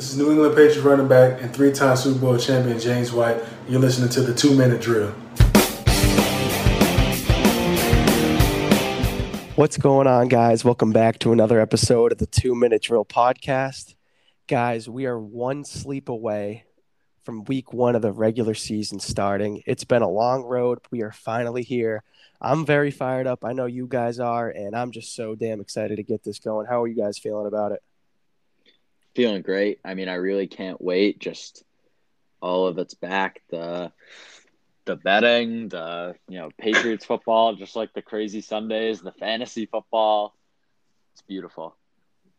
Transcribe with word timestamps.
This 0.00 0.12
is 0.12 0.16
New 0.16 0.30
England 0.30 0.54
Patriots 0.54 0.78
running 0.78 1.08
back 1.08 1.42
and 1.42 1.54
three-time 1.54 1.94
Super 1.94 2.18
Bowl 2.18 2.38
champion 2.38 2.80
James 2.80 3.12
White. 3.12 3.36
You're 3.68 3.82
listening 3.82 4.08
to 4.08 4.22
the 4.22 4.32
two-minute 4.32 4.80
drill. 4.80 5.10
What's 9.56 9.76
going 9.76 10.06
on, 10.06 10.28
guys? 10.28 10.64
Welcome 10.64 10.92
back 10.92 11.18
to 11.18 11.32
another 11.34 11.60
episode 11.60 12.12
of 12.12 12.18
the 12.18 12.24
Two 12.24 12.54
Minute 12.54 12.80
Drill 12.80 13.04
Podcast. 13.04 13.94
Guys, 14.48 14.88
we 14.88 15.04
are 15.04 15.20
one 15.20 15.64
sleep 15.64 16.08
away 16.08 16.64
from 17.24 17.44
week 17.44 17.74
one 17.74 17.94
of 17.94 18.00
the 18.00 18.10
regular 18.10 18.54
season 18.54 19.00
starting. 19.00 19.62
It's 19.66 19.84
been 19.84 20.00
a 20.00 20.08
long 20.08 20.44
road. 20.44 20.78
We 20.90 21.02
are 21.02 21.12
finally 21.12 21.62
here. 21.62 22.04
I'm 22.40 22.64
very 22.64 22.90
fired 22.90 23.26
up. 23.26 23.44
I 23.44 23.52
know 23.52 23.66
you 23.66 23.86
guys 23.86 24.18
are, 24.18 24.48
and 24.48 24.74
I'm 24.74 24.92
just 24.92 25.14
so 25.14 25.34
damn 25.34 25.60
excited 25.60 25.96
to 25.96 26.02
get 26.02 26.24
this 26.24 26.38
going. 26.38 26.66
How 26.66 26.84
are 26.84 26.88
you 26.88 26.96
guys 26.96 27.18
feeling 27.18 27.46
about 27.46 27.72
it? 27.72 27.82
Feeling 29.14 29.42
great. 29.42 29.80
I 29.84 29.94
mean, 29.94 30.08
I 30.08 30.14
really 30.14 30.46
can't 30.46 30.80
wait. 30.80 31.18
Just 31.18 31.64
all 32.40 32.66
of 32.66 32.78
it's 32.78 32.94
back. 32.94 33.42
The 33.50 33.92
the 34.84 34.96
betting, 34.96 35.68
the 35.68 36.14
you 36.28 36.38
know 36.38 36.50
Patriots 36.58 37.04
football, 37.04 37.54
just 37.54 37.76
like 37.76 37.92
the 37.92 38.02
crazy 38.02 38.40
Sundays, 38.40 39.00
the 39.00 39.12
fantasy 39.12 39.66
football. 39.66 40.34
It's 41.12 41.22
beautiful. 41.22 41.76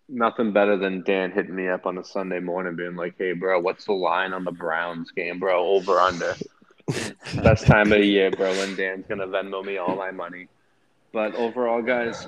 Nothing 0.09 0.52
better 0.52 0.75
than 0.77 1.03
Dan 1.03 1.31
hitting 1.31 1.55
me 1.55 1.70
up 1.70 1.85
on 1.85 1.97
a 1.97 2.03
Sunday 2.03 2.39
morning, 2.39 2.75
being 2.75 2.95
like, 2.95 3.16
"Hey, 3.17 3.33
bro, 3.33 3.59
what's 3.59 3.85
the 3.85 3.94
line 3.94 4.33
on 4.33 4.44
the 4.44 4.52
Browns 4.52 5.11
game, 5.11 5.39
bro? 5.39 5.66
Over 5.66 5.99
under." 5.99 6.35
Best 7.41 7.67
time 7.67 7.91
of 7.91 7.99
the 7.99 8.05
year, 8.05 8.31
bro. 8.31 8.52
When 8.52 8.75
Dan's 8.75 9.05
gonna 9.08 9.27
Venmo 9.27 9.63
me 9.63 9.77
all 9.77 9.95
my 9.95 10.11
money. 10.11 10.47
But 11.13 11.35
overall, 11.35 11.81
guys, 11.81 12.27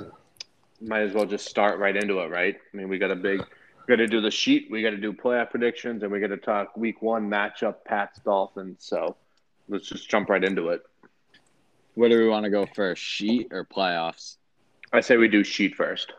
might 0.82 1.02
as 1.02 1.14
well 1.14 1.26
just 1.26 1.48
start 1.48 1.80
right 1.80 1.96
into 1.96 2.20
it, 2.20 2.30
right? 2.30 2.56
I 2.56 2.78
mean, 2.78 2.90
we 2.90 2.98
got 2.98 3.12
a 3.12 3.16
big, 3.16 3.42
we 3.86 3.92
got 3.92 3.98
to 3.98 4.08
do 4.08 4.22
the 4.22 4.32
sheet, 4.32 4.68
we 4.72 4.82
got 4.82 4.92
to 4.92 4.98
do 4.98 5.12
playoff 5.14 5.50
predictions, 5.52 6.04
and 6.04 6.12
we 6.12 6.20
got 6.20 6.28
to 6.28 6.38
talk 6.38 6.78
Week 6.78 7.02
One 7.02 7.30
matchup, 7.30 7.84
Pats 7.86 8.20
Dolphins. 8.24 8.78
So 8.80 9.16
let's 9.68 9.88
just 9.88 10.10
jump 10.10 10.30
right 10.30 10.44
into 10.44 10.70
it. 10.70 10.84
Where 11.96 12.10
do 12.10 12.18
we 12.18 12.30
want 12.30 12.46
to 12.46 12.50
go 12.50 12.66
first, 12.66 13.04
sheet 13.04 13.50
or 13.52 13.66
playoffs? 13.66 14.38
I 14.92 15.02
say 15.02 15.18
we 15.18 15.28
do 15.28 15.44
sheet 15.44 15.76
first. 15.76 16.14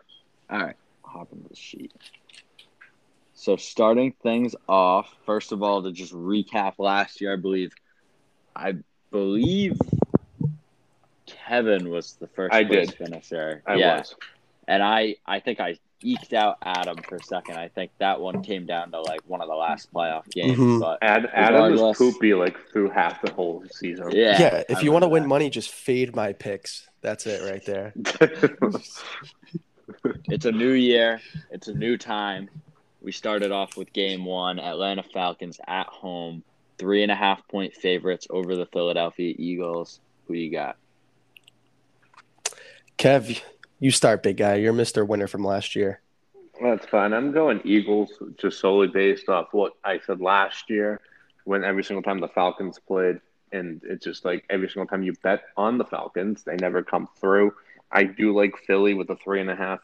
All 0.50 0.58
right, 0.58 0.77
hop 1.02 1.33
into 1.33 1.48
the 1.48 1.56
sheet. 1.56 1.92
So 3.34 3.56
starting 3.56 4.12
things 4.22 4.55
off, 4.69 5.14
first 5.27 5.52
of 5.52 5.62
all, 5.62 5.83
to 5.83 5.92
just 5.92 6.12
recap 6.12 6.74
last 6.78 7.20
year, 7.20 7.33
I 7.33 7.36
believe, 7.36 7.72
I 8.55 8.74
believe 9.11 9.78
Kevin 11.27 11.91
was 11.91 12.14
the 12.14 12.28
first 12.28 12.55
I 12.55 12.64
place 12.64 12.89
did. 12.89 12.98
finisher. 12.98 13.62
I 13.67 13.77
yeah, 13.77 13.98
was. 13.98 14.14
and 14.69 14.83
I 14.83 15.17
I 15.27 15.41
think 15.41 15.61
I 15.61 15.78
eked 16.05 16.33
out 16.34 16.58
Adam 16.62 16.97
for 17.08 17.16
a 17.16 17.22
second. 17.22 17.56
I 17.56 17.69
think 17.69 17.91
that 17.98 18.20
one 18.20 18.42
came 18.42 18.66
down 18.66 18.92
to 18.92 19.00
like 19.00 19.20
one 19.27 19.41
of 19.41 19.48
the 19.48 19.55
last 19.55 19.92
playoff 19.92 20.28
games, 20.30 20.58
Mhm. 20.58 20.80
but 20.80 20.98
Ad, 21.02 21.28
Adam 21.33 21.72
was 21.77 21.96
poopy 21.98 22.34
like 22.34 22.56
through 22.70 22.91
half 22.91 23.20
the 23.22 23.33
whole 23.33 23.64
season. 23.72 24.11
yeah, 24.12 24.41
Yeah, 24.41 24.62
if 24.69 24.78
I 24.78 24.80
you 24.83 24.92
want 24.92 25.02
to 25.02 25.08
win 25.08 25.22
that. 25.24 25.28
money, 25.28 25.50
just 25.50 25.70
fade 25.70 26.14
my 26.14 26.33
picks. 26.33 26.88
That's 27.00 27.27
it 27.27 27.42
right 27.50 27.64
there. 27.64 27.92
It's 30.28 30.44
a 30.44 30.52
new 30.52 30.72
year. 30.72 31.20
It's 31.50 31.69
a 31.69 31.74
new 31.74 31.96
time. 31.96 32.48
We 33.00 33.12
started 33.12 33.52
off 33.52 33.77
with 33.77 33.92
game 33.92 34.24
one 34.24 34.58
Atlanta 34.58 35.02
Falcons 35.02 35.61
at 35.66 35.86
home, 35.86 36.42
three 36.78 37.02
and 37.02 37.12
a 37.12 37.14
half 37.14 37.46
point 37.48 37.74
favorites 37.74 38.27
over 38.30 38.56
the 38.56 38.66
Philadelphia 38.66 39.34
Eagles. 39.39 40.00
Who 40.27 40.34
you 40.34 40.50
got? 40.50 40.77
Kev, 42.98 43.41
you 43.78 43.91
start, 43.91 44.22
big 44.22 44.36
guy. 44.36 44.56
You're 44.56 44.72
Mr. 44.72 45.06
Winner 45.06 45.27
from 45.27 45.44
last 45.44 45.75
year. 45.77 46.00
That's 46.62 46.86
fine. 46.86 47.12
I'm 47.12 47.33
going 47.33 47.61
Eagles 47.64 48.12
just 48.39 48.61
solely 48.61 48.89
based 48.89 49.28
off 49.28 49.48
what 49.53 49.72
I 49.84 49.98
said 49.98 50.20
last 50.20 50.70
year 50.70 51.00
when 51.44 51.64
every 51.64 51.84
single 51.84 52.02
time 52.02 52.20
the 52.20 52.28
Falcons 52.28 52.78
played. 52.78 53.20
And 53.52 53.80
it's 53.84 54.05
just 54.05 54.25
like 54.25 54.45
every 54.50 54.69
single 54.69 54.86
time 54.86 55.02
you 55.02 55.14
bet 55.22 55.45
on 55.56 55.78
the 55.78 55.84
Falcons, 55.84 56.42
they 56.45 56.56
never 56.56 56.83
come 56.83 57.08
through. 57.20 57.55
I 57.90 58.05
do 58.05 58.35
like 58.35 58.57
Philly 58.67 58.95
with 58.95 59.11
a 59.11 59.17
three 59.17 59.40
and 59.40 59.51
a 59.51 59.57
half 59.57 59.80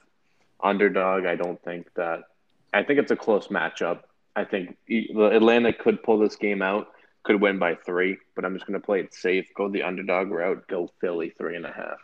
underdog. 0.62 1.27
I 1.27 1.37
don't 1.37 1.62
think 1.62 1.93
that. 1.95 2.25
I 2.72 2.83
think 2.83 2.99
it's 3.01 3.11
a 3.11 3.17
close 3.17 3.49
matchup. 3.49 4.01
I 4.37 4.45
think 4.45 4.77
Atlanta 4.89 5.72
could 5.72 6.03
pull 6.03 6.19
this 6.19 6.37
game 6.37 6.62
out, 6.62 6.89
could 7.25 7.41
win 7.41 7.59
by 7.59 7.75
three, 7.75 8.19
but 8.34 8.45
I'm 8.45 8.55
just 8.55 8.67
going 8.67 8.81
to 8.81 8.84
play 8.84 9.01
it 9.01 9.12
safe, 9.12 9.47
go 9.55 9.69
the 9.69 9.83
underdog 9.83 10.31
route, 10.31 10.67
go 10.69 10.91
Philly 11.01 11.31
three 11.31 11.57
and 11.57 11.67
a 11.67 11.72
half. 11.72 11.99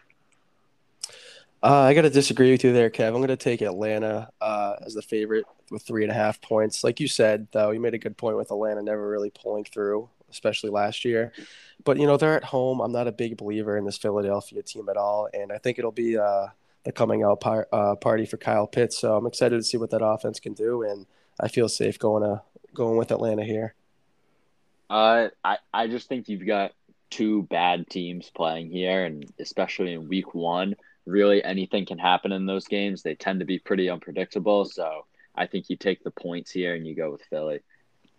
Uh, 1.62 1.80
I 1.80 1.94
got 1.94 2.02
to 2.02 2.10
disagree 2.10 2.52
with 2.52 2.62
you 2.62 2.72
there, 2.72 2.90
Kev. 2.90 3.08
I'm 3.08 3.14
going 3.14 3.28
to 3.28 3.36
take 3.36 3.62
Atlanta 3.62 4.28
uh, 4.40 4.76
as 4.84 4.94
the 4.94 5.02
favorite 5.02 5.46
with 5.70 5.82
three 5.82 6.02
and 6.02 6.12
a 6.12 6.14
half 6.14 6.40
points. 6.40 6.84
Like 6.84 7.00
you 7.00 7.08
said, 7.08 7.48
though, 7.52 7.70
you 7.70 7.80
made 7.80 7.94
a 7.94 7.98
good 7.98 8.16
point 8.16 8.36
with 8.36 8.50
Atlanta 8.50 8.82
never 8.82 9.08
really 9.08 9.30
pulling 9.30 9.64
through, 9.64 10.08
especially 10.30 10.70
last 10.70 11.04
year. 11.04 11.32
But, 11.84 11.98
you 11.98 12.06
know, 12.06 12.16
they're 12.16 12.36
at 12.36 12.44
home. 12.44 12.80
I'm 12.80 12.92
not 12.92 13.08
a 13.08 13.12
big 13.12 13.36
believer 13.36 13.76
in 13.76 13.84
this 13.84 13.98
Philadelphia 13.98 14.62
team 14.62 14.88
at 14.88 14.96
all. 14.96 15.28
And 15.32 15.50
I 15.50 15.58
think 15.58 15.78
it'll 15.78 15.92
be 15.92 16.16
uh, 16.16 16.48
the 16.84 16.92
coming 16.92 17.24
out 17.24 17.40
par- 17.40 17.68
uh, 17.72 17.96
party 17.96 18.26
for 18.26 18.36
Kyle 18.36 18.66
Pitts. 18.66 18.98
So 18.98 19.16
I'm 19.16 19.26
excited 19.26 19.56
to 19.56 19.64
see 19.64 19.76
what 19.76 19.90
that 19.90 20.04
offense 20.04 20.38
can 20.38 20.52
do. 20.52 20.82
And 20.82 21.06
I 21.40 21.48
feel 21.48 21.68
safe 21.68 21.98
going, 21.98 22.22
to, 22.22 22.42
going 22.74 22.96
with 22.96 23.10
Atlanta 23.10 23.44
here. 23.44 23.74
Uh, 24.88 25.28
I, 25.42 25.58
I 25.74 25.88
just 25.88 26.08
think 26.08 26.28
you've 26.28 26.46
got 26.46 26.72
two 27.10 27.42
bad 27.44 27.88
teams 27.88 28.30
playing 28.30 28.70
here, 28.70 29.04
and 29.04 29.24
especially 29.40 29.94
in 29.94 30.08
week 30.08 30.34
one, 30.34 30.76
really 31.06 31.42
anything 31.42 31.86
can 31.86 31.98
happen 31.98 32.32
in 32.32 32.46
those 32.46 32.66
games. 32.66 33.02
They 33.02 33.14
tend 33.14 33.40
to 33.40 33.46
be 33.46 33.58
pretty 33.58 33.88
unpredictable. 33.88 34.64
So 34.64 35.06
I 35.34 35.46
think 35.46 35.70
you 35.70 35.76
take 35.76 36.02
the 36.04 36.10
points 36.10 36.50
here 36.50 36.74
and 36.74 36.86
you 36.86 36.94
go 36.94 37.10
with 37.12 37.22
Philly. 37.30 37.60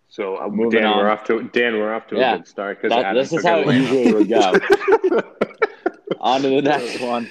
So 0.08 0.38
uh, 0.38 0.48
Moving 0.48 0.80
Dan, 0.80 0.96
we're 0.96 1.10
off 1.10 1.24
to 1.24 1.42
Dan. 1.42 1.74
We're 1.78 1.94
off 1.94 2.06
to 2.08 2.16
Yeah. 2.16 2.34
a 2.34 2.38
good 2.38 2.48
start 2.48 2.82
because 2.82 3.14
this 3.14 3.32
is 3.32 3.44
how 3.44 3.60
it 3.60 3.74
usually 3.74 4.12
would 4.12 4.28
go. 4.28 4.52
On 6.20 6.40
to 6.42 6.48
the 6.48 6.62
next 6.62 7.00
one. 7.00 7.28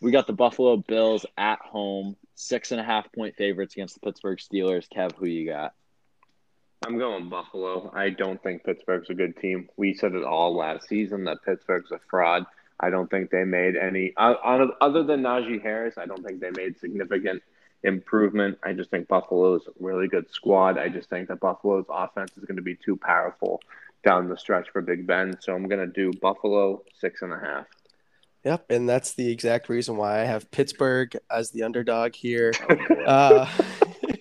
We 0.00 0.10
got 0.10 0.26
the 0.26 0.32
Buffalo 0.32 0.76
Bills 0.76 1.26
at 1.36 1.58
home, 1.60 2.16
six 2.34 2.70
and 2.70 2.80
a 2.80 2.84
half 2.84 3.12
point 3.12 3.34
favorites 3.36 3.74
against 3.74 3.94
the 3.94 4.00
Pittsburgh 4.00 4.38
Steelers. 4.38 4.86
Kev, 4.88 5.12
who 5.16 5.26
you 5.26 5.46
got? 5.46 5.74
I'm 6.86 6.98
going 6.98 7.28
Buffalo. 7.28 7.90
I 7.92 8.10
don't 8.10 8.40
think 8.42 8.62
Pittsburgh's 8.64 9.10
a 9.10 9.14
good 9.14 9.36
team. 9.38 9.68
We 9.76 9.94
said 9.94 10.14
it 10.14 10.22
all 10.22 10.54
last 10.54 10.88
season 10.88 11.24
that 11.24 11.38
Pittsburgh's 11.44 11.90
a 11.90 11.98
fraud. 12.08 12.44
I 12.78 12.90
don't 12.90 13.10
think 13.10 13.30
they 13.30 13.44
made 13.44 13.76
any 13.76 14.12
uh, 14.16 14.34
on- 14.42 14.72
other 14.80 15.02
than 15.02 15.22
Najee 15.22 15.62
Harris. 15.62 15.96
I 15.96 16.06
don't 16.06 16.24
think 16.24 16.40
they 16.40 16.50
made 16.50 16.78
significant 16.78 17.42
improvement. 17.82 18.58
I 18.62 18.72
just 18.72 18.90
think 18.90 19.08
Buffalo's 19.08 19.66
a 19.66 19.72
really 19.84 20.08
good 20.08 20.30
squad. 20.30 20.78
I 20.78 20.88
just 20.88 21.08
think 21.08 21.28
that 21.28 21.40
Buffalo's 21.40 21.86
offense 21.88 22.32
is 22.36 22.44
going 22.44 22.56
to 22.56 22.62
be 22.62 22.76
too 22.76 22.96
powerful 22.96 23.60
down 24.04 24.28
the 24.28 24.36
stretch 24.36 24.68
for 24.70 24.82
Big 24.82 25.06
Ben. 25.06 25.36
So 25.40 25.54
I'm 25.54 25.68
going 25.68 25.80
to 25.80 25.92
do 25.92 26.16
Buffalo 26.18 26.82
six 26.98 27.22
and 27.22 27.32
a 27.32 27.38
half. 27.38 27.66
Yep, 28.44 28.70
and 28.70 28.88
that's 28.88 29.14
the 29.14 29.28
exact 29.28 29.68
reason 29.68 29.96
why 29.96 30.20
I 30.20 30.24
have 30.24 30.48
Pittsburgh 30.52 31.16
as 31.28 31.50
the 31.50 31.62
underdog 31.62 32.14
here. 32.14 32.52
Uh, 33.06 33.48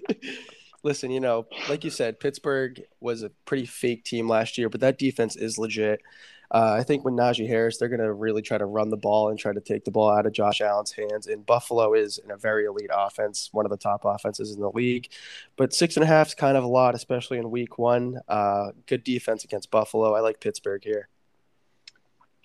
listen, 0.83 1.09
you 1.09 1.19
know, 1.19 1.47
like 1.67 1.83
you 1.83 1.89
said, 1.89 2.19
Pittsburgh 2.19 2.83
was 2.99 3.23
a 3.23 3.31
pretty 3.45 3.65
fake 3.65 4.03
team 4.03 4.29
last 4.29 4.59
year, 4.59 4.69
but 4.69 4.79
that 4.81 4.99
defense 4.99 5.35
is 5.35 5.57
legit. 5.57 6.01
Uh, 6.55 6.77
I 6.79 6.83
think 6.83 7.03
with 7.03 7.15
Najee 7.15 7.49
Harris, 7.49 7.77
they're 7.77 7.89
going 7.89 7.99
to 7.99 8.13
really 8.13 8.41
try 8.41 8.57
to 8.57 8.65
run 8.65 8.89
the 8.89 8.95
ball 8.95 9.27
and 9.27 9.37
try 9.37 9.51
to 9.51 9.59
take 9.59 9.83
the 9.83 9.91
ball 9.91 10.09
out 10.09 10.25
of 10.25 10.31
Josh 10.31 10.61
Allen's 10.61 10.93
hands. 10.93 11.27
And 11.27 11.45
Buffalo 11.45 11.93
is 11.93 12.17
in 12.17 12.31
a 12.31 12.37
very 12.37 12.63
elite 12.63 12.91
offense, 12.93 13.49
one 13.51 13.65
of 13.65 13.71
the 13.71 13.77
top 13.77 14.05
offenses 14.05 14.53
in 14.55 14.61
the 14.61 14.69
league. 14.69 15.09
But 15.57 15.73
six 15.73 15.97
and 15.97 16.05
a 16.05 16.07
half 16.07 16.27
is 16.27 16.33
kind 16.33 16.55
of 16.55 16.63
a 16.63 16.67
lot, 16.67 16.95
especially 16.95 17.39
in 17.39 17.51
week 17.51 17.77
one. 17.77 18.21
Uh, 18.29 18.71
good 18.85 19.03
defense 19.03 19.43
against 19.43 19.69
Buffalo. 19.69 20.15
I 20.15 20.21
like 20.21 20.39
Pittsburgh 20.39 20.81
here. 20.81 21.09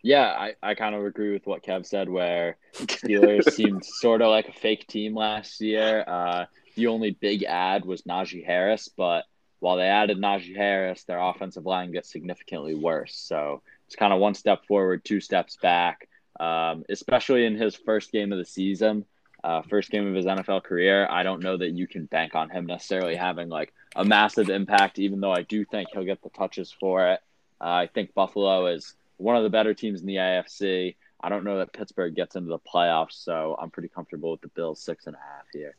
Yeah, 0.03 0.27
I, 0.27 0.55
I 0.61 0.75
kind 0.75 0.97
of 0.97 1.05
agree 1.05 1.33
with 1.33 1.47
what 1.47 1.63
Kev 1.63 1.87
said, 1.87 2.09
where 2.09 2.57
Steelers 2.75 3.49
seemed 3.53 3.85
sort 3.85 4.23
of 4.23 4.31
like 4.31 4.49
a 4.49 4.53
fake 4.53 4.89
team 4.89 5.15
last 5.15 5.61
year. 5.61 6.03
Uh, 6.05 6.47
the 6.75 6.89
only 6.89 7.13
big 7.13 7.45
ad 7.45 7.85
was 7.85 8.03
Najee 8.03 8.45
Harris, 8.45 8.89
but 8.89 9.27
while 9.61 9.77
they 9.77 9.87
added 9.87 10.19
Najee 10.19 10.57
Harris, 10.57 11.05
their 11.05 11.21
offensive 11.21 11.65
line 11.65 11.93
gets 11.93 12.11
significantly 12.11 12.75
worse. 12.75 13.15
So 13.15 13.63
it's 13.91 13.97
kind 13.97 14.13
of 14.13 14.21
one 14.21 14.35
step 14.35 14.65
forward, 14.67 15.05
two 15.05 15.21
steps 15.21 15.57
back, 15.61 16.09
um, 16.39 16.85
especially 16.89 17.45
in 17.45 17.57
his 17.57 17.75
first 17.75 18.13
game 18.13 18.31
of 18.31 18.39
the 18.39 18.45
season, 18.45 19.05
uh, 19.43 19.63
first 19.63 19.91
game 19.91 20.07
of 20.07 20.15
his 20.15 20.27
NFL 20.27 20.63
career. 20.63 21.09
I 21.11 21.25
don't 21.25 21.43
know 21.43 21.57
that 21.57 21.71
you 21.71 21.89
can 21.89 22.05
bank 22.05 22.37
on 22.37 22.51
him 22.51 22.67
necessarily 22.67 23.17
having 23.17 23.49
like 23.49 23.73
a 23.97 24.05
massive 24.05 24.49
impact, 24.49 25.01
even 25.01 25.21
though 25.21 25.33
I 25.33 25.43
do 25.43 25.65
think 25.65 25.89
he'll 25.93 26.05
get 26.05 26.23
the 26.23 26.29
touches 26.31 26.71
for 26.71 27.09
it. 27.09 27.21
Uh, 27.61 27.65
I 27.65 27.89
think 27.93 28.15
Buffalo 28.15 28.67
is 28.67 28.95
one 29.17 29.35
of 29.35 29.43
the 29.43 29.51
better 29.51 29.75
teams 29.75 30.03
in 30.03 30.07
the 30.07 30.17
AFC. 30.17 30.95
I 31.21 31.29
don't 31.29 31.43
know 31.43 31.59
that 31.59 31.73
Pittsburgh 31.73 32.15
gets 32.15 32.37
into 32.37 32.51
the 32.51 32.61
playoffs, 32.61 33.25
so 33.25 33.57
I'm 33.61 33.71
pretty 33.71 33.89
comfortable 33.89 34.31
with 34.31 34.41
the 34.41 34.49
Bills 34.49 34.81
six 34.81 35.09
and 35.09 35.17
a 35.17 35.19
half 35.19 35.47
here. 35.53 35.75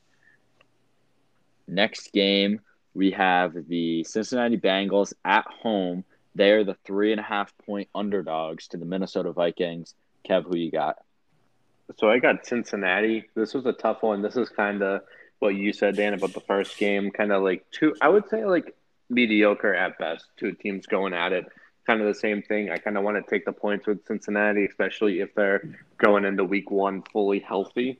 Next 1.66 2.12
game, 2.12 2.60
we 2.94 3.12
have 3.12 3.56
the 3.70 4.04
Cincinnati 4.04 4.58
Bengals 4.58 5.14
at 5.24 5.46
home. 5.46 6.04
They 6.36 6.52
are 6.52 6.64
the 6.64 6.78
three 6.86 7.12
and 7.12 7.20
a 7.20 7.24
half 7.24 7.54
point 7.66 7.90
underdogs 7.94 8.68
to 8.70 8.78
the 8.78 8.86
Minnesota 8.86 9.32
Vikings. 9.32 9.94
Kev, 10.28 10.46
who 10.46 10.58
you 10.58 10.72
got? 10.72 10.98
So 11.98 12.10
I 12.10 12.20
got 12.20 12.46
Cincinnati. 12.46 13.30
This 13.36 13.54
was 13.54 13.66
a 13.66 13.74
tough 13.74 14.02
one. 14.02 14.22
This 14.22 14.38
is 14.38 14.50
kind 14.50 14.82
of 14.82 15.02
what 15.40 15.56
you 15.56 15.74
said, 15.74 15.98
Dan, 15.98 16.14
about 16.14 16.34
the 16.34 16.40
first 16.42 16.78
game. 16.78 17.12
Kind 17.12 17.32
of 17.32 17.44
like 17.44 17.66
two, 17.72 17.96
I 18.00 18.08
would 18.08 18.30
say 18.30 18.46
like 18.46 18.76
mediocre 19.10 19.74
at 19.74 19.98
best. 19.98 20.26
Two 20.38 20.54
teams 20.54 20.86
going 20.86 21.14
at 21.14 21.34
it. 21.34 21.46
Kind 21.86 22.00
of 22.00 22.08
the 22.08 22.16
same 22.16 22.44
thing. 22.44 22.70
I 22.70 22.78
kind 22.78 22.98
of 22.98 23.04
want 23.04 23.18
to 23.18 23.30
take 23.30 23.44
the 23.44 23.52
points 23.52 23.88
with 23.88 24.06
Cincinnati, 24.06 24.66
especially 24.66 25.20
if 25.20 25.34
they're 25.36 25.78
going 25.98 26.26
into 26.26 26.46
week 26.46 26.72
one 26.72 27.02
fully 27.12 27.40
healthy. 27.40 28.00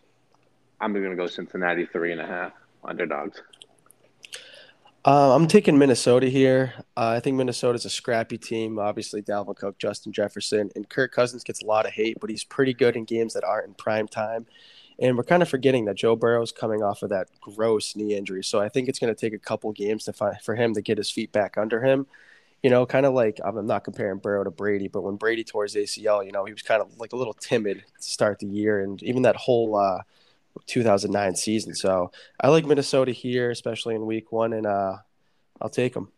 I'm 0.80 0.94
going 0.94 1.10
to 1.10 1.16
go 1.16 1.28
Cincinnati 1.28 1.86
three 1.86 2.12
and 2.12 2.22
a 2.22 2.28
half 2.28 2.54
underdogs. 2.84 3.42
Uh, 5.04 5.34
I'm 5.34 5.48
taking 5.48 5.80
Minnesota 5.80 6.30
here. 6.30 6.74
Uh, 6.96 7.16
I 7.18 7.20
think 7.20 7.36
Minnesota's 7.36 7.86
a 7.86 7.90
scrappy 7.90 8.38
team. 8.38 8.78
Obviously, 8.78 9.24
Dalvin 9.24 9.56
Cook, 9.56 9.80
Justin 9.80 10.14
Jefferson, 10.14 10.70
and 10.76 10.88
Kirk 10.88 11.12
Cousins 11.12 11.44
gets 11.44 11.64
a 11.64 11.66
lot 11.66 11.88
of 11.88 11.94
hate, 11.94 12.18
but 12.22 12.30
he's 12.30 12.44
pretty 12.44 12.74
good 12.74 12.96
in 12.96 13.06
games 13.06 13.34
that 13.34 13.44
aren't 13.44 13.68
in 13.68 13.74
prime 13.74 14.08
time. 14.08 14.46
And 15.00 15.18
we're 15.18 15.24
kind 15.24 15.42
of 15.42 15.50
forgetting 15.50 15.86
that 15.86 15.96
Joe 15.96 16.16
Burrow's 16.16 16.52
coming 16.52 16.84
off 16.84 17.02
of 17.02 17.10
that 17.10 17.30
gross 17.42 17.96
knee 17.96 18.16
injury. 18.16 18.44
So 18.44 18.60
I 18.60 18.70
think 18.70 18.88
it's 18.88 19.00
going 19.00 19.14
to 19.14 19.20
take 19.20 19.34
a 19.34 19.40
couple 19.40 19.72
games 19.72 20.04
to 20.06 20.14
find, 20.14 20.40
for 20.44 20.54
him 20.54 20.76
to 20.76 20.84
get 20.84 21.00
his 21.00 21.10
feet 21.10 21.32
back 21.32 21.58
under 21.58 21.82
him. 21.84 22.06
You 22.62 22.70
know, 22.70 22.86
kind 22.86 23.08
of 23.08 23.16
like 23.16 23.40
I'm 23.44 23.66
not 23.66 23.84
comparing 23.84 24.20
Burrow 24.20 24.44
to 24.44 24.52
Brady, 24.52 24.88
but 24.88 25.02
when 25.02 25.16
Brady 25.16 25.44
tore 25.44 25.64
his 25.64 25.74
ACL, 25.74 26.24
you 26.24 26.32
know, 26.32 26.46
he 26.46 26.54
was 26.54 26.62
kind 26.62 26.80
of 26.80 27.00
like 27.00 27.14
a 27.14 27.16
little 27.16 27.34
timid 27.34 27.84
to 28.00 28.08
start 28.08 28.38
the 28.38 28.46
year. 28.46 28.84
And 28.84 29.02
even 29.02 29.24
that 29.24 29.36
whole 29.36 29.76
uh, 29.76 30.04
2009 30.66 31.36
season. 31.36 31.76
So 31.76 32.12
I 32.40 32.50
like 32.50 32.66
Minnesota 32.66 33.12
here, 33.12 33.52
especially 33.52 33.96
in 33.96 34.06
week 34.06 34.32
one, 34.32 34.54
and 34.54 34.66
uh, 34.66 34.98
I'll 35.62 35.70
take 35.70 35.94
them. 35.94 36.10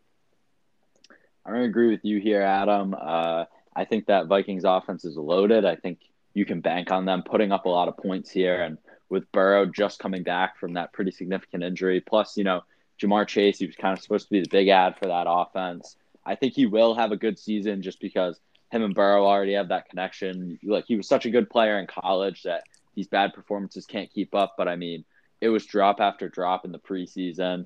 To 1.48 1.62
agree 1.62 1.90
with 1.90 2.04
you 2.04 2.20
here, 2.20 2.42
Adam. 2.42 2.96
Uh, 3.00 3.46
I 3.76 3.86
think 3.86 4.06
that 4.08 4.28
Vikings 4.28 4.64
offense 4.64 5.04
is 5.04 5.18
loaded. 5.18 5.66
I 5.66 5.76
think 5.76 6.00
you 6.34 6.46
can 6.46 6.62
bank 6.62 6.92
on 6.92 7.06
them 7.06 7.24
putting 7.24 7.52
up 7.52 7.66
a 7.66 7.70
lot 7.70 7.88
of 7.88 7.98
points 7.98 8.32
here. 8.32 8.62
And 8.62 8.78
with 9.10 9.30
Burrow 9.32 9.66
just 9.66 10.00
coming 10.00 10.24
back 10.24 10.58
from 10.58 10.74
that 10.74 10.94
pretty 10.94 11.12
significant 11.12 11.64
injury, 11.64 12.02
plus, 12.02 12.38
you 12.38 12.44
know, 12.44 12.62
Ja'Marr 13.02 13.28
Chase, 13.28 13.60
he 13.60 13.66
was 13.66 13.76
kind 13.76 13.96
of 13.96 14.02
supposed 14.02 14.28
to 14.28 14.32
be 14.32 14.42
the 14.42 14.50
big 14.50 14.70
ad 14.70 14.98
for 14.98 15.08
that 15.08 15.26
offense. 15.28 15.98
I 16.26 16.36
think 16.36 16.54
he 16.54 16.66
will 16.66 16.96
have 16.96 17.12
a 17.12 17.18
good 17.18 17.38
season 17.38 17.82
just 17.82 18.00
because 18.00 18.40
him 18.72 18.84
and 18.84 18.96
Burrow 18.96 19.26
already 19.26 19.54
have 19.54 19.68
that 19.70 19.90
connection. 19.90 20.58
Like 20.64 20.86
he 20.88 20.96
was 20.96 21.08
such 21.08 21.26
a 21.26 21.30
good 21.30 21.50
player 21.50 21.80
in 21.80 21.88
college 21.88 22.44
that 22.44 22.64
these 22.96 23.08
bad 23.08 23.34
performances 23.34 23.86
can't 23.86 24.12
keep 24.12 24.36
up. 24.36 24.56
But 24.58 24.68
I 24.68 24.76
mean, 24.76 25.06
it 25.42 25.50
was 25.50 25.66
drop 25.66 26.00
after 26.00 26.30
drop 26.30 26.66
in 26.66 26.72
the 26.72 26.80
preseason. 26.80 27.66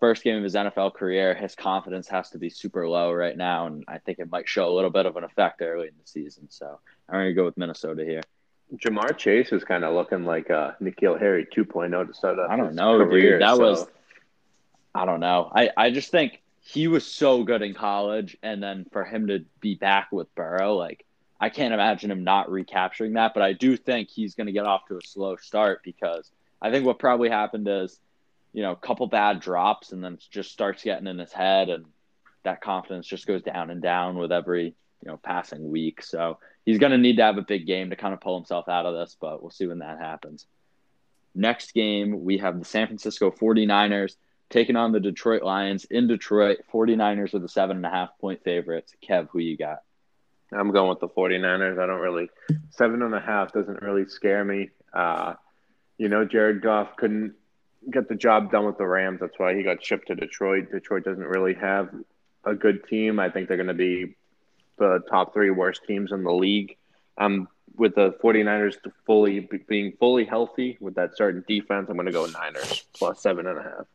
First 0.00 0.22
game 0.22 0.36
of 0.36 0.42
his 0.42 0.54
NFL 0.54 0.94
career, 0.94 1.34
his 1.34 1.54
confidence 1.54 2.08
has 2.08 2.30
to 2.30 2.38
be 2.38 2.50
super 2.50 2.86
low 2.88 3.12
right 3.12 3.36
now, 3.36 3.66
and 3.66 3.84
I 3.88 3.98
think 3.98 4.18
it 4.18 4.30
might 4.30 4.48
show 4.48 4.68
a 4.68 4.74
little 4.74 4.90
bit 4.90 5.06
of 5.06 5.16
an 5.16 5.24
effect 5.24 5.62
early 5.62 5.88
in 5.88 5.94
the 5.98 6.06
season. 6.06 6.48
So 6.50 6.78
I'm 7.08 7.14
going 7.14 7.26
to 7.26 7.32
go 7.32 7.44
with 7.44 7.56
Minnesota 7.56 8.04
here. 8.04 8.20
Ja'Marr 8.76 9.16
Chase 9.16 9.52
is 9.52 9.64
kind 9.64 9.84
of 9.84 9.94
looking 9.94 10.24
like 10.24 10.50
uh, 10.50 10.72
N'Keal 10.82 11.18
Harry 11.18 11.46
2.0 11.46 12.06
to 12.06 12.14
start 12.14 12.38
up. 12.38 12.50
I 12.50 12.56
don't 12.56 12.74
know, 12.74 12.98
career, 12.98 13.38
dude. 13.38 13.42
That 13.42 13.56
so. 13.56 13.62
was, 13.62 13.86
I 14.94 15.06
don't 15.06 15.20
know. 15.20 15.50
I, 15.54 15.70
I 15.76 15.90
just 15.90 16.10
think 16.10 16.42
he 16.60 16.88
was 16.88 17.06
so 17.06 17.44
good 17.44 17.62
in 17.62 17.74
college, 17.74 18.36
and 18.42 18.62
then 18.62 18.86
for 18.92 19.04
him 19.04 19.28
to 19.28 19.44
be 19.60 19.74
back 19.74 20.10
with 20.12 20.34
Burrow, 20.34 20.74
like 20.74 21.04
I 21.44 21.50
can't 21.50 21.74
imagine 21.74 22.10
him 22.10 22.24
not 22.24 22.50
recapturing 22.50 23.12
that, 23.12 23.34
but 23.34 23.42
I 23.42 23.52
do 23.52 23.76
think 23.76 24.08
he's 24.08 24.34
going 24.34 24.46
to 24.46 24.52
get 24.52 24.64
off 24.64 24.86
to 24.86 24.96
a 24.96 25.02
slow 25.02 25.36
start 25.36 25.82
because 25.84 26.30
I 26.62 26.70
think 26.70 26.86
what 26.86 26.98
probably 26.98 27.28
happened 27.28 27.68
is, 27.68 28.00
you 28.54 28.62
know, 28.62 28.72
a 28.72 28.76
couple 28.76 29.06
bad 29.08 29.40
drops 29.40 29.92
and 29.92 30.02
then 30.02 30.16
just 30.30 30.50
starts 30.50 30.82
getting 30.82 31.06
in 31.06 31.18
his 31.18 31.34
head 31.34 31.68
and 31.68 31.84
that 32.44 32.62
confidence 32.62 33.06
just 33.06 33.26
goes 33.26 33.42
down 33.42 33.68
and 33.68 33.82
down 33.82 34.16
with 34.16 34.32
every, 34.32 34.64
you 34.64 34.74
know, 35.04 35.18
passing 35.18 35.70
week. 35.70 36.02
So 36.02 36.38
he's 36.64 36.78
going 36.78 36.92
to 36.92 36.98
need 36.98 37.18
to 37.18 37.24
have 37.24 37.36
a 37.36 37.42
big 37.42 37.66
game 37.66 37.90
to 37.90 37.96
kind 37.96 38.14
of 38.14 38.22
pull 38.22 38.38
himself 38.38 38.66
out 38.66 38.86
of 38.86 38.94
this, 38.94 39.14
but 39.20 39.42
we'll 39.42 39.50
see 39.50 39.66
when 39.66 39.80
that 39.80 39.98
happens. 39.98 40.46
Next 41.34 41.74
game, 41.74 42.24
we 42.24 42.38
have 42.38 42.58
the 42.58 42.64
San 42.64 42.86
Francisco 42.86 43.30
49ers 43.30 44.16
taking 44.48 44.76
on 44.76 44.92
the 44.92 45.00
Detroit 45.00 45.42
Lions 45.42 45.84
in 45.84 46.06
Detroit. 46.06 46.60
49ers 46.72 47.34
are 47.34 47.38
the 47.38 47.50
seven 47.50 47.76
and 47.76 47.84
a 47.84 47.90
half 47.90 48.16
point 48.18 48.42
favorites. 48.42 48.94
Kev, 49.06 49.28
who 49.28 49.40
you 49.40 49.58
got? 49.58 49.80
I'm 50.52 50.70
going 50.70 50.88
with 50.88 51.00
the 51.00 51.08
49ers. 51.08 51.78
I 51.78 51.86
don't 51.86 52.00
really 52.00 52.28
seven 52.70 53.02
and 53.02 53.14
a 53.14 53.20
half 53.20 53.52
doesn't 53.52 53.82
really 53.82 54.06
scare 54.06 54.44
me. 54.44 54.70
Uh, 54.92 55.34
you 55.98 56.08
know, 56.08 56.24
Jared 56.24 56.62
Goff 56.62 56.96
couldn't 56.96 57.34
get 57.90 58.08
the 58.08 58.14
job 58.14 58.50
done 58.50 58.66
with 58.66 58.78
the 58.78 58.86
Rams. 58.86 59.20
That's 59.20 59.38
why 59.38 59.54
he 59.54 59.62
got 59.62 59.84
shipped 59.84 60.08
to 60.08 60.14
Detroit. 60.14 60.70
Detroit 60.70 61.04
doesn't 61.04 61.24
really 61.24 61.54
have 61.54 61.90
a 62.44 62.54
good 62.54 62.86
team. 62.88 63.18
I 63.18 63.30
think 63.30 63.48
they're 63.48 63.56
going 63.56 63.66
to 63.68 63.74
be 63.74 64.14
the 64.78 65.00
top 65.08 65.32
three 65.32 65.50
worst 65.50 65.82
teams 65.86 66.12
in 66.12 66.24
the 66.24 66.32
league. 66.32 66.76
Um, 67.16 67.48
with 67.76 67.94
the 67.94 68.12
49ers 68.22 68.76
fully 69.04 69.48
being 69.68 69.94
fully 69.98 70.24
healthy 70.24 70.76
with 70.80 70.94
that 70.94 71.16
certain 71.16 71.44
defense, 71.46 71.88
I'm 71.88 71.96
going 71.96 72.06
to 72.06 72.12
go 72.12 72.26
Niners 72.26 72.84
plus 72.96 73.20
seven 73.20 73.46
and 73.46 73.58
a 73.58 73.62
half. 73.62 73.86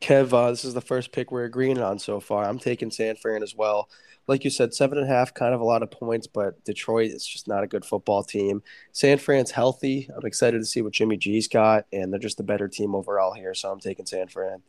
Kev, 0.00 0.32
uh, 0.32 0.50
this 0.50 0.64
is 0.64 0.74
the 0.74 0.80
first 0.80 1.12
pick 1.12 1.30
we're 1.30 1.44
agreeing 1.44 1.80
on 1.80 1.98
so 1.98 2.20
far. 2.20 2.44
I'm 2.44 2.58
taking 2.58 2.90
San 2.90 3.16
Fran 3.16 3.42
as 3.42 3.54
well 3.54 3.88
like 4.30 4.44
you 4.44 4.50
said, 4.50 4.72
seven 4.72 4.96
and 4.96 5.08
a 5.08 5.10
half, 5.10 5.34
kind 5.34 5.52
of 5.52 5.60
a 5.60 5.64
lot 5.64 5.82
of 5.82 5.90
points, 5.90 6.28
but 6.28 6.64
Detroit 6.64 7.10
is 7.10 7.26
just 7.26 7.48
not 7.48 7.64
a 7.64 7.66
good 7.66 7.84
football 7.84 8.22
team. 8.22 8.62
San 8.92 9.18
Fran's 9.18 9.50
healthy. 9.50 10.08
I'm 10.16 10.24
excited 10.24 10.58
to 10.58 10.64
see 10.64 10.82
what 10.82 10.92
Jimmy 10.92 11.16
G's 11.16 11.48
got, 11.48 11.86
and 11.92 12.12
they're 12.12 12.20
just 12.20 12.38
a 12.38 12.44
better 12.44 12.68
team 12.68 12.94
overall 12.94 13.34
here. 13.34 13.54
So 13.54 13.72
I'm 13.72 13.80
taking 13.80 14.06
San 14.06 14.28
Fran. 14.28 14.62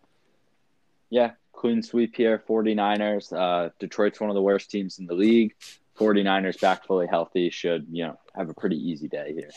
Yeah, 1.11 1.33
clean 1.53 1.83
sweep 1.83 2.15
here. 2.15 2.43
49ers. 2.49 3.31
Uh, 3.31 3.69
Detroit's 3.79 4.19
one 4.19 4.31
of 4.31 4.33
the 4.33 4.41
worst 4.41 4.71
teams 4.71 4.97
in 4.97 5.05
the 5.05 5.13
league. 5.13 5.53
49ers 5.95 6.59
back 6.59 6.87
fully 6.87 7.05
healthy 7.05 7.51
should, 7.51 7.85
you 7.91 8.05
know, 8.05 8.17
have 8.33 8.49
a 8.49 8.55
pretty 8.55 8.77
easy 8.77 9.07
day 9.07 9.31
here. 9.33 9.51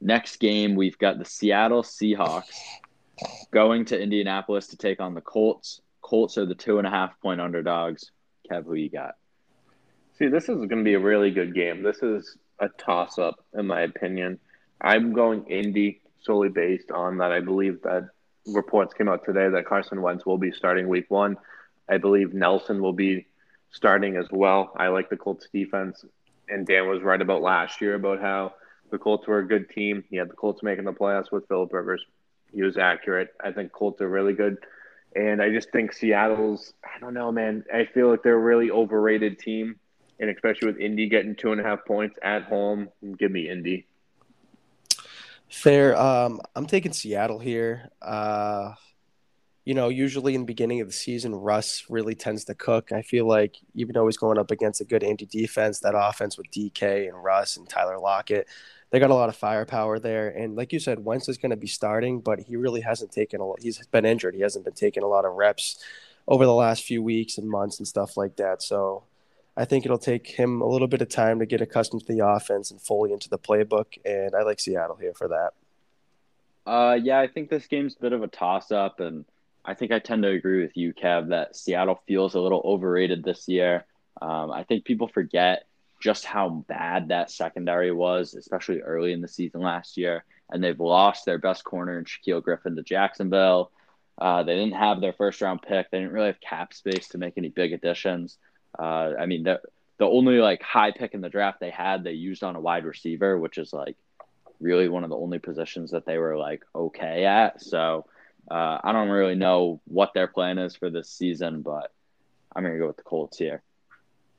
Next 0.00 0.36
game, 0.36 0.74
we've 0.74 0.96
got 0.96 1.18
the 1.18 1.24
Seattle 1.26 1.82
Seahawks 1.82 2.54
going 3.50 3.84
to 3.86 4.00
Indianapolis 4.00 4.68
to 4.68 4.76
take 4.76 5.00
on 5.00 5.14
the 5.14 5.20
Colts. 5.20 5.80
Colts 6.02 6.38
are 6.38 6.46
the 6.46 6.54
two 6.54 6.78
and 6.78 6.86
a 6.86 6.90
half 6.90 7.18
point 7.20 7.40
underdogs. 7.40 8.10
Kev, 8.50 8.64
who 8.64 8.74
you 8.74 8.90
got? 8.90 9.14
See, 10.18 10.28
this 10.28 10.44
is 10.44 10.56
going 10.56 10.68
to 10.78 10.84
be 10.84 10.94
a 10.94 11.00
really 11.00 11.30
good 11.30 11.54
game. 11.54 11.82
This 11.82 12.02
is 12.02 12.36
a 12.58 12.68
toss 12.68 13.18
up, 13.18 13.44
in 13.54 13.66
my 13.66 13.82
opinion. 13.82 14.38
I'm 14.80 15.12
going 15.12 15.46
Indy 15.46 16.00
solely 16.22 16.48
based 16.48 16.90
on 16.90 17.18
that. 17.18 17.32
I 17.32 17.40
believe 17.40 17.82
that 17.82 18.08
reports 18.46 18.94
came 18.94 19.08
out 19.08 19.24
today 19.24 19.48
that 19.48 19.66
Carson 19.66 20.00
Wentz 20.02 20.24
will 20.24 20.38
be 20.38 20.52
starting 20.52 20.88
week 20.88 21.06
one. 21.08 21.36
I 21.88 21.98
believe 21.98 22.34
Nelson 22.34 22.80
will 22.80 22.92
be 22.92 23.26
starting 23.72 24.16
as 24.16 24.26
well. 24.30 24.72
I 24.76 24.88
like 24.88 25.10
the 25.10 25.16
Colts 25.16 25.48
defense. 25.52 26.04
And 26.48 26.66
Dan 26.66 26.88
was 26.88 27.02
right 27.02 27.20
about 27.20 27.42
last 27.42 27.80
year 27.80 27.94
about 27.94 28.20
how 28.20 28.54
the 28.90 28.98
Colts 28.98 29.26
were 29.26 29.38
a 29.38 29.46
good 29.46 29.68
team. 29.70 30.04
He 30.08 30.16
had 30.16 30.30
the 30.30 30.34
Colts 30.34 30.62
making 30.62 30.84
the 30.84 30.92
playoffs 30.92 31.32
with 31.32 31.48
Philip 31.48 31.72
Rivers. 31.72 32.04
He 32.56 32.62
was 32.62 32.78
accurate. 32.78 33.34
I 33.38 33.52
think 33.52 33.70
Colts 33.70 34.00
are 34.00 34.08
really 34.08 34.32
good. 34.32 34.56
And 35.14 35.42
I 35.42 35.50
just 35.50 35.70
think 35.72 35.92
Seattle's, 35.92 36.72
I 36.82 36.98
don't 36.98 37.12
know, 37.12 37.30
man. 37.30 37.66
I 37.72 37.84
feel 37.84 38.08
like 38.08 38.22
they're 38.22 38.34
a 38.34 38.38
really 38.38 38.70
overrated 38.70 39.38
team. 39.38 39.76
And 40.18 40.30
especially 40.30 40.68
with 40.68 40.80
Indy 40.80 41.06
getting 41.10 41.36
two 41.36 41.52
and 41.52 41.60
a 41.60 41.64
half 41.64 41.84
points 41.84 42.18
at 42.22 42.44
home, 42.44 42.88
give 43.18 43.30
me 43.30 43.50
Indy. 43.50 43.86
Fair. 45.50 45.94
Um, 46.00 46.40
I'm 46.54 46.64
taking 46.64 46.94
Seattle 46.94 47.38
here. 47.38 47.90
Uh, 48.00 48.72
you 49.66 49.74
know, 49.74 49.90
usually 49.90 50.34
in 50.34 50.40
the 50.40 50.46
beginning 50.46 50.80
of 50.80 50.86
the 50.86 50.94
season, 50.94 51.34
Russ 51.34 51.84
really 51.90 52.14
tends 52.14 52.44
to 52.44 52.54
cook. 52.54 52.90
I 52.90 53.02
feel 53.02 53.28
like 53.28 53.56
even 53.74 53.92
though 53.92 54.06
he's 54.06 54.16
going 54.16 54.38
up 54.38 54.50
against 54.50 54.80
a 54.80 54.84
good 54.84 55.02
Indy 55.02 55.26
defense, 55.26 55.80
that 55.80 55.94
offense 55.94 56.38
with 56.38 56.50
DK 56.50 57.06
and 57.06 57.22
Russ 57.22 57.58
and 57.58 57.68
Tyler 57.68 57.98
Lockett, 57.98 58.48
they 58.90 58.98
got 59.00 59.10
a 59.10 59.14
lot 59.14 59.28
of 59.28 59.36
firepower 59.36 59.98
there. 59.98 60.28
And 60.28 60.56
like 60.56 60.72
you 60.72 60.78
said, 60.78 61.04
Wentz 61.04 61.28
is 61.28 61.38
going 61.38 61.50
to 61.50 61.56
be 61.56 61.66
starting, 61.66 62.20
but 62.20 62.40
he 62.40 62.56
really 62.56 62.80
hasn't 62.80 63.12
taken 63.12 63.40
a. 63.40 63.46
Lot. 63.46 63.60
He's 63.60 63.84
been 63.86 64.04
injured. 64.04 64.34
He 64.34 64.42
hasn't 64.42 64.64
been 64.64 64.74
taking 64.74 65.02
a 65.02 65.08
lot 65.08 65.24
of 65.24 65.34
reps 65.34 65.82
over 66.28 66.44
the 66.44 66.54
last 66.54 66.84
few 66.84 67.02
weeks 67.02 67.38
and 67.38 67.48
months 67.48 67.78
and 67.78 67.86
stuff 67.86 68.16
like 68.16 68.36
that. 68.36 68.62
So 68.62 69.04
I 69.56 69.64
think 69.64 69.84
it'll 69.84 69.98
take 69.98 70.26
him 70.28 70.60
a 70.60 70.66
little 70.66 70.88
bit 70.88 71.02
of 71.02 71.08
time 71.08 71.38
to 71.38 71.46
get 71.46 71.60
accustomed 71.60 72.06
to 72.06 72.12
the 72.12 72.26
offense 72.26 72.70
and 72.70 72.80
fully 72.80 73.12
into 73.12 73.28
the 73.28 73.38
playbook. 73.38 73.98
And 74.04 74.34
I 74.34 74.42
like 74.42 74.60
Seattle 74.60 74.96
here 74.96 75.14
for 75.14 75.28
that. 75.28 75.52
Uh, 76.66 76.98
yeah, 77.00 77.20
I 77.20 77.28
think 77.28 77.48
this 77.48 77.66
game's 77.66 77.94
a 77.96 78.02
bit 78.02 78.12
of 78.12 78.22
a 78.22 78.26
toss 78.26 78.72
up, 78.72 78.98
and 78.98 79.24
I 79.64 79.74
think 79.74 79.92
I 79.92 80.00
tend 80.00 80.24
to 80.24 80.30
agree 80.30 80.62
with 80.62 80.76
you, 80.76 80.92
Kev, 80.92 81.28
that 81.28 81.54
Seattle 81.54 82.02
feels 82.08 82.34
a 82.34 82.40
little 82.40 82.60
overrated 82.64 83.22
this 83.22 83.46
year. 83.46 83.84
Um, 84.20 84.50
I 84.50 84.64
think 84.64 84.84
people 84.84 85.06
forget 85.06 85.66
just 86.06 86.24
how 86.24 86.48
bad 86.68 87.08
that 87.08 87.32
secondary 87.32 87.90
was, 87.90 88.34
especially 88.34 88.80
early 88.80 89.12
in 89.12 89.20
the 89.20 89.26
season 89.26 89.60
last 89.60 89.96
year. 89.96 90.24
And 90.48 90.62
they've 90.62 90.78
lost 90.78 91.24
their 91.24 91.38
best 91.38 91.64
corner 91.64 91.98
in 91.98 92.04
Shaquill 92.04 92.44
Griffin 92.44 92.76
to 92.76 92.84
Jacksonville. 92.84 93.72
Uh, 94.16 94.44
they 94.44 94.54
didn't 94.54 94.76
have 94.76 95.00
their 95.00 95.14
first 95.14 95.40
round 95.40 95.62
pick. 95.62 95.90
They 95.90 95.98
didn't 95.98 96.12
really 96.12 96.28
have 96.28 96.40
cap 96.40 96.72
space 96.74 97.08
to 97.08 97.18
make 97.18 97.34
any 97.36 97.48
big 97.48 97.72
additions. 97.72 98.38
Uh, 98.78 99.14
I 99.18 99.26
mean, 99.26 99.42
the, 99.42 99.60
the 99.98 100.04
only 100.04 100.38
like 100.38 100.62
high 100.62 100.92
pick 100.92 101.12
in 101.12 101.22
the 101.22 101.28
draft 101.28 101.58
they 101.58 101.70
had, 101.70 102.04
they 102.04 102.12
used 102.12 102.44
on 102.44 102.54
a 102.54 102.60
wide 102.60 102.84
receiver, 102.84 103.36
which 103.36 103.58
is 103.58 103.72
like 103.72 103.96
really 104.60 104.88
one 104.88 105.02
of 105.02 105.10
the 105.10 105.16
only 105.16 105.40
positions 105.40 105.90
that 105.90 106.06
they 106.06 106.18
were 106.18 106.38
like 106.38 106.62
okay 106.72 107.24
at. 107.24 107.60
So 107.60 108.06
uh, 108.48 108.78
I 108.84 108.92
don't 108.92 109.08
really 109.08 109.34
know 109.34 109.80
what 109.86 110.14
their 110.14 110.28
plan 110.28 110.58
is 110.58 110.76
for 110.76 110.88
this 110.88 111.10
season, 111.10 111.62
but 111.62 111.92
I'm 112.54 112.62
to 112.62 112.78
go 112.78 112.86
with 112.86 112.96
the 112.96 113.02
Colts 113.02 113.38
here. 113.38 113.60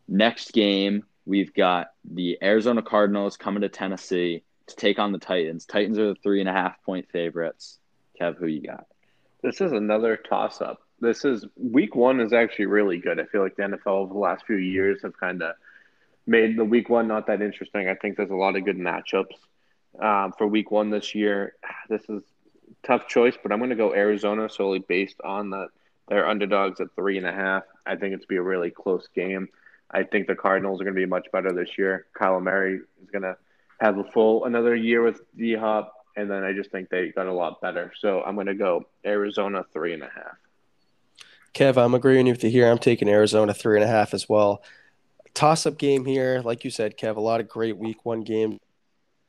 Next 0.08 0.54
game, 0.54 1.04
We've 1.28 1.54
got 1.54 1.88
the 2.10 2.38
Arizona 2.42 2.82
Cardinals 2.82 3.36
coming 3.36 3.62
to 3.62 3.70
Tennessee 3.70 4.44
to 4.68 4.76
take 4.78 4.98
on 4.98 5.12
the 5.12 5.20
Titans. 5.20 5.66
Titans 5.66 6.00
are 6.00 6.08
the 6.08 6.16
three 6.24 6.40
and 6.40 6.48
a 6.48 6.54
half 6.54 6.82
point 6.84 7.10
favorites. 7.12 7.80
Kev, 8.20 8.38
who 8.38 8.48
you 8.48 8.62
got? 8.62 8.86
This 9.44 9.60
is 9.60 9.74
another 9.74 10.16
toss 10.16 10.62
up. 10.62 10.80
This 11.02 11.26
is 11.26 11.46
week 11.58 11.96
one 11.96 12.22
is 12.22 12.32
actually 12.32 12.68
really 12.68 12.98
good. 12.98 13.20
I 13.20 13.26
feel 13.26 13.42
like 13.42 13.58
the 13.58 13.64
NFL 13.64 13.88
over 13.88 14.14
the 14.14 14.20
last 14.20 14.46
few 14.46 14.56
years 14.56 15.02
have 15.04 15.20
kind 15.20 15.44
of 15.44 15.56
made 16.26 16.58
the 16.58 16.64
week 16.64 16.88
one 16.90 17.10
not 17.10 17.28
that 17.28 17.42
interesting. 17.42 17.90
I 17.90 17.96
think 17.96 18.16
there's 18.16 18.32
a 18.32 18.36
lot 18.36 18.56
of 18.56 18.64
good 18.64 18.78
matchups 18.78 19.36
um, 20.02 20.34
for 20.38 20.48
week 20.48 20.72
one 20.72 20.90
this 20.90 21.14
year. 21.14 21.56
This 21.90 22.04
is 22.10 22.24
tough 22.84 23.08
choice, 23.08 23.36
but 23.42 23.52
I'm 23.52 23.60
going 23.60 23.70
to 23.70 23.76
go 23.76 23.94
Arizona 23.94 24.50
solely 24.50 24.80
based 24.80 25.20
on 25.24 25.50
that 25.52 25.70
they're 26.08 26.28
underdogs 26.28 26.80
at 26.80 26.96
three 26.96 27.18
and 27.18 27.28
a 27.28 27.32
half. 27.32 27.64
I 27.86 27.96
think 27.96 28.14
it's 28.14 28.26
be 28.26 28.38
a 28.38 28.42
really 28.42 28.72
close 28.72 29.08
game. 29.14 29.50
I 29.90 30.04
think 30.04 30.28
the 30.28 30.36
Cardinals 30.36 30.82
are 30.82 30.84
going 30.84 30.96
to 30.96 31.00
be 31.00 31.06
much 31.06 31.28
better 31.32 31.52
this 31.52 31.78
year. 31.78 32.08
Kyler 32.20 32.42
Murray 32.42 32.82
is 33.02 33.10
going 33.12 33.24
to 33.24 33.38
have 33.80 33.98
a 33.98 34.04
full 34.04 34.46
another 34.46 34.76
year 34.76 35.02
with 35.02 35.22
D 35.38 35.56
Hop, 35.56 35.94
and 36.16 36.30
then 36.30 36.44
I 36.44 36.54
just 36.54 36.72
think 36.72 36.90
they 36.90 37.10
got 37.10 37.28
a 37.28 37.34
lot 37.34 37.62
better. 37.62 37.94
So 38.00 38.22
I'm 38.24 38.36
going 38.36 38.48
to 38.48 38.56
go 38.56 38.86
Arizona 39.06 39.66
three 39.72 39.94
and 39.94 40.04
a 40.04 40.10
half. 40.14 40.38
Kev, 41.54 41.78
I'm 41.78 41.96
agreeing 41.96 42.28
with 42.28 42.44
you 42.44 42.50
here. 42.50 42.70
I'm 42.70 42.78
taking 42.78 43.10
Arizona 43.10 43.54
three 43.54 43.78
and 43.78 43.84
a 43.84 43.88
half 43.88 44.14
as 44.14 44.28
well. 44.28 44.62
Toss 45.34 45.66
up 45.66 45.78
game 45.78 46.06
here, 46.06 46.42
like 46.44 46.64
you 46.64 46.72
said, 46.72 46.98
Kev. 46.98 47.16
A 47.16 47.22
lot 47.22 47.40
of 47.40 47.48
great 47.48 47.78
week 47.78 48.06
one 48.06 48.22
games 48.22 48.60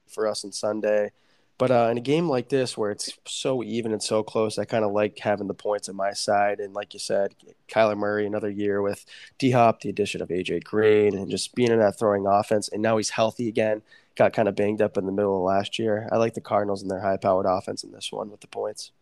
for 0.09 0.27
us 0.27 0.45
on 0.45 0.53
Sunday. 0.53 1.12
But 1.59 1.73
uh, 1.73 1.88
in 1.91 1.99
a 1.99 2.00
game 2.00 2.29
like 2.29 2.49
this, 2.49 2.79
where 2.79 2.93
it's 2.93 3.19
so 3.27 3.65
even 3.65 3.91
and 3.91 4.03
so 4.03 4.23
close, 4.23 4.59
I 4.59 4.65
kind 4.65 4.85
of 4.85 4.93
like 4.93 5.19
having 5.19 5.49
the 5.49 5.55
points 5.55 5.88
on 5.88 5.97
my 5.97 6.12
side. 6.12 6.61
And 6.61 6.73
like 6.73 6.95
you 6.95 7.00
said, 7.00 7.35
Kyler 7.69 7.97
Murray, 7.97 8.27
another 8.27 8.49
year 8.49 8.81
with 8.81 9.05
D 9.38 9.50
Hop, 9.50 9.81
the 9.81 9.88
addition 9.88 10.23
of 10.23 10.29
AJ 10.29 10.62
Green, 10.62 11.17
and 11.17 11.29
just 11.29 11.57
being 11.57 11.73
in 11.73 11.81
that 11.81 11.99
throwing 11.99 12.27
offense. 12.27 12.69
And 12.69 12.81
now 12.81 12.97
he's 12.97 13.11
healthy 13.11 13.49
again. 13.49 13.83
Got 14.15 14.33
kind 14.33 14.49
of 14.49 14.55
banged 14.55 14.81
up 14.81 14.97
in 14.97 15.07
the 15.07 15.12
middle 15.12 15.37
of 15.37 15.43
last 15.43 15.81
year. 15.81 16.09
I 16.12 16.17
like 16.17 16.35
the 16.35 16.41
Cardinals 16.41 16.83
and 16.83 16.91
their 16.91 17.00
high 17.00 17.17
powered 17.17 17.47
offense 17.47 17.83
in 17.83 17.91
this 17.91 18.12
one 18.12 18.31
with 18.31 18.41
the 18.41 18.47
points. 18.47 18.93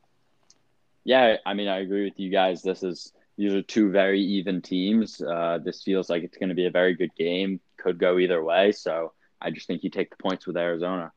Yeah, 1.04 1.36
I 1.44 1.52
mean, 1.52 1.68
I 1.68 1.80
agree 1.80 2.04
with 2.04 2.18
you 2.18 2.30
guys. 2.30 2.62
This 2.62 2.82
is 2.82 3.12
these 3.36 3.52
are 3.52 3.62
two 3.62 3.90
very 3.90 4.20
even 4.20 4.62
teams. 4.62 5.20
Uh, 5.20 5.58
this 5.62 5.82
feels 5.82 6.08
like 6.08 6.22
it's 6.22 6.38
going 6.38 6.48
to 6.48 6.54
be 6.54 6.66
a 6.66 6.70
very 6.70 6.94
good 6.94 7.14
game. 7.16 7.60
Could 7.76 7.98
go 7.98 8.18
either 8.18 8.42
way. 8.42 8.72
So 8.72 9.12
I 9.42 9.50
just 9.50 9.66
think 9.66 9.84
you 9.84 9.90
take 9.90 10.08
the 10.08 10.16
points 10.16 10.46
with 10.46 10.56
Arizona. 10.56 11.12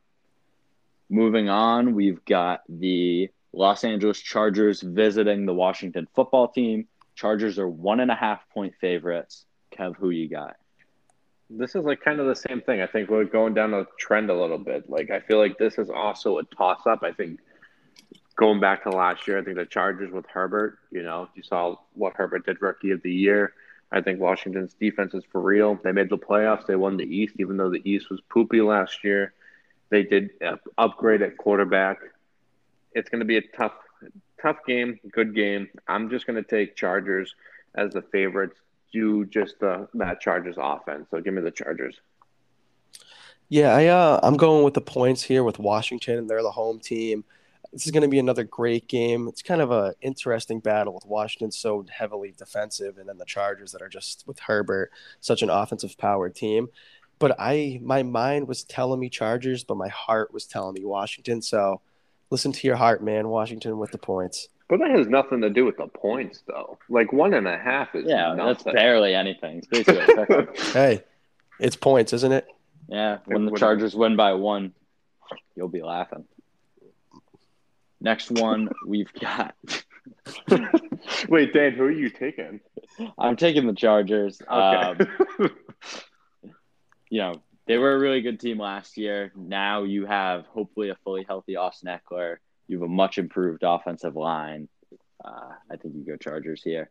Moving 1.09 1.49
on, 1.49 1.95
we've 1.95 2.23
got 2.25 2.61
the 2.69 3.29
Los 3.51 3.83
Angeles 3.83 4.19
Chargers 4.19 4.81
visiting 4.81 5.45
the 5.45 5.53
Washington 5.53 6.07
football 6.15 6.47
team. 6.47 6.87
Chargers 7.15 7.57
are 7.57 7.67
one 7.67 7.99
and 7.99 8.11
a 8.11 8.15
half 8.15 8.47
point 8.49 8.73
favorites. 8.79 9.45
Kev, 9.75 9.95
who 9.95 10.11
you 10.11 10.29
got? 10.29 10.55
This 11.49 11.73
is 11.75 11.83
like 11.83 12.01
kind 12.01 12.19
of 12.19 12.27
the 12.27 12.35
same 12.35 12.61
thing. 12.61 12.81
I 12.81 12.87
think 12.87 13.09
we're 13.09 13.23
going 13.23 13.55
down 13.55 13.73
a 13.73 13.87
trend 13.97 14.29
a 14.29 14.39
little 14.39 14.59
bit. 14.59 14.87
Like 14.87 15.09
I 15.09 15.19
feel 15.19 15.39
like 15.39 15.57
this 15.57 15.79
is 15.79 15.89
also 15.89 16.37
a 16.37 16.43
toss 16.43 16.85
up. 16.85 17.01
I 17.01 17.11
think 17.11 17.39
going 18.35 18.59
back 18.59 18.83
to 18.83 18.89
last 18.89 19.27
year, 19.27 19.39
I 19.39 19.43
think 19.43 19.57
the 19.57 19.65
Chargers 19.65 20.11
with 20.11 20.25
Herbert, 20.27 20.77
you 20.91 21.01
know, 21.01 21.27
you 21.33 21.41
saw 21.41 21.75
what 21.93 22.13
Herbert 22.15 22.45
did 22.45 22.61
rookie 22.61 22.91
of 22.91 23.01
the 23.01 23.11
year. 23.11 23.53
I 23.91 24.01
think 24.01 24.19
Washington's 24.19 24.75
defense 24.75 25.15
is 25.15 25.23
for 25.31 25.41
real. 25.41 25.79
They 25.83 25.91
made 25.91 26.09
the 26.09 26.17
playoffs. 26.19 26.67
They 26.67 26.75
won 26.75 26.97
the 26.97 27.03
East, 27.03 27.35
even 27.39 27.57
though 27.57 27.71
the 27.71 27.81
East 27.83 28.11
was 28.11 28.21
poopy 28.29 28.61
last 28.61 29.03
year. 29.03 29.33
They 29.89 30.03
did 30.03 30.31
upgrade 30.77 31.21
at 31.21 31.37
quarterback. 31.37 31.99
It's 32.93 33.09
going 33.09 33.19
to 33.19 33.25
be 33.25 33.37
a 33.37 33.41
tough, 33.41 33.73
tough 34.41 34.57
game, 34.67 34.99
good 35.11 35.35
game. 35.35 35.67
I'm 35.87 36.09
just 36.09 36.27
going 36.27 36.41
to 36.41 36.47
take 36.47 36.75
Chargers 36.75 37.33
as 37.75 37.93
the 37.93 38.01
favorites 38.01 38.57
due 38.91 39.25
just 39.25 39.59
the 39.59 39.87
that 39.95 40.19
Chargers 40.21 40.55
offense. 40.57 41.07
So 41.11 41.21
give 41.21 41.33
me 41.33 41.41
the 41.41 41.51
Chargers. 41.51 41.95
Yeah, 43.47 43.75
I 43.75 43.87
uh, 43.87 44.19
I'm 44.21 44.37
going 44.37 44.63
with 44.63 44.75
the 44.75 44.81
points 44.81 45.23
here 45.23 45.43
with 45.43 45.59
Washington. 45.59 46.27
They're 46.27 46.43
the 46.43 46.51
home 46.51 46.79
team. 46.79 47.23
This 47.71 47.85
is 47.85 47.91
going 47.91 48.03
to 48.03 48.09
be 48.09 48.19
another 48.19 48.43
great 48.43 48.87
game. 48.87 49.27
It's 49.27 49.43
kind 49.43 49.61
of 49.61 49.69
an 49.69 49.93
interesting 50.01 50.59
battle 50.59 50.93
with 50.93 51.05
Washington 51.05 51.51
so 51.51 51.85
heavily 51.89 52.33
defensive, 52.35 52.97
and 52.97 53.07
then 53.07 53.19
the 53.19 53.25
Chargers 53.25 53.71
that 53.73 53.81
are 53.81 53.89
just 53.89 54.23
with 54.27 54.39
Herbert, 54.39 54.91
such 55.19 55.43
an 55.43 55.49
offensive 55.51 55.97
powered 55.97 56.35
team. 56.35 56.69
But 57.19 57.35
I, 57.37 57.79
my 57.83 58.03
mind 58.03 58.47
was 58.47 58.63
telling 58.63 58.99
me 58.99 59.09
Chargers, 59.09 59.63
but 59.63 59.75
my 59.75 59.89
heart 59.89 60.33
was 60.33 60.45
telling 60.45 60.73
me 60.73 60.85
Washington. 60.85 61.41
So 61.41 61.81
listen 62.29 62.51
to 62.53 62.67
your 62.67 62.77
heart, 62.77 63.03
man. 63.03 63.27
Washington 63.27 63.77
with 63.77 63.91
the 63.91 63.97
points. 63.97 64.47
But 64.69 64.79
that 64.79 64.91
has 64.91 65.07
nothing 65.07 65.41
to 65.41 65.49
do 65.49 65.65
with 65.65 65.77
the 65.77 65.87
points, 65.87 66.43
though. 66.47 66.77
Like 66.89 67.11
one 67.11 67.33
and 67.33 67.47
a 67.47 67.57
half 67.57 67.95
is 67.95 68.05
yeah, 68.07 68.33
nothing. 68.33 68.45
that's 68.45 68.63
barely 68.63 69.15
anything. 69.15 69.57
It's 69.57 69.67
basically 69.67 70.47
hey, 70.73 71.03
it's 71.59 71.75
points, 71.75 72.13
isn't 72.13 72.31
it? 72.31 72.47
Yeah, 72.87 73.17
when 73.25 73.45
the 73.45 73.57
Chargers 73.57 73.95
win 73.95 74.15
by 74.15 74.33
one, 74.33 74.73
you'll 75.55 75.67
be 75.69 75.81
laughing. 75.81 76.25
Next 77.99 78.31
one 78.31 78.69
we've 78.85 79.11
got. 79.13 79.55
Wait, 81.29 81.53
Dan, 81.53 81.73
who 81.73 81.83
are 81.83 81.91
you 81.91 82.09
taking? 82.09 82.61
I'm 83.17 83.35
taking 83.35 83.67
the 83.67 83.73
Chargers. 83.73 84.41
Okay. 84.41 85.05
Um, 85.39 85.51
you 87.09 87.19
know, 87.19 87.41
they 87.67 87.77
were 87.77 87.93
a 87.93 87.99
really 87.99 88.21
good 88.21 88.39
team 88.39 88.59
last 88.59 88.97
year. 88.97 89.31
Now 89.35 89.83
you 89.83 90.05
have 90.05 90.45
hopefully 90.47 90.89
a 90.89 90.95
fully 91.03 91.25
healthy 91.27 91.55
Austin 91.55 91.89
Ekeler. 91.89 92.37
You 92.67 92.79
have 92.79 92.89
a 92.89 92.91
much 92.91 93.17
improved 93.17 93.63
offensive 93.63 94.15
line. 94.15 94.67
Uh, 95.23 95.51
I 95.71 95.75
think 95.75 95.95
you 95.95 96.05
go 96.05 96.17
Chargers 96.17 96.63
here. 96.63 96.89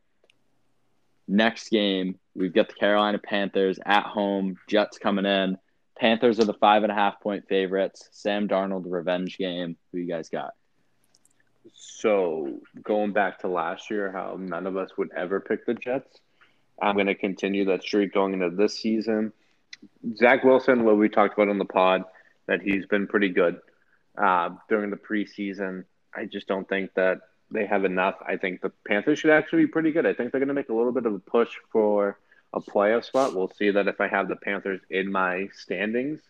Next 1.27 1.69
game, 1.69 2.19
we've 2.35 2.55
got 2.55 2.69
the 2.69 2.75
Carolina 2.75 3.19
Panthers 3.19 3.79
at 3.85 4.05
home. 4.05 4.57
Jets 4.69 4.99
coming 4.99 5.27
in. 5.27 5.59
Panthers 5.99 6.39
are 6.39 6.45
the 6.45 6.55
five 6.55 6.85
and 6.85 6.93
a 6.93 6.95
half 6.95 7.21
point 7.21 7.49
favorites. 7.49 8.09
Sam 8.13 8.49
Darnold 8.49 8.85
revenge 8.87 9.37
game. 9.37 9.77
Who 9.93 9.99
you 9.99 10.09
guys 10.09 10.29
got? 10.29 10.55
So 11.75 12.61
going 12.83 13.13
back 13.13 13.41
to 13.41 13.49
last 13.49 13.91
year, 13.91 14.13
how 14.13 14.37
none 14.39 14.67
of 14.67 14.77
us 14.77 14.91
would 14.97 15.11
ever 15.17 15.41
pick 15.41 15.67
the 15.67 15.75
Jets. 15.75 16.21
I'm 16.81 16.95
going 16.95 17.07
to 17.07 17.15
continue 17.15 17.65
that 17.67 17.83
streak 17.83 18.15
going 18.15 18.35
into 18.35 18.55
this 18.55 18.79
season. 18.79 19.33
Zach 20.17 20.45
Wilson, 20.45 20.85
what 20.85 20.97
we 20.97 21.09
talked 21.09 21.35
about 21.35 21.49
on 21.49 21.59
the 21.59 21.65
pod, 21.65 22.05
that 22.47 22.63
he's 22.63 22.87
been 22.87 23.07
pretty 23.07 23.29
good 23.29 23.61
uh, 24.17 24.51
during 24.69 24.91
the 24.91 24.97
preseason. 24.97 25.85
I 26.15 26.25
just 26.25 26.49
don't 26.49 26.69
think 26.69 26.95
that 26.95 27.21
they 27.51 27.67
have 27.67 27.85
enough. 27.85 28.17
I 28.27 28.37
think 28.37 28.61
the 28.61 28.73
Panthers 28.87 29.19
should 29.19 29.31
actually 29.31 29.65
be 29.65 29.69
pretty 29.69 29.93
good. 29.93 30.07
I 30.07 30.15
think 30.15 30.33
they're 30.33 30.41
going 30.41 30.49
to 30.49 30.55
make 30.55 30.69
a 30.69 30.75
little 30.75 30.93
bit 30.93 31.07
of 31.07 31.15
a 31.15 31.19
push 31.19 31.51
for 31.73 32.19
a 32.53 32.61
playoff 32.61 33.05
spot. 33.05 33.35
We'll 33.35 33.53
see 33.57 33.71
that 33.71 33.89
if 33.89 34.01
I 34.01 34.09
have 34.09 34.29
the 34.29 34.37
Panthers 34.37 34.81
in 34.91 35.11
my 35.13 35.49
standings, 35.55 36.21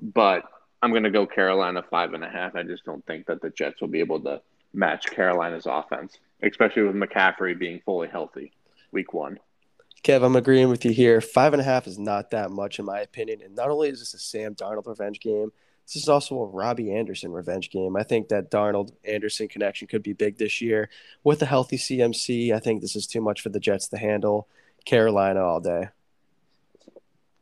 but 0.00 0.44
I'm 0.82 0.90
going 0.90 1.02
to 1.04 1.10
go 1.10 1.26
Carolina 1.26 1.82
five 1.90 2.14
and 2.14 2.24
a 2.24 2.28
half. 2.28 2.54
I 2.54 2.62
just 2.62 2.84
don't 2.84 3.04
think 3.06 3.26
that 3.26 3.40
the 3.40 3.50
Jets 3.50 3.80
will 3.80 3.88
be 3.88 4.00
able 4.00 4.20
to 4.20 4.40
match 4.72 5.06
Carolina's 5.06 5.66
offense, 5.66 6.18
especially 6.42 6.82
with 6.82 6.94
McCaffrey 6.94 7.58
being 7.58 7.80
fully 7.84 8.08
healthy 8.08 8.52
week 8.92 9.12
one. 9.12 9.38
Kev, 10.06 10.22
I'm 10.22 10.36
agreeing 10.36 10.68
with 10.68 10.84
you 10.84 10.92
here. 10.92 11.20
Five 11.20 11.52
and 11.52 11.60
a 11.60 11.64
half 11.64 11.88
is 11.88 11.98
not 11.98 12.30
that 12.30 12.52
much, 12.52 12.78
in 12.78 12.84
my 12.84 13.00
opinion. 13.00 13.42
And 13.42 13.56
not 13.56 13.70
only 13.70 13.88
is 13.88 13.98
this 13.98 14.14
a 14.14 14.18
Sam 14.20 14.54
Darnold 14.54 14.86
revenge 14.86 15.18
game, 15.18 15.50
this 15.84 15.96
is 15.96 16.08
also 16.08 16.38
a 16.38 16.46
Robbie 16.46 16.94
Anderson 16.94 17.32
revenge 17.32 17.70
game. 17.70 17.96
I 17.96 18.04
think 18.04 18.28
that 18.28 18.48
Darnold 18.48 18.92
Anderson 19.04 19.48
connection 19.48 19.88
could 19.88 20.04
be 20.04 20.12
big 20.12 20.38
this 20.38 20.60
year. 20.60 20.90
With 21.24 21.42
a 21.42 21.46
healthy 21.46 21.76
CMC, 21.76 22.54
I 22.54 22.60
think 22.60 22.82
this 22.82 22.94
is 22.94 23.08
too 23.08 23.20
much 23.20 23.40
for 23.40 23.48
the 23.48 23.58
Jets 23.58 23.88
to 23.88 23.98
handle. 23.98 24.46
Carolina 24.84 25.42
all 25.42 25.58
day. 25.58 25.88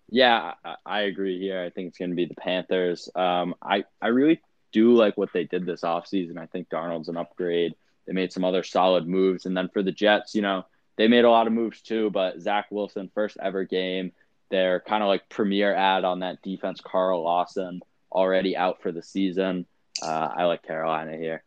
Yeah, 0.09 0.55
I 0.87 1.01
agree 1.03 1.39
here. 1.39 1.63
I 1.63 1.69
think 1.69 1.89
it's 1.89 1.99
going 1.99 2.13
to 2.13 2.17
be 2.17 2.25
the 2.25 2.35
Panthers. 2.35 3.11
Um, 3.15 3.57
I, 3.61 3.85
I 4.01 4.07
really 4.07 4.41
do 4.73 4.95
like 4.95 5.19
what 5.19 5.35
they 5.35 5.45
did 5.45 5.67
this 5.67 5.83
offseason. 5.83 6.39
I 6.39 6.47
think 6.47 6.71
Darnold's 6.71 7.11
an 7.11 7.19
upgrade. 7.19 7.75
They 8.07 8.15
made 8.15 8.33
some 8.33 8.45
other 8.45 8.63
solid 8.63 9.07
moves. 9.07 9.45
And 9.45 9.55
then 9.55 9.69
for 9.69 9.83
the 9.83 9.93
Jets, 9.93 10.35
you 10.35 10.41
know, 10.41 10.65
they 10.97 11.09
made 11.09 11.25
a 11.25 11.31
lot 11.31 11.47
of 11.47 11.53
moves 11.53 11.81
too, 11.81 12.11
but 12.11 12.41
Zach 12.41 12.67
Wilson, 12.71 13.11
first 13.15 13.37
ever 13.43 13.65
game, 13.65 14.13
their 14.51 14.81
kind 14.81 15.03
of 15.03 15.09
like 15.09 15.29
premier 15.29 15.75
ad 15.75 16.05
on 16.05 16.21
that 16.21 16.43
defense, 16.43 16.81
Carl 16.81 17.23
Lawson, 17.23 17.81
already 18.13 18.57
out 18.57 18.83
for 18.83 18.93
the 18.93 19.03
season. 19.03 19.67
Uh, 20.03 20.29
I 20.37 20.45
like 20.45 20.63
Carolina 20.63 21.17
here. 21.17 21.43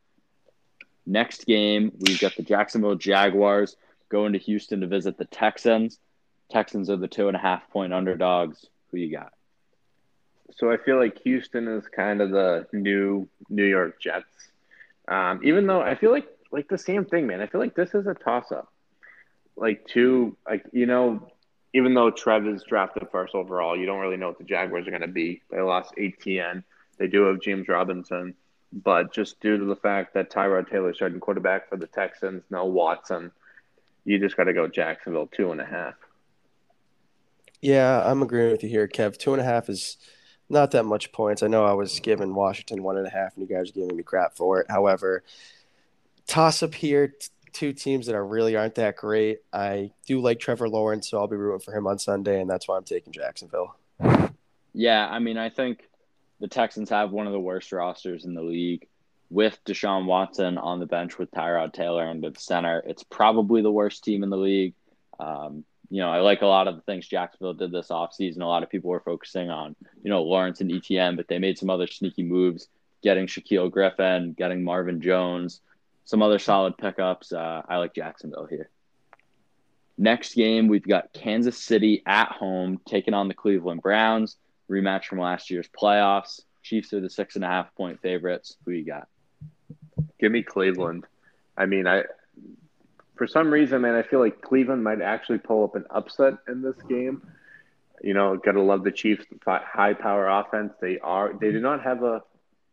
Next 1.05 1.45
game, 1.45 1.93
we've 1.99 2.19
got 2.19 2.35
the 2.35 2.43
Jacksonville 2.43 2.95
Jaguars 2.95 3.77
going 4.09 4.33
to 4.33 4.39
Houston 4.39 4.81
to 4.81 4.87
visit 4.87 5.17
the 5.17 5.25
Texans. 5.25 5.99
Texans 6.49 6.89
are 6.89 6.97
the 6.97 7.07
two 7.07 7.27
and 7.27 7.37
a 7.37 7.39
half 7.39 7.69
point 7.69 7.93
underdogs. 7.93 8.65
Who 8.91 8.97
you 8.97 9.11
got? 9.11 9.31
So 10.57 10.71
I 10.71 10.77
feel 10.77 10.97
like 10.97 11.19
Houston 11.19 11.67
is 11.67 11.87
kind 11.87 12.21
of 12.21 12.31
the 12.31 12.67
new 12.73 13.29
New 13.49 13.65
York 13.65 14.01
Jets. 14.01 14.49
Um, 15.07 15.41
even 15.43 15.67
though 15.67 15.81
I 15.81 15.95
feel 15.95 16.11
like 16.11 16.27
like 16.51 16.67
the 16.67 16.77
same 16.77 17.05
thing, 17.05 17.27
man. 17.27 17.41
I 17.41 17.47
feel 17.47 17.61
like 17.61 17.75
this 17.75 17.93
is 17.93 18.07
a 18.07 18.13
toss 18.13 18.51
up 18.51 18.71
like 19.57 19.85
two 19.87 20.37
like 20.47 20.65
you 20.71 20.85
know 20.85 21.29
even 21.73 21.93
though 21.93 22.09
Trev 22.09 22.47
is 22.47 22.63
drafted 22.63 23.07
first 23.11 23.35
overall, 23.35 23.77
you 23.77 23.85
don't 23.85 23.99
really 23.99 24.17
know 24.17 24.27
what 24.27 24.37
the 24.37 24.43
Jaguars 24.43 24.87
are 24.87 24.91
going 24.91 25.01
to 25.01 25.07
be. 25.07 25.41
They 25.51 25.59
lost 25.61 25.93
ATN. 25.95 26.63
They 26.97 27.07
do 27.07 27.23
have 27.23 27.41
James 27.41 27.67
Robinson, 27.67 28.33
but 28.71 29.13
just 29.13 29.39
due 29.41 29.57
to 29.57 29.65
the 29.65 29.75
fact 29.75 30.13
that 30.13 30.31
Tyrod 30.31 30.69
Taylor 30.69 30.93
starting 30.93 31.19
quarterback 31.19 31.69
for 31.69 31.77
the 31.77 31.87
Texans, 31.87 32.43
no 32.49 32.65
Watson, 32.65 33.31
you 34.05 34.17
just 34.17 34.37
got 34.37 34.45
to 34.45 34.53
go 34.53 34.67
Jacksonville 34.67 35.27
two 35.27 35.51
and 35.51 35.61
a 35.61 35.65
half. 35.65 35.95
Yeah, 37.61 38.01
I'm 38.05 38.21
agreeing 38.21 38.51
with 38.51 38.63
you 38.63 38.69
here, 38.69 38.87
Kev. 38.87 39.17
Two 39.17 39.33
and 39.33 39.41
a 39.41 39.45
half 39.45 39.69
is 39.69 39.97
not 40.49 40.71
that 40.71 40.83
much 40.83 41.11
points. 41.11 41.43
I 41.43 41.47
know 41.47 41.65
I 41.65 41.73
was 41.73 41.99
giving 41.99 42.33
Washington 42.33 42.83
one 42.83 42.97
and 42.97 43.05
a 43.05 43.09
half, 43.09 43.35
and 43.35 43.47
you 43.47 43.55
guys 43.55 43.69
are 43.69 43.73
giving 43.73 43.97
me 43.97 44.03
crap 44.03 44.35
for 44.35 44.61
it. 44.61 44.67
However, 44.69 45.23
toss 46.27 46.63
up 46.63 46.73
here. 46.73 47.13
Two 47.57 47.73
teams 47.73 48.05
that 48.05 48.13
are 48.13 48.23
really 48.23 48.55
aren't 48.55 48.75
that 48.75 48.97
great. 48.97 49.39
I 49.51 49.89
do 50.05 50.21
like 50.21 50.39
Trevor 50.39 50.69
Lawrence, 50.69 51.09
so 51.09 51.17
I'll 51.17 51.25
be 51.25 51.35
rooting 51.35 51.59
for 51.59 51.75
him 51.75 51.87
on 51.87 51.97
Sunday, 51.97 52.39
and 52.39 52.47
that's 52.47 52.67
why 52.67 52.77
I'm 52.77 52.83
taking 52.83 53.11
Jacksonville. 53.11 53.75
Yeah, 54.73 55.07
I 55.09 55.17
mean, 55.17 55.39
I 55.39 55.49
think 55.49 55.89
the 56.39 56.47
Texans 56.47 56.91
have 56.91 57.09
one 57.09 57.25
of 57.25 57.33
the 57.33 57.39
worst 57.39 57.71
rosters 57.71 58.25
in 58.25 58.35
the 58.35 58.43
league. 58.43 58.87
With 59.31 59.57
Deshaun 59.65 60.05
Watson 60.05 60.59
on 60.59 60.79
the 60.79 60.85
bench 60.85 61.17
with 61.17 61.31
Tyrod 61.31 61.73
Taylor 61.73 62.07
under 62.07 62.29
the 62.29 62.39
center, 62.39 62.83
it's 62.85 63.01
probably 63.01 63.63
the 63.63 63.71
worst 63.71 64.03
team 64.03 64.21
in 64.21 64.29
the 64.29 64.37
league. 64.37 64.75
Um, 65.19 65.65
you 65.89 65.99
know, 65.99 66.11
I 66.11 66.19
like 66.19 66.43
a 66.43 66.45
lot 66.45 66.67
of 66.67 66.75
the 66.75 66.81
things 66.81 67.07
Jacksonville 67.07 67.55
did 67.55 67.71
this 67.71 67.87
offseason. 67.87 68.41
A 68.41 68.45
lot 68.45 68.61
of 68.61 68.69
people 68.69 68.91
were 68.91 68.99
focusing 68.99 69.49
on, 69.49 69.75
you 70.03 70.11
know, 70.11 70.21
Lawrence 70.21 70.61
and 70.61 70.69
ETN, 70.69 71.15
but 71.15 71.27
they 71.27 71.39
made 71.39 71.57
some 71.57 71.71
other 71.71 71.87
sneaky 71.87 72.21
moves, 72.21 72.67
getting 73.01 73.25
Shaquill 73.25 73.71
Griffin, 73.71 74.33
getting 74.37 74.63
Marvin 74.63 75.01
Jones, 75.01 75.61
some 76.07 76.21
other 76.21 76.39
solid 76.39 76.77
pickups. 76.77 77.33
Uh, 77.33 77.61
I 77.67 77.77
like 77.77 77.93
Jacksonville 77.93 78.45
here. 78.45 78.69
Next 79.97 80.35
game, 80.35 80.69
we've 80.69 80.87
got 80.87 81.11
Kansas 81.11 81.57
City 81.57 82.01
at 82.05 82.31
home 82.31 82.79
taking 82.87 83.13
on 83.13 83.27
the 83.27 83.33
Cleveland 83.33 83.81
Browns. 83.81 84.37
Rematch 84.71 85.03
from 85.05 85.19
last 85.19 85.49
year's 85.49 85.67
playoffs. 85.67 86.39
Chiefs 86.63 86.93
are 86.93 87.01
the 87.01 87.09
six 87.09 87.35
and 87.35 87.43
a 87.43 87.47
half 87.47 87.75
point 87.75 88.01
favorites. 88.01 88.55
Who 88.63 88.71
you 88.71 88.85
got? 88.85 89.09
Give 90.17 90.31
me 90.31 90.43
Cleveland. 90.43 91.05
I 91.57 91.65
mean, 91.65 91.87
I 91.87 92.03
for 93.17 93.27
some 93.27 93.51
reason, 93.51 93.81
man, 93.81 93.95
I 93.95 94.03
feel 94.03 94.21
like 94.21 94.41
Cleveland 94.41 94.85
might 94.85 95.01
actually 95.01 95.39
pull 95.39 95.65
up 95.65 95.75
an 95.75 95.83
upset 95.89 96.35
in 96.47 96.61
this 96.61 96.81
game. 96.87 97.21
You 98.01 98.13
know, 98.13 98.37
gotta 98.37 98.61
love 98.61 98.85
the 98.85 98.91
Chiefs' 98.91 99.25
high 99.45 99.93
power 99.93 100.29
offense. 100.29 100.71
They 100.79 100.99
are. 100.99 101.33
They 101.33 101.51
do 101.51 101.59
not 101.59 101.83
have 101.83 102.03
a 102.03 102.23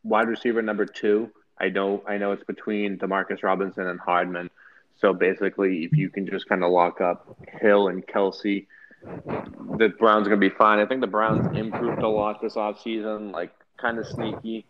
wide 0.05 0.29
receiver 0.29 0.63
number 0.63 0.87
two. 0.87 1.33
I 1.59 1.69
know. 1.69 2.03
I 2.07 2.19
know 2.19 2.33
it's 2.33 2.45
between 2.45 2.99
Demarcus 2.99 3.43
Robinson 3.43 3.87
and 3.87 4.01
Hardman. 4.01 4.51
So 4.97 5.13
basically, 5.13 5.85
if 5.85 5.93
you 5.93 6.09
can 6.09 6.27
just 6.27 6.49
kind 6.49 6.63
of 6.63 6.71
lock 6.71 7.01
up 7.01 7.37
Hill 7.61 7.89
and 7.89 8.07
Kelsey, 8.07 8.69
the 9.03 9.93
Browns 9.99 10.27
are 10.27 10.31
going 10.31 10.41
to 10.41 10.49
be 10.49 10.55
fine. 10.55 10.79
I 10.79 10.87
think 10.87 11.01
the 11.01 11.07
Browns 11.07 11.57
improved 11.57 12.03
a 12.03 12.09
lot 12.09 12.41
this 12.41 12.55
offseason, 12.55 13.33
like 13.33 13.53
kind 13.77 13.99
of 13.99 14.07
sneaky. 14.07 14.67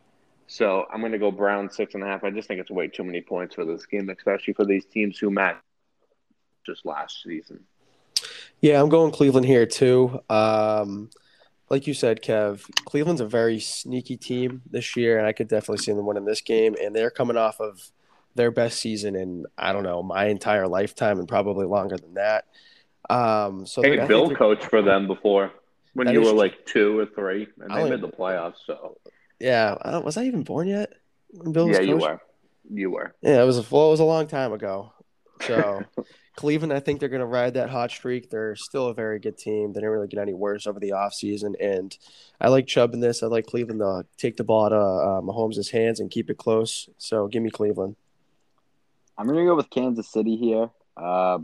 So 0.46 0.86
I'm 0.92 1.00
going 1.00 1.12
to 1.12 1.18
go 1.18 1.30
Browns 1.30 1.74
six 1.76 1.94
and 1.94 2.02
a 2.02 2.06
half. 2.06 2.24
I 2.24 2.30
just 2.30 2.48
think 2.48 2.60
it's 2.60 2.70
way 2.70 2.88
too 2.88 3.04
many 3.04 3.20
points 3.20 3.54
for 3.54 3.64
this 3.64 3.86
game, 3.86 4.10
especially 4.10 4.54
for 4.54 4.64
these 4.64 4.84
teams 4.84 5.18
who 5.18 5.30
met 5.30 5.56
just 6.66 6.84
last 6.84 7.22
season. 7.22 7.60
Yeah, 8.60 8.80
I'm 8.80 8.88
going 8.88 9.12
Cleveland 9.12 9.46
here 9.46 9.66
too. 9.66 10.20
Um, 10.30 11.10
like 11.70 11.86
you 11.86 11.94
said, 11.94 12.22
Kev, 12.22 12.68
Cleveland's 12.84 13.20
a 13.20 13.26
very 13.26 13.58
sneaky 13.58 14.16
team 14.16 14.62
this 14.70 14.96
year, 14.96 15.18
and 15.18 15.26
I 15.26 15.32
could 15.32 15.48
definitely 15.48 15.82
see 15.82 15.92
them 15.92 16.06
winning 16.06 16.24
this 16.24 16.40
game. 16.40 16.76
And 16.82 16.94
they're 16.94 17.10
coming 17.10 17.36
off 17.36 17.60
of 17.60 17.90
their 18.34 18.50
best 18.50 18.80
season 18.80 19.16
in 19.16 19.46
I 19.56 19.72
don't 19.72 19.84
know 19.84 20.02
my 20.02 20.26
entire 20.26 20.68
lifetime, 20.68 21.18
and 21.18 21.28
probably 21.28 21.66
longer 21.66 21.96
than 21.96 22.14
that. 22.14 22.46
Um, 23.08 23.66
so 23.66 23.82
hey, 23.82 24.06
Bill 24.06 24.34
coached 24.34 24.64
for 24.64 24.82
them 24.82 25.06
before 25.06 25.52
when 25.94 26.08
you 26.08 26.20
were 26.20 26.30
true. 26.30 26.38
like 26.38 26.66
two 26.66 26.98
or 26.98 27.06
three, 27.06 27.48
and 27.60 27.74
they 27.74 27.90
made 27.90 28.00
the 28.00 28.08
playoffs. 28.08 28.56
So 28.66 28.98
yeah, 29.40 29.76
I 29.80 29.98
was 29.98 30.16
I 30.16 30.24
even 30.24 30.42
born 30.42 30.68
yet? 30.68 30.92
Bill 31.50 31.68
yeah, 31.68 31.80
you 31.80 31.96
were. 31.96 32.20
You 32.70 32.90
were. 32.90 33.14
Yeah, 33.22 33.42
it 33.42 33.46
was 33.46 33.58
a 33.58 33.64
well, 33.70 33.88
it 33.88 33.90
was 33.90 34.00
a 34.00 34.04
long 34.04 34.26
time 34.26 34.52
ago. 34.52 34.92
So 35.42 35.82
Cleveland, 36.36 36.72
I 36.72 36.80
think 36.80 36.98
they're 36.98 37.08
going 37.08 37.20
to 37.20 37.26
ride 37.26 37.54
that 37.54 37.70
hot 37.70 37.90
streak. 37.90 38.28
They're 38.28 38.56
still 38.56 38.88
a 38.88 38.94
very 38.94 39.20
good 39.20 39.38
team. 39.38 39.72
They 39.72 39.80
didn't 39.80 39.90
really 39.90 40.08
get 40.08 40.18
any 40.20 40.34
worse 40.34 40.66
over 40.66 40.80
the 40.80 40.90
offseason. 40.90 41.54
And 41.60 41.96
I 42.40 42.48
like 42.48 42.66
Chubb 42.66 42.92
in 42.92 43.00
this. 43.00 43.22
I 43.22 43.26
like 43.26 43.46
Cleveland 43.46 43.80
to 43.80 44.04
take 44.16 44.36
the 44.36 44.44
ball 44.44 44.66
out 44.66 44.72
of 44.72 45.24
uh, 45.24 45.26
Mahomes' 45.26 45.70
hands 45.70 46.00
and 46.00 46.10
keep 46.10 46.30
it 46.30 46.38
close. 46.38 46.88
So 46.98 47.28
give 47.28 47.42
me 47.42 47.50
Cleveland. 47.50 47.96
I'm 49.16 49.26
going 49.26 49.38
to 49.38 49.44
go 49.44 49.54
with 49.54 49.70
Kansas 49.70 50.10
City 50.10 50.36
here. 50.36 50.70
Uh, 50.96 51.38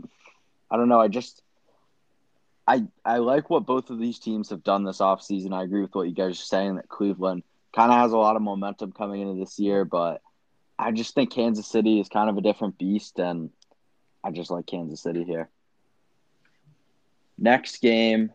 I 0.69 0.77
don't 0.77 0.89
know. 0.89 0.99
I 0.99 1.07
just. 1.07 1.41
I, 2.67 2.85
I 3.03 3.17
like 3.17 3.49
what 3.49 3.65
both 3.65 3.89
of 3.89 3.99
these 3.99 4.19
teams 4.19 4.51
have 4.51 4.63
done 4.63 4.83
this 4.83 4.99
offseason. 4.99 5.51
I 5.51 5.63
agree 5.63 5.81
with 5.81 5.95
what 5.95 6.07
you 6.07 6.13
guys 6.13 6.39
are 6.39 6.45
saying 6.45 6.75
that 6.75 6.87
Cleveland 6.87 7.43
kind 7.75 7.91
of 7.91 7.97
has 7.97 8.11
a 8.11 8.17
lot 8.17 8.35
of 8.35 8.41
momentum 8.41 8.91
coming 8.91 9.21
into 9.21 9.39
this 9.39 9.57
year, 9.57 9.83
but 9.83 10.21
I 10.77 10.91
just 10.91 11.15
think 11.15 11.31
Kansas 11.31 11.67
City 11.67 11.99
is 11.99 12.09
kind 12.09 12.29
of 12.29 12.37
a 12.37 12.41
different 12.41 12.77
beast, 12.77 13.19
and 13.19 13.49
I 14.23 14.31
just 14.31 14.51
like 14.51 14.65
Kansas 14.65 15.01
City 15.01 15.23
here. 15.23 15.49
Next 17.37 17.81
game, 17.81 18.31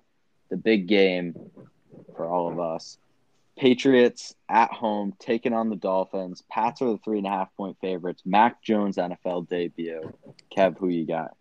the 0.50 0.56
big 0.56 0.86
game 0.88 1.34
for 2.16 2.26
all 2.26 2.50
of 2.50 2.58
us. 2.58 2.98
Patriots 3.56 4.34
at 4.48 4.70
home 4.70 5.14
taking 5.18 5.54
on 5.54 5.70
the 5.70 5.76
Dolphins. 5.76 6.42
Pats 6.50 6.82
are 6.82 6.90
the 6.90 6.98
three 6.98 7.18
and 7.18 7.26
a 7.26 7.30
half 7.30 7.54
point 7.56 7.76
favorites. 7.80 8.22
Mac 8.26 8.62
Jones 8.62 8.96
NFL 8.96 9.48
debut. 9.48 10.12
Kev, 10.54 10.76
who 10.78 10.88
you 10.88 11.06
got? 11.06 11.36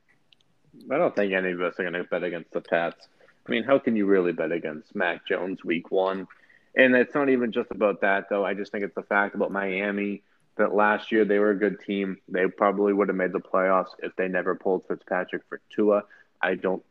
I 0.92 0.98
don't 0.98 1.16
think 1.16 1.34
any 1.34 1.52
of 1.52 1.62
us 1.62 1.80
are 1.80 1.84
going 1.84 1.94
to 1.94 2.04
bet 2.06 2.24
against 2.24 2.52
the 2.52 2.62
Pats. 2.62 3.08
I 3.48 3.52
mean, 3.52 3.64
how 3.64 3.80
can 3.80 3.96
you 3.96 4.06
really 4.06 4.32
bet 4.32 4.52
against 4.52 4.96
Mac 4.96 5.28
Jones 5.28 5.64
week 5.64 5.92
one? 5.92 6.28
And 6.76 6.96
it's 6.96 7.16
not 7.16 7.30
even 7.30 7.52
just 7.52 7.72
about 7.72 8.02
that, 8.02 8.30
though. 8.30 8.46
I 8.46 8.54
just 8.54 8.72
think 8.72 8.84
it's 8.84 8.96
the 8.96 9.04
fact 9.04 9.36
about 9.36 9.52
Miami 9.52 10.24
that 10.58 10.74
last 10.74 11.12
year 11.12 11.26
they 11.26 11.40
were 11.40 11.52
a 11.52 11.58
good 11.58 11.80
team. 11.82 12.18
They 12.28 12.48
probably 12.48 12.94
would 12.94 13.10
have 13.10 13.18
made 13.18 13.34
the 13.34 13.40
playoffs 13.40 13.90
if 14.00 14.16
they 14.16 14.28
never 14.28 14.56
pulled 14.56 14.88
Fitzpatrick 14.88 15.44
for 15.50 15.60
Tua. 15.70 16.04
I 16.42 16.56
don't 16.56 16.84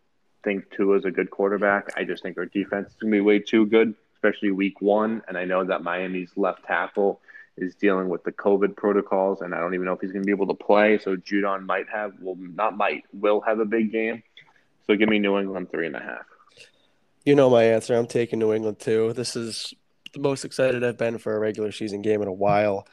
think 0.43 0.71
Tua 0.71 0.99
is 0.99 1.05
a 1.05 1.11
good 1.11 1.31
quarterback. 1.31 1.89
I 1.97 2.05
just 2.05 2.23
think 2.23 2.37
our 2.39 2.47
defense 2.47 2.91
is 2.91 2.95
going 2.97 3.13
to 3.13 3.17
be 3.17 3.21
way 3.21 3.39
too 3.39 3.67
good, 3.67 3.95
especially 4.15 4.51
week 4.51 4.81
one. 4.81 5.23
And 5.29 5.39
I 5.39 5.45
know 5.45 5.65
that 5.65 5.83
Miami's 5.83 6.31
left 6.37 6.65
tackle 6.65 7.21
is 7.57 7.75
dealing 7.77 8.09
with 8.09 8.25
the 8.25 8.33
COVID 8.33 8.77
protocols, 8.77 9.41
and 9.41 9.55
I 9.55 9.61
don't 9.61 9.75
even 9.75 9.87
know 9.87 9.93
if 9.93 10.01
he's 10.01 10.13
going 10.13 10.23
to 10.23 10.27
be 10.27 10.33
able 10.33 10.49
to 10.49 10.55
play. 10.55 10.99
So 10.99 11.17
Judon 11.17 11.65
might 11.65 11.89
have, 11.89 12.13
well, 12.21 12.37
not 12.37 12.77
might, 12.77 13.05
will 13.13 13.41
have 13.43 13.61
a 13.61 13.65
big 13.65 13.93
game. 13.93 14.23
So 14.87 14.97
give 14.97 15.09
me 15.09 15.19
New 15.19 15.39
England 15.39 15.71
three 15.71 15.87
and 15.87 15.97
a 15.97 16.01
half. 16.01 16.27
You 17.25 17.35
know 17.35 17.49
my 17.49 17.63
answer. 17.63 17.95
I'm 17.95 18.07
taking 18.07 18.39
New 18.39 18.53
England 18.53 18.81
too. 18.81 19.15
This 19.15 19.35
is 19.35 19.73
the 20.13 20.21
most 20.21 20.45
excited 20.45 20.85
I've 20.85 20.99
been 20.99 21.17
for 21.19 21.35
a 21.35 21.39
regular 21.39 21.73
season 21.73 22.03
game 22.03 22.21
in 22.21 22.29
a 22.29 22.33
while. 22.33 22.87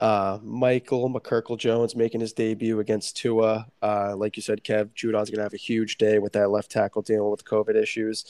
Uh, 0.00 0.38
Michael 0.42 1.08
McCorkle 1.08 1.58
Jones 1.58 1.96
making 1.96 2.20
his 2.20 2.32
debut 2.32 2.80
against 2.80 3.16
Tua. 3.16 3.66
Uh, 3.82 4.14
like 4.16 4.36
you 4.36 4.42
said, 4.42 4.62
Kev, 4.62 4.92
Judon's 4.94 5.30
going 5.30 5.38
to 5.38 5.44
have 5.44 5.54
a 5.54 5.58
huge 5.58 5.96
day 5.96 6.18
with 6.18 6.34
that 6.34 6.50
left 6.50 6.70
tackle 6.70 7.02
dealing 7.02 7.30
with 7.30 7.44
COVID 7.44 7.74
issues. 7.74 8.24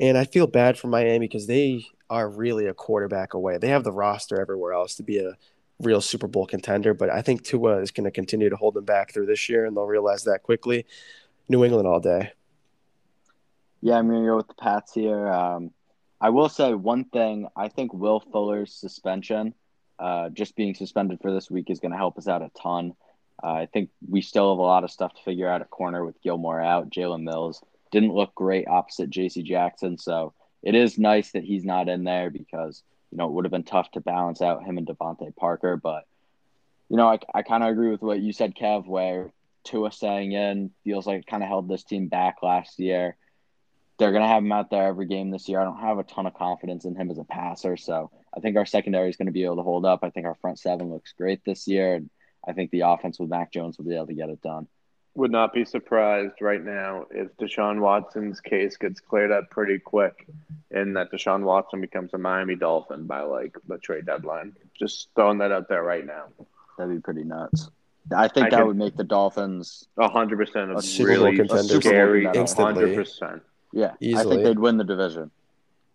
And 0.00 0.16
I 0.16 0.24
feel 0.24 0.46
bad 0.46 0.78
for 0.78 0.88
Miami 0.88 1.26
because 1.26 1.46
they 1.46 1.84
are 2.08 2.28
really 2.28 2.66
a 2.66 2.74
quarterback 2.74 3.34
away. 3.34 3.58
They 3.58 3.68
have 3.68 3.84
the 3.84 3.92
roster 3.92 4.40
everywhere 4.40 4.72
else 4.72 4.94
to 4.96 5.02
be 5.02 5.18
a 5.18 5.36
real 5.80 6.00
Super 6.00 6.28
Bowl 6.28 6.46
contender, 6.46 6.94
but 6.94 7.10
I 7.10 7.22
think 7.22 7.42
Tua 7.42 7.78
is 7.78 7.90
going 7.90 8.04
to 8.04 8.10
continue 8.10 8.48
to 8.48 8.56
hold 8.56 8.74
them 8.74 8.84
back 8.84 9.12
through 9.12 9.26
this 9.26 9.48
year, 9.48 9.66
and 9.66 9.76
they'll 9.76 9.86
realize 9.86 10.24
that 10.24 10.42
quickly. 10.42 10.86
New 11.48 11.64
England 11.64 11.88
all 11.88 12.00
day. 12.00 12.32
Yeah, 13.80 13.98
I'm 13.98 14.08
going 14.08 14.22
to 14.22 14.28
go 14.28 14.36
with 14.36 14.48
the 14.48 14.54
Pats 14.54 14.94
here. 14.94 15.28
Um, 15.28 15.72
I 16.20 16.30
will 16.30 16.48
say 16.48 16.72
one 16.72 17.04
thing. 17.06 17.48
I 17.56 17.68
think 17.68 17.92
Will 17.92 18.20
Fuller's 18.20 18.72
suspension, 18.72 19.54
uh, 19.98 20.28
just 20.30 20.56
being 20.56 20.74
suspended 20.74 21.20
for 21.20 21.32
this 21.32 21.50
week, 21.50 21.70
is 21.70 21.80
going 21.80 21.92
to 21.92 21.98
help 21.98 22.18
us 22.18 22.28
out 22.28 22.42
a 22.42 22.50
ton. 22.60 22.94
Uh, 23.42 23.52
I 23.52 23.66
think 23.66 23.90
we 24.08 24.22
still 24.22 24.52
have 24.52 24.58
a 24.58 24.62
lot 24.62 24.84
of 24.84 24.90
stuff 24.90 25.14
to 25.14 25.22
figure 25.22 25.48
out 25.48 25.60
at 25.60 25.70
corner 25.70 26.04
with 26.04 26.20
Gilmore 26.22 26.60
out. 26.60 26.90
Jalen 26.90 27.22
Mills 27.22 27.62
didn't 27.90 28.14
look 28.14 28.34
great 28.34 28.68
opposite 28.68 29.10
J.C. 29.10 29.42
Jackson, 29.42 29.98
so 29.98 30.32
it 30.62 30.74
is 30.74 30.98
nice 30.98 31.32
that 31.32 31.44
he's 31.44 31.64
not 31.64 31.88
in 31.88 32.04
there 32.04 32.30
because 32.30 32.82
you 33.10 33.18
know 33.18 33.26
it 33.26 33.32
would 33.32 33.44
have 33.44 33.52
been 33.52 33.64
tough 33.64 33.90
to 33.92 34.00
balance 34.00 34.40
out 34.40 34.64
him 34.64 34.78
and 34.78 34.86
DeVante 34.86 35.34
Parker. 35.36 35.76
But 35.76 36.04
you 36.88 36.96
know, 36.96 37.08
I, 37.08 37.18
I 37.34 37.42
kind 37.42 37.62
of 37.62 37.70
agree 37.70 37.90
with 37.90 38.02
what 38.02 38.20
you 38.20 38.32
said, 38.32 38.54
Kev, 38.54 38.86
where 38.86 39.32
Tua 39.64 39.90
staying 39.92 40.32
in 40.32 40.70
feels 40.84 41.06
like 41.06 41.20
it 41.20 41.26
kind 41.26 41.42
of 41.42 41.48
held 41.48 41.68
this 41.68 41.84
team 41.84 42.08
back 42.08 42.42
last 42.42 42.78
year 42.78 43.16
they're 43.98 44.10
going 44.10 44.22
to 44.22 44.28
have 44.28 44.42
him 44.42 44.50
out 44.50 44.68
there 44.70 44.88
every 44.88 45.06
game 45.06 45.30
this 45.30 45.48
year. 45.48 45.60
I 45.60 45.64
don't 45.64 45.78
have 45.78 45.98
a 45.98 46.02
ton 46.02 46.26
of 46.26 46.34
confidence 46.34 46.84
in 46.84 46.96
him 46.96 47.10
as 47.10 47.18
a 47.18 47.24
passer, 47.24 47.76
so 47.76 48.10
I 48.36 48.40
think 48.40 48.56
our 48.56 48.66
secondary 48.66 49.10
is 49.10 49.16
going 49.16 49.26
to 49.26 49.32
be 49.32 49.44
able 49.44 49.56
to 49.56 49.62
hold 49.62 49.84
up. 49.84 50.00
I 50.02 50.10
think 50.10 50.26
our 50.26 50.34
front 50.36 50.58
seven 50.58 50.90
looks 50.90 51.12
great 51.12 51.44
this 51.44 51.68
year, 51.68 51.94
and 51.94 52.10
I 52.46 52.52
think 52.52 52.70
the 52.70 52.80
offense 52.80 53.18
with 53.18 53.30
Mac 53.30 53.52
Jones 53.52 53.78
will 53.78 53.84
be 53.84 53.94
able 53.94 54.06
to 54.06 54.14
get 54.14 54.30
it 54.30 54.42
done. 54.42 54.66
Would 55.14 55.30
not 55.30 55.52
be 55.52 55.66
surprised 55.66 56.40
right 56.40 56.64
now 56.64 57.04
if 57.10 57.36
Deshaun 57.36 57.80
Watson's 57.80 58.40
case 58.40 58.78
gets 58.78 58.98
cleared 58.98 59.30
up 59.30 59.50
pretty 59.50 59.78
quick, 59.78 60.26
and 60.70 60.96
that 60.96 61.12
Deshaun 61.12 61.42
Watson 61.42 61.82
becomes 61.82 62.14
a 62.14 62.18
Miami 62.18 62.56
Dolphin 62.56 63.06
by 63.06 63.20
like 63.20 63.54
the 63.68 63.76
trade 63.76 64.06
deadline. 64.06 64.54
Just 64.78 65.08
throwing 65.14 65.38
that 65.38 65.52
out 65.52 65.68
there 65.68 65.82
right 65.82 66.06
now. 66.06 66.24
That'd 66.78 66.94
be 66.94 67.00
pretty 67.00 67.24
nuts. 67.24 67.70
I 68.16 68.28
think 68.28 68.46
I 68.46 68.50
that 68.50 68.66
would 68.66 68.76
make 68.76 68.96
the 68.96 69.04
Dolphins 69.04 69.86
hundred 70.00 70.38
percent 70.38 70.74
a 70.74 70.80
Super 70.80 71.10
really 71.10 71.36
Bowl 71.36 71.46
contender, 71.46 71.80
scary, 71.80 72.24
hundred 72.24 72.96
percent. 72.96 73.42
Yeah, 73.72 73.92
Easily. 74.00 74.20
I 74.20 74.30
think 74.30 74.44
they'd 74.44 74.58
win 74.58 74.78
the 74.78 74.84
division. 74.84 75.30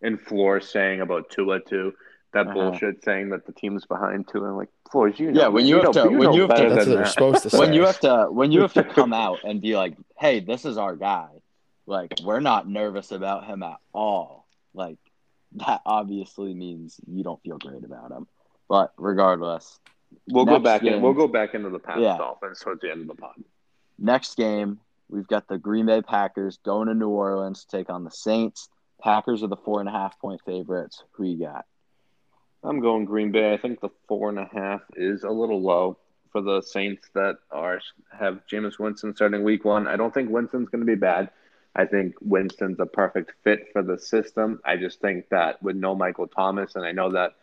And 0.01 0.21
Flores 0.21 0.69
saying 0.69 1.01
about 1.01 1.29
Tua 1.29 1.59
too, 1.59 1.93
that 2.37 2.47
uh-huh. 2.47 2.69
bullshit 2.69 3.03
saying 3.03 3.29
that 3.29 3.45
the 3.45 3.51
team's 3.51 3.85
behind 3.85 4.27
too, 4.27 4.45
and 4.45 4.57
Like 4.57 4.69
Flores, 4.91 5.19
you 5.19 5.31
know, 5.31 5.41
yeah, 5.41 5.47
when 5.47 5.65
you, 5.65 5.77
you 5.77 5.83
have 5.83 5.95
know, 5.95 6.05
to, 6.05 6.11
you 6.11 6.17
when 6.17 6.33
you 6.33 6.41
have 6.41 6.55
to, 6.55 6.69
that's 6.69 6.87
what 6.87 6.95
they're 6.95 7.05
supposed 7.05 7.43
to 7.43 7.49
say. 7.51 7.59
When 7.59 7.73
you 7.73 7.85
have 7.85 7.99
to, 8.01 8.27
when 8.29 8.51
you 8.51 8.61
have 8.61 8.73
to 8.73 8.83
come 8.83 9.13
out 9.25 9.43
and 9.43 9.61
be 9.61 9.75
like, 9.75 9.95
"Hey, 10.17 10.39
this 10.39 10.65
is 10.65 10.77
our 10.77 10.95
guy," 10.95 11.29
like 11.85 12.13
we're 12.23 12.39
not 12.39 12.67
nervous 12.67 13.11
about 13.11 13.45
him 13.45 13.63
at 13.63 13.77
all. 13.93 14.47
Like 14.73 14.97
that 15.55 15.81
obviously 15.85 16.53
means 16.53 16.99
you 17.07 17.23
don't 17.23 17.41
feel 17.41 17.57
great 17.57 17.83
about 17.83 18.11
him. 18.11 18.27
But 18.69 18.93
regardless, 18.97 19.79
We'll 20.29 20.45
go 20.45 20.53
Next 20.53 20.63
back 20.63 20.83
in. 20.83 21.01
We'll 21.01 21.13
go 21.13 21.27
back 21.27 21.53
into 21.53 21.69
the 21.69 21.79
Pats 21.79 21.99
Yeah. 22.01 22.17
Dolphins 22.17 22.59
towards 22.59 22.81
the 22.81 22.91
end 22.91 23.01
of 23.01 23.07
the 23.07 23.15
pod. 23.15 23.35
Next 23.97 24.35
game, 24.35 24.79
we've 25.09 25.27
got 25.27 25.47
the 25.47 25.57
Green 25.57 25.85
Bay 25.85 26.01
Packers 26.01 26.57
going 26.57 26.87
to 26.87 26.93
New 26.93 27.09
Orleans 27.09 27.65
to 27.65 27.77
take 27.77 27.89
on 27.89 28.03
the 28.03 28.11
Saints. 28.11 28.69
Packers 29.01 29.43
are 29.43 29.47
the 29.47 29.57
four 29.57 29.79
and 29.79 29.89
a 29.89 29.91
half 29.91 30.19
point 30.19 30.41
favorites. 30.45 31.03
Who 31.13 31.23
you 31.23 31.39
got? 31.39 31.65
I'm 32.67 32.81
going 32.81 33.05
Green 33.05 33.31
Bay. 33.31 33.53
I 33.53 33.57
think 33.57 33.79
the 33.79 33.89
four 34.07 34.29
and 34.29 34.39
a 34.39 34.49
half 34.53 34.81
is 34.97 35.23
a 35.23 35.29
little 35.29 35.61
low 35.61 35.97
for 36.33 36.41
the 36.41 36.61
Saints 36.61 37.07
that 37.13 37.37
are 37.49 37.79
have 38.11 38.41
Jameis 38.51 38.77
Winston 38.77 39.15
starting 39.15 39.43
week 39.45 39.63
one. 39.63 39.87
I 39.87 39.95
don't 39.95 40.13
think 40.13 40.29
Winston's 40.29 40.67
going 40.67 40.85
to 40.85 40.85
be 40.85 40.99
bad. 40.99 41.29
I 41.75 41.85
think 41.85 42.15
Winston's 42.19 42.79
a 42.81 42.85
perfect 42.85 43.31
fit 43.43 43.69
for 43.71 43.83
the 43.83 43.97
system. 43.97 44.59
I 44.65 44.75
just 44.75 44.99
think 44.99 45.29
that 45.29 45.63
with 45.63 45.77
no 45.77 45.95
Michael 45.95 46.27
Thomas, 46.27 46.75
and 46.75 46.83
I 46.83 46.91
know 46.91 47.11
that 47.11 47.35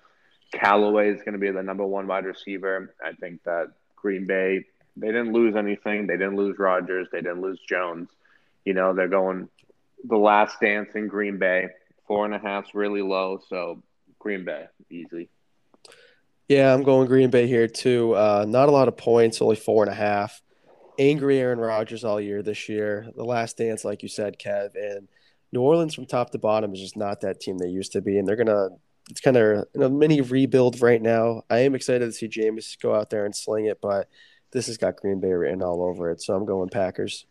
Callaway 0.52 1.10
is 1.10 1.22
going 1.22 1.32
to 1.32 1.38
be 1.38 1.50
the 1.50 1.62
number 1.62 1.86
one 1.86 2.06
wide 2.06 2.26
receiver. 2.26 2.94
I 3.02 3.12
think 3.12 3.44
that 3.44 3.72
Green 3.96 4.26
Bay 4.26 4.66
they 4.96 5.06
didn't 5.08 5.32
lose 5.32 5.56
anything. 5.56 6.06
They 6.06 6.18
didn't 6.18 6.36
lose 6.36 6.58
Rodgers. 6.58 7.08
They 7.10 7.22
didn't 7.22 7.40
lose 7.40 7.58
Jones. 7.66 8.10
You 8.66 8.74
know 8.74 8.92
they're 8.92 9.08
going 9.08 9.48
the 10.04 10.16
last 10.18 10.60
dance 10.60 10.90
in 10.94 11.08
Green 11.08 11.38
Bay. 11.38 11.68
Four 12.06 12.26
and 12.26 12.34
a 12.34 12.38
half's 12.38 12.74
really 12.74 13.00
low, 13.00 13.40
so 13.48 13.82
Green 14.24 14.44
Bay 14.44 14.64
easily. 14.90 15.28
Yeah, 16.48 16.72
I'm 16.72 16.82
going 16.82 17.06
Green 17.06 17.30
Bay 17.30 17.46
here 17.46 17.68
too. 17.68 18.16
Uh, 18.16 18.46
not 18.48 18.70
a 18.70 18.72
lot 18.72 18.88
of 18.88 18.96
points, 18.96 19.40
only 19.40 19.54
four 19.54 19.84
and 19.84 19.92
a 19.92 19.94
half. 19.94 20.40
Angry 20.98 21.38
Aaron 21.38 21.58
Rodgers 21.58 22.04
all 22.04 22.20
year 22.20 22.42
this 22.42 22.68
year. 22.68 23.06
The 23.16 23.24
last 23.24 23.58
dance, 23.58 23.84
like 23.84 24.02
you 24.02 24.08
said, 24.08 24.38
Kev, 24.38 24.70
and 24.74 25.08
New 25.52 25.60
Orleans 25.60 25.94
from 25.94 26.06
top 26.06 26.30
to 26.30 26.38
bottom 26.38 26.72
is 26.72 26.80
just 26.80 26.96
not 26.96 27.20
that 27.20 27.40
team 27.40 27.58
they 27.58 27.68
used 27.68 27.92
to 27.92 28.00
be, 28.00 28.18
and 28.18 28.26
they're 28.26 28.36
gonna. 28.36 28.70
It's 29.10 29.20
kind 29.20 29.36
of 29.36 29.66
a 29.78 29.90
mini 29.90 30.22
rebuild 30.22 30.80
right 30.80 31.02
now. 31.02 31.42
I 31.50 31.58
am 31.58 31.74
excited 31.74 32.06
to 32.06 32.12
see 32.12 32.26
Jameis 32.26 32.80
go 32.80 32.94
out 32.94 33.10
there 33.10 33.26
and 33.26 33.36
sling 33.36 33.66
it, 33.66 33.78
but 33.82 34.08
this 34.52 34.66
has 34.68 34.78
got 34.78 34.96
Green 34.96 35.20
Bay 35.20 35.32
written 35.32 35.62
all 35.62 35.82
over 35.82 36.10
it, 36.10 36.22
so 36.22 36.34
I'm 36.34 36.46
going 36.46 36.70
Packers. 36.70 37.26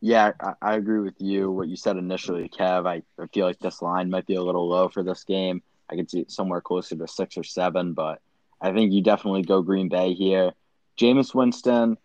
Yeah, 0.00 0.32
I, 0.40 0.52
I 0.62 0.74
agree 0.76 1.00
with 1.00 1.14
you. 1.18 1.50
What 1.50 1.68
you 1.68 1.76
said 1.76 1.96
initially, 1.96 2.48
Kev. 2.48 2.86
I, 2.86 3.02
I 3.20 3.26
feel 3.32 3.46
like 3.46 3.58
this 3.58 3.82
line 3.82 4.10
might 4.10 4.26
be 4.26 4.34
a 4.34 4.42
little 4.42 4.68
low 4.68 4.88
for 4.88 5.02
this 5.02 5.24
game. 5.24 5.62
I 5.90 5.96
could 5.96 6.10
see 6.10 6.20
it 6.20 6.30
somewhere 6.30 6.60
closer 6.60 6.96
to 6.96 7.08
six 7.08 7.36
or 7.38 7.44
seven, 7.44 7.92
but 7.92 8.20
I 8.60 8.72
think 8.72 8.92
you 8.92 9.02
definitely 9.02 9.42
go 9.42 9.62
Green 9.62 9.88
Bay 9.88 10.14
here. 10.14 10.52
Jameis 10.98 11.34
Winston, 11.34 11.96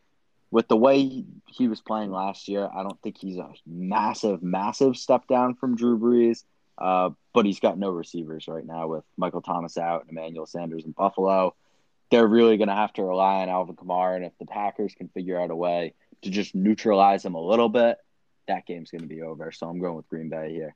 with 0.52 0.68
the 0.68 0.78
way 0.78 1.26
he, 1.48 1.68
was 1.68 1.82
playing 1.82 2.12
last 2.12 2.48
year, 2.48 2.70
I 2.74 2.84
don't 2.84 3.02
think 3.02 3.18
he's 3.18 3.38
a 3.38 3.50
massive, 3.66 4.44
massive 4.44 4.98
step 4.98 5.28
down 5.28 5.56
from 5.56 5.76
Drew 5.76 5.98
Brees. 5.98 6.44
Uh, 6.78 7.12
but 7.34 7.46
he's 7.46 7.60
got 7.60 7.78
no 7.78 7.90
receivers 7.92 8.48
right 8.48 8.66
now 8.66 8.88
with 8.88 9.04
Michael 9.16 9.42
Thomas 9.42 9.78
out 9.78 10.02
and 10.02 10.10
Emmanuel 10.10 10.46
Sanders 10.46 10.84
in 10.84 10.92
Buffalo. 10.92 11.56
They're 12.10 12.28
really 12.28 12.58
going 12.58 12.70
to 12.70 12.76
have 12.76 12.92
to 12.94 13.04
rely 13.04 13.42
on 13.42 13.50
Alvin 13.50 13.76
Kamara, 13.76 14.16
and 14.18 14.26
if 14.26 14.34
the 14.40 14.46
Packers 14.46 14.94
can 14.96 15.08
figure 15.10 15.40
out 15.40 15.52
a 15.52 15.56
way 15.56 15.94
to 16.24 16.30
just 16.30 16.56
neutralize 16.56 17.24
them 17.24 17.36
a 17.36 17.42
little 17.42 17.70
bit, 17.70 17.98
that 18.48 18.66
game's 18.66 18.92
going 18.92 19.02
to 19.02 19.08
be 19.08 19.22
over. 19.22 19.52
So 19.52 19.68
I'm 19.68 19.80
going 19.80 19.96
with 19.96 20.10
Green 20.10 20.30
Bay 20.30 20.54
here. 20.54 20.76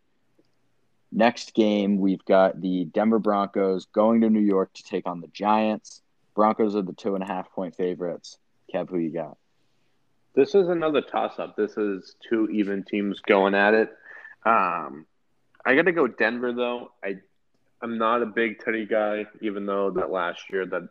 Next 1.12 1.54
game, 1.54 2.00
we've 2.00 2.24
got 2.26 2.60
the 2.60 2.86
Denver 2.86 3.20
Broncos 3.20 3.86
going 3.86 4.22
to 4.22 4.30
New 4.30 4.42
York 4.42 4.74
to 4.74 4.84
take 4.84 5.08
on 5.08 5.22
the 5.22 5.28
Giants. 5.28 6.02
Broncos 6.34 6.76
are 6.76 6.82
the 6.82 6.94
two 6.94 7.16
and 7.16 7.24
a 7.24 7.28
half 7.28 7.52
point 7.52 7.76
favorites. 7.76 8.38
Kev, 8.74 8.90
who 8.90 8.98
you 8.98 9.12
got? 9.12 9.38
This 10.36 10.54
is 10.54 10.68
another 10.68 11.02
toss 11.02 11.40
up. 11.40 11.56
This 11.56 11.78
is 11.78 12.16
two 12.28 12.50
even 12.52 12.84
teams 12.84 13.22
going 13.22 13.56
at 13.56 13.74
it. 13.74 13.90
Um, 14.46 15.06
I 15.66 15.76
got 15.76 15.84
to 15.84 15.94
go 15.94 16.08
Denver 16.08 16.52
though. 16.52 16.92
I 17.04 17.20
I'm 17.82 17.98
not 17.98 18.22
a 18.22 18.26
big 18.26 18.60
Teddy 18.60 18.86
guy, 18.86 19.26
even 19.42 19.66
though 19.66 19.92
that 19.92 20.12
last 20.12 20.42
year 20.52 20.66
that 20.66 20.90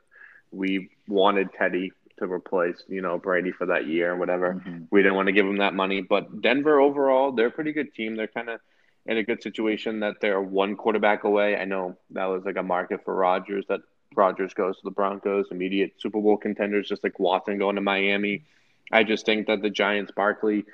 we 0.50 0.90
wanted 1.08 1.52
Teddy 1.52 1.92
to 2.18 2.30
replace 2.30 2.82
you 2.88 3.00
know 3.02 3.18
Brady 3.18 3.52
for 3.52 3.66
that 3.66 3.86
year 3.86 4.10
and 4.10 4.20
whatever. 4.20 4.54
Mhm. 4.54 4.86
We 4.90 5.02
didn't 5.02 5.16
want 5.16 5.26
to 5.26 5.32
give 5.32 5.46
him 5.46 5.58
that 5.58 5.74
money, 5.74 6.00
but 6.00 6.40
Denver 6.40 6.80
overall, 6.80 7.32
they're 7.32 7.48
a 7.48 7.50
pretty 7.50 7.72
good 7.72 7.94
team. 7.94 8.14
They're 8.14 8.26
kind 8.28 8.48
of 8.48 8.60
in 9.06 9.18
a 9.18 9.22
good 9.22 9.42
situation 9.42 10.00
that 10.00 10.20
they're 10.20 10.40
one 10.40 10.76
quarterback 10.76 11.24
away. 11.24 11.56
I 11.56 11.64
know 11.64 11.96
that 12.10 12.26
was 12.26 12.44
like 12.44 12.56
a 12.56 12.62
market 12.62 13.04
for 13.04 13.14
Rodgers 13.14 13.66
that 13.68 13.80
Rodgers 14.16 14.54
goes 14.54 14.76
to 14.78 14.84
the 14.84 14.90
Broncos, 14.90 15.48
immediate 15.50 16.00
Super 16.00 16.20
Bowl 16.20 16.36
contenders, 16.36 16.88
just 16.88 17.04
like 17.04 17.18
Watson 17.18 17.58
going 17.58 17.74
to 17.74 17.82
Miami. 17.82 18.44
I 18.92 19.02
just 19.02 19.26
think 19.26 19.46
that 19.48 19.60
the 19.60 19.70
Giants, 19.70 20.12
Barkley, 20.12 20.64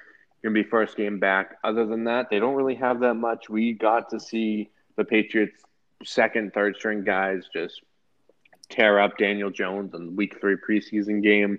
gonna 0.42 0.54
be 0.54 0.62
first 0.62 0.96
game 0.96 1.18
back. 1.18 1.56
Other 1.64 1.86
than 1.86 2.04
that, 2.04 2.30
they 2.30 2.38
don't 2.38 2.54
really 2.54 2.74
have 2.76 3.00
that 3.00 3.14
much. 3.14 3.48
We 3.48 3.72
got 3.72 4.10
to 4.10 4.20
see 4.20 4.70
the 4.96 5.04
Patriots 5.04 5.62
second, 6.04 6.52
third 6.52 6.76
string 6.76 7.04
guys 7.04 7.48
just 7.52 7.82
tear 8.70 8.98
up 9.00 9.18
Daniel 9.18 9.50
Jones 9.50 9.94
in 9.94 10.06
the 10.06 10.12
week 10.12 10.40
three 10.40 10.56
preseason 10.56 11.22
game. 11.22 11.58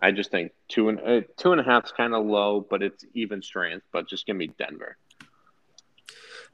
I 0.00 0.10
just 0.12 0.30
think 0.30 0.52
two 0.68 0.88
and 0.90 1.00
uh, 1.00 1.20
two 1.36 1.52
and 1.52 1.60
a 1.60 1.64
half 1.64 1.86
is 1.86 1.92
kind 1.92 2.14
of 2.14 2.24
low, 2.24 2.60
but 2.68 2.82
it's 2.82 3.04
even 3.14 3.42
strength. 3.42 3.84
But 3.92 4.08
just 4.08 4.26
give 4.26 4.36
me 4.36 4.48
Denver. 4.58 4.96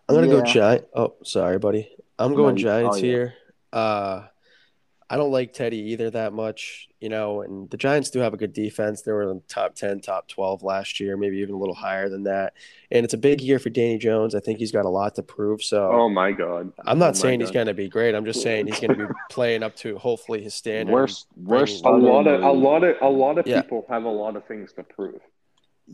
I'm 0.08 0.14
gonna 0.14 0.28
go 0.28 0.38
Yeah. 0.38 0.52
Giant. 0.52 0.86
Oh, 0.94 1.14
sorry, 1.24 1.58
buddy. 1.58 1.90
I'm 2.18 2.34
going 2.34 2.56
you- 2.56 2.64
Giants 2.64 2.96
oh, 2.96 3.00
yeah. 3.00 3.02
here. 3.02 3.34
Uh, 3.72 4.22
I 5.10 5.16
don't 5.18 5.30
like 5.30 5.52
Teddy 5.52 5.76
either 5.92 6.08
that 6.10 6.32
much, 6.32 6.88
you 6.98 7.08
know. 7.10 7.42
And 7.42 7.68
the 7.70 7.76
Giants 7.76 8.08
do 8.10 8.20
have 8.20 8.32
a 8.32 8.38
good 8.38 8.52
defense. 8.54 9.02
They 9.02 9.12
were 9.12 9.22
in 9.22 9.28
the 9.36 9.42
top 9.48 9.74
ten, 9.74 10.00
top 10.00 10.28
twelve 10.28 10.62
last 10.62 10.98
year, 10.98 11.16
maybe 11.16 11.36
even 11.38 11.54
a 11.54 11.58
little 11.58 11.74
higher 11.74 12.08
than 12.08 12.22
that. 12.24 12.54
And 12.90 13.04
it's 13.04 13.12
a 13.14 13.18
big 13.18 13.40
year 13.42 13.58
for 13.58 13.68
Danny 13.68 13.98
Jones. 13.98 14.34
I 14.34 14.40
think 14.40 14.58
he's 14.58 14.72
got 14.72 14.86
a 14.86 14.88
lot 14.88 15.14
to 15.16 15.22
prove. 15.22 15.62
So 15.62 15.90
Oh 15.92 16.08
my 16.08 16.32
god! 16.32 16.72
I'm 16.86 16.98
not 16.98 17.06
Oh 17.06 17.08
my 17.08 17.12
saying 17.12 17.40
he's 17.40 17.50
going 17.50 17.66
to 17.66 17.74
be 17.74 17.88
great. 17.88 18.14
I'm 18.14 18.24
just 18.24 18.42
saying 18.42 18.66
he's 18.66 18.80
going 18.80 18.98
to 18.98 19.06
be 19.06 19.12
playing 19.30 19.62
up 19.62 19.76
to 19.76 19.98
hopefully 19.98 20.42
his 20.42 20.54
standard. 20.54 20.92
Worst, 20.92 21.26
worst. 21.36 21.84
A 21.84 21.90
lot 21.90 22.26
of 22.26 22.42
a 22.42 22.50
lot 22.50 22.82
of 22.82 22.96
a 23.02 23.08
lot 23.08 23.38
of 23.38 23.46
Yeah. 23.46 23.60
people 23.60 23.84
have 23.90 24.04
a 24.04 24.08
lot 24.10 24.36
of 24.36 24.46
things 24.46 24.72
to 24.74 24.82
prove. 24.84 25.20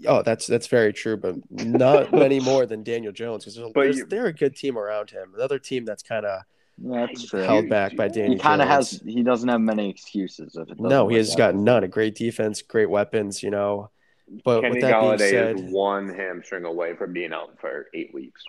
Oh, 0.07 0.23
that's 0.23 0.47
that's 0.47 0.69
very 0.69 0.93
true, 0.93 1.17
but 1.17 1.35
not 1.51 2.13
many 2.13 2.39
more 2.39 2.65
than 2.65 2.85
Daniel 2.85 3.13
Jones 3.13 3.45
because 3.45 3.59
But 3.75 3.83
there's, 3.83 3.99
you- 3.99 4.07
they're 4.07 4.27
a 4.27 4.33
good 4.33 4.55
team 4.55 4.79
around 4.79 5.11
him. 5.11 5.33
Another 5.35 5.59
team 5.59 5.85
that's 5.85 6.05
kind 6.05 6.25
of 6.25 6.31
Yeah, 6.31 6.43
that's 6.81 7.27
true. 7.27 7.41
held 7.43 7.69
back 7.69 7.95
by 7.97 8.09
Daniel. 8.09 8.35
he 8.35 8.39
kind 8.39 8.63
of 8.63 8.69
has. 8.69 9.03
He 9.05 9.23
doesn't 9.23 9.49
have 9.49 9.61
many 9.61 9.91
excuses. 9.91 10.57
If 10.57 10.71
it 10.71 10.81
No, 10.81 11.09
he 11.09 11.17
has 11.17 11.33
out. 11.33 11.39
got 11.39 11.55
none. 11.55 11.85
A 11.85 11.89
great 11.89 12.15
defense, 12.15 12.63
great 12.63 12.89
weapons, 12.89 13.43
you 13.43 13.51
know. 13.51 13.91
But 14.45 14.63
Kenny 14.63 14.75
with 14.75 14.83
that 14.83 15.01
being 15.01 15.19
said, 15.19 15.57
is 15.57 15.73
one 15.73 16.09
hamstring 16.09 16.65
away 16.65 16.95
from 16.95 17.13
being 17.13 17.33
out 17.33 17.59
for 17.61 17.87
eight 17.95 18.15
weeks. 18.15 18.43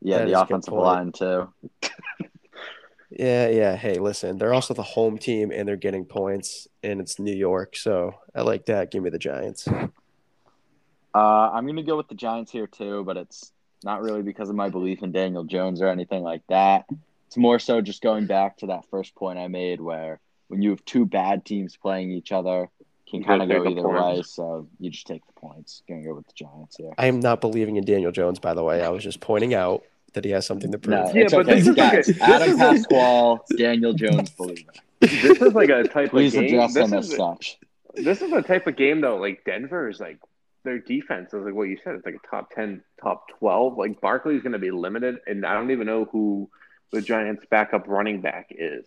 Yeah, 0.00 0.24
the 0.24 0.40
offensive 0.40 0.72
line 0.74 1.12
too. 1.12 1.52
yeah, 3.10 3.48
yeah. 3.48 3.76
Hey, 3.76 3.98
listen, 3.98 4.38
they're 4.38 4.54
also 4.54 4.74
the 4.74 4.82
home 4.82 5.18
team 5.18 5.52
and 5.52 5.68
they're 5.68 5.76
getting 5.76 6.04
points, 6.04 6.66
and 6.82 7.00
it's 7.00 7.18
New 7.18 7.34
York, 7.34 7.76
so 7.76 8.14
I 8.34 8.40
like 8.42 8.66
that. 8.66 8.90
Give 8.90 9.02
me 9.02 9.10
the 9.10 9.18
Giants. 9.18 9.68
Uh, 9.68 11.18
I'm 11.18 11.66
gonna 11.66 11.82
go 11.82 11.96
with 11.96 12.08
the 12.08 12.14
Giants 12.14 12.50
here 12.50 12.66
too, 12.66 13.04
but 13.04 13.16
it's 13.16 13.52
not 13.84 14.02
really 14.02 14.22
because 14.22 14.48
of 14.48 14.56
my 14.56 14.70
belief 14.70 15.02
in 15.02 15.12
Daniel 15.12 15.44
Jones 15.44 15.82
or 15.82 15.88
anything 15.88 16.22
like 16.22 16.42
that. 16.48 16.86
It's 17.32 17.38
more 17.38 17.58
so 17.58 17.80
just 17.80 18.02
going 18.02 18.26
back 18.26 18.58
to 18.58 18.66
that 18.66 18.84
first 18.90 19.14
point 19.14 19.38
I 19.38 19.48
made, 19.48 19.80
where 19.80 20.20
when 20.48 20.60
you 20.60 20.68
have 20.68 20.84
two 20.84 21.06
bad 21.06 21.46
teams 21.46 21.74
playing 21.78 22.10
each 22.10 22.30
other, 22.30 22.68
can 23.08 23.24
kind 23.24 23.40
of 23.40 23.48
go 23.48 23.66
either 23.66 23.88
way. 23.88 24.20
So 24.22 24.68
you 24.78 24.90
just 24.90 25.06
take 25.06 25.26
the 25.26 25.32
points. 25.40 25.82
Gonna 25.88 26.02
go 26.04 26.14
with 26.14 26.26
the 26.26 26.34
Giants 26.34 26.76
here. 26.76 26.90
I 26.98 27.06
am 27.06 27.20
not 27.20 27.40
believing 27.40 27.76
in 27.76 27.86
Daniel 27.86 28.12
Jones, 28.12 28.38
by 28.38 28.52
the 28.52 28.62
way. 28.62 28.82
I 28.84 28.90
was 28.90 29.02
just 29.02 29.20
pointing 29.20 29.54
out 29.54 29.82
that 30.12 30.26
he 30.26 30.30
has 30.32 30.44
something 30.46 30.70
to 30.72 30.78
prove. 30.78 31.06
No, 31.06 31.10
Yeah, 31.14 31.22
it's 31.22 31.32
but 31.32 31.46
okay. 31.48 31.54
this 31.54 31.68
is 31.68 31.76
like 31.78 31.92
guys. 31.92 32.08
a- 32.10 32.12
this 32.12 32.20
Adam 32.22 32.50
is 32.50 32.58
Pasquale, 32.58 33.38
Daniel 33.56 33.94
Jones 33.94 34.28
believer. 34.36 34.72
This 35.00 35.40
is 35.40 35.54
like 35.54 35.70
a 35.70 35.84
type 35.84 36.10
Please 36.10 36.34
of 36.34 36.42
game. 36.42 36.56
address 36.60 36.74
This 36.74 36.90
them 36.90 36.98
as 36.98 37.08
is, 37.10 37.16
such. 37.16 37.58
this 37.94 38.20
is 38.20 38.30
a 38.32 38.42
type 38.42 38.66
of 38.66 38.76
game 38.76 39.00
though. 39.00 39.16
Like 39.16 39.42
Denver 39.46 39.88
is 39.88 40.00
like 40.00 40.18
their 40.64 40.78
defense 40.80 41.32
is 41.32 41.42
like 41.46 41.54
what 41.54 41.62
you 41.70 41.78
said. 41.82 41.94
It's 41.94 42.04
like 42.04 42.16
a 42.22 42.26
top 42.30 42.50
ten, 42.54 42.82
top 43.02 43.26
twelve. 43.38 43.78
Like 43.78 44.02
Barkley's 44.02 44.42
going 44.42 44.52
to 44.52 44.58
be 44.58 44.70
limited, 44.70 45.16
and 45.26 45.46
I 45.46 45.54
don't 45.54 45.70
even 45.70 45.86
know 45.86 46.04
who 46.12 46.50
the 46.92 47.02
Giants' 47.02 47.44
backup 47.50 47.88
running 47.88 48.20
back 48.20 48.48
is. 48.50 48.86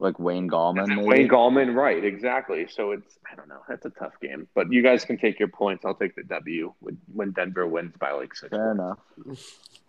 Like 0.00 0.18
Wayne 0.18 0.50
Gallman, 0.50 0.88
maybe. 0.88 1.02
Wayne 1.02 1.28
Gallman, 1.28 1.72
right? 1.72 2.04
Exactly. 2.04 2.66
So 2.68 2.90
it's 2.90 3.16
I 3.30 3.36
don't 3.36 3.48
know. 3.48 3.60
That's 3.68 3.86
a 3.86 3.90
tough 3.90 4.14
game, 4.20 4.48
but 4.52 4.72
you 4.72 4.82
guys 4.82 5.04
can 5.04 5.18
take 5.18 5.38
your 5.38 5.48
points. 5.48 5.84
I'll 5.84 5.94
take 5.94 6.16
the 6.16 6.24
W 6.24 6.74
when, 6.80 6.98
when 7.12 7.30
Denver 7.30 7.64
wins 7.64 7.94
by 7.96 8.10
like 8.10 8.34
six. 8.34 8.50
Fair 8.50 8.72
enough. 8.72 8.98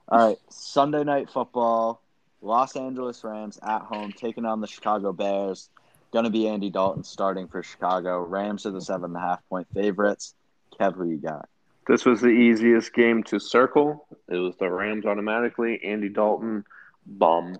All 0.07 0.27
right, 0.27 0.37
Sunday 0.49 1.03
night 1.03 1.31
football. 1.31 2.01
Los 2.43 2.75
Angeles 2.75 3.23
Rams 3.23 3.57
at 3.63 3.81
home 3.81 4.11
taking 4.11 4.45
on 4.45 4.61
the 4.61 4.67
Chicago 4.67 5.11
Bears. 5.11 5.69
Going 6.13 6.25
to 6.25 6.31
be 6.31 6.47
Andy 6.47 6.69
Dalton 6.69 7.03
starting 7.03 7.47
for 7.47 7.63
Chicago. 7.63 8.21
Rams 8.21 8.67
are 8.67 8.71
the 8.71 8.81
seven 8.81 9.05
and 9.05 9.17
a 9.17 9.19
half 9.19 9.49
point 9.49 9.67
favorites. 9.73 10.35
Kev, 10.79 10.93
who 10.93 11.09
you 11.09 11.17
got? 11.17 11.49
This 11.87 12.05
was 12.05 12.21
the 12.21 12.27
easiest 12.27 12.93
game 12.93 13.23
to 13.23 13.39
circle. 13.39 14.05
It 14.29 14.37
was 14.37 14.55
the 14.57 14.69
Rams 14.69 15.07
automatically. 15.07 15.81
Andy 15.83 16.09
Dalton, 16.09 16.63
bum. 17.05 17.57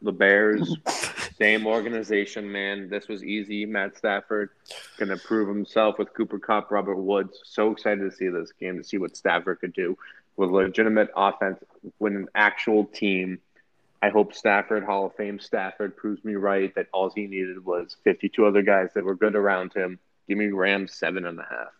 The 0.00 0.12
Bears, 0.12 0.76
same 1.38 1.66
organization, 1.66 2.50
man. 2.50 2.88
This 2.88 3.08
was 3.08 3.24
easy. 3.24 3.66
Matt 3.66 3.96
Stafford 3.96 4.50
going 4.96 5.08
to 5.08 5.16
prove 5.16 5.48
himself 5.48 5.98
with 5.98 6.14
Cooper 6.14 6.38
Kupp, 6.38 6.70
Robert 6.70 6.96
Woods. 6.96 7.40
So 7.44 7.72
excited 7.72 8.08
to 8.08 8.16
see 8.16 8.28
this 8.28 8.52
game, 8.52 8.78
to 8.78 8.84
see 8.84 8.98
what 8.98 9.16
Stafford 9.16 9.58
could 9.60 9.72
do 9.72 9.98
with 10.36 10.50
legitimate 10.50 11.10
offense, 11.16 11.58
with 11.98 12.14
an 12.14 12.28
actual 12.34 12.84
team. 12.84 13.40
I 14.00 14.10
hope 14.10 14.34
Stafford, 14.34 14.84
Hall 14.84 15.06
of 15.06 15.16
Fame 15.16 15.40
Stafford, 15.40 15.96
proves 15.96 16.24
me 16.24 16.36
right 16.36 16.72
that 16.76 16.86
all 16.92 17.10
he 17.10 17.26
needed 17.26 17.64
was 17.64 17.96
52 18.04 18.46
other 18.46 18.62
guys 18.62 18.90
that 18.94 19.04
were 19.04 19.16
good 19.16 19.34
around 19.34 19.72
him. 19.74 19.98
Give 20.28 20.38
me 20.38 20.46
Rams 20.46 20.94
seven 20.94 21.26
and 21.26 21.40
a 21.40 21.46
half. 21.50 21.72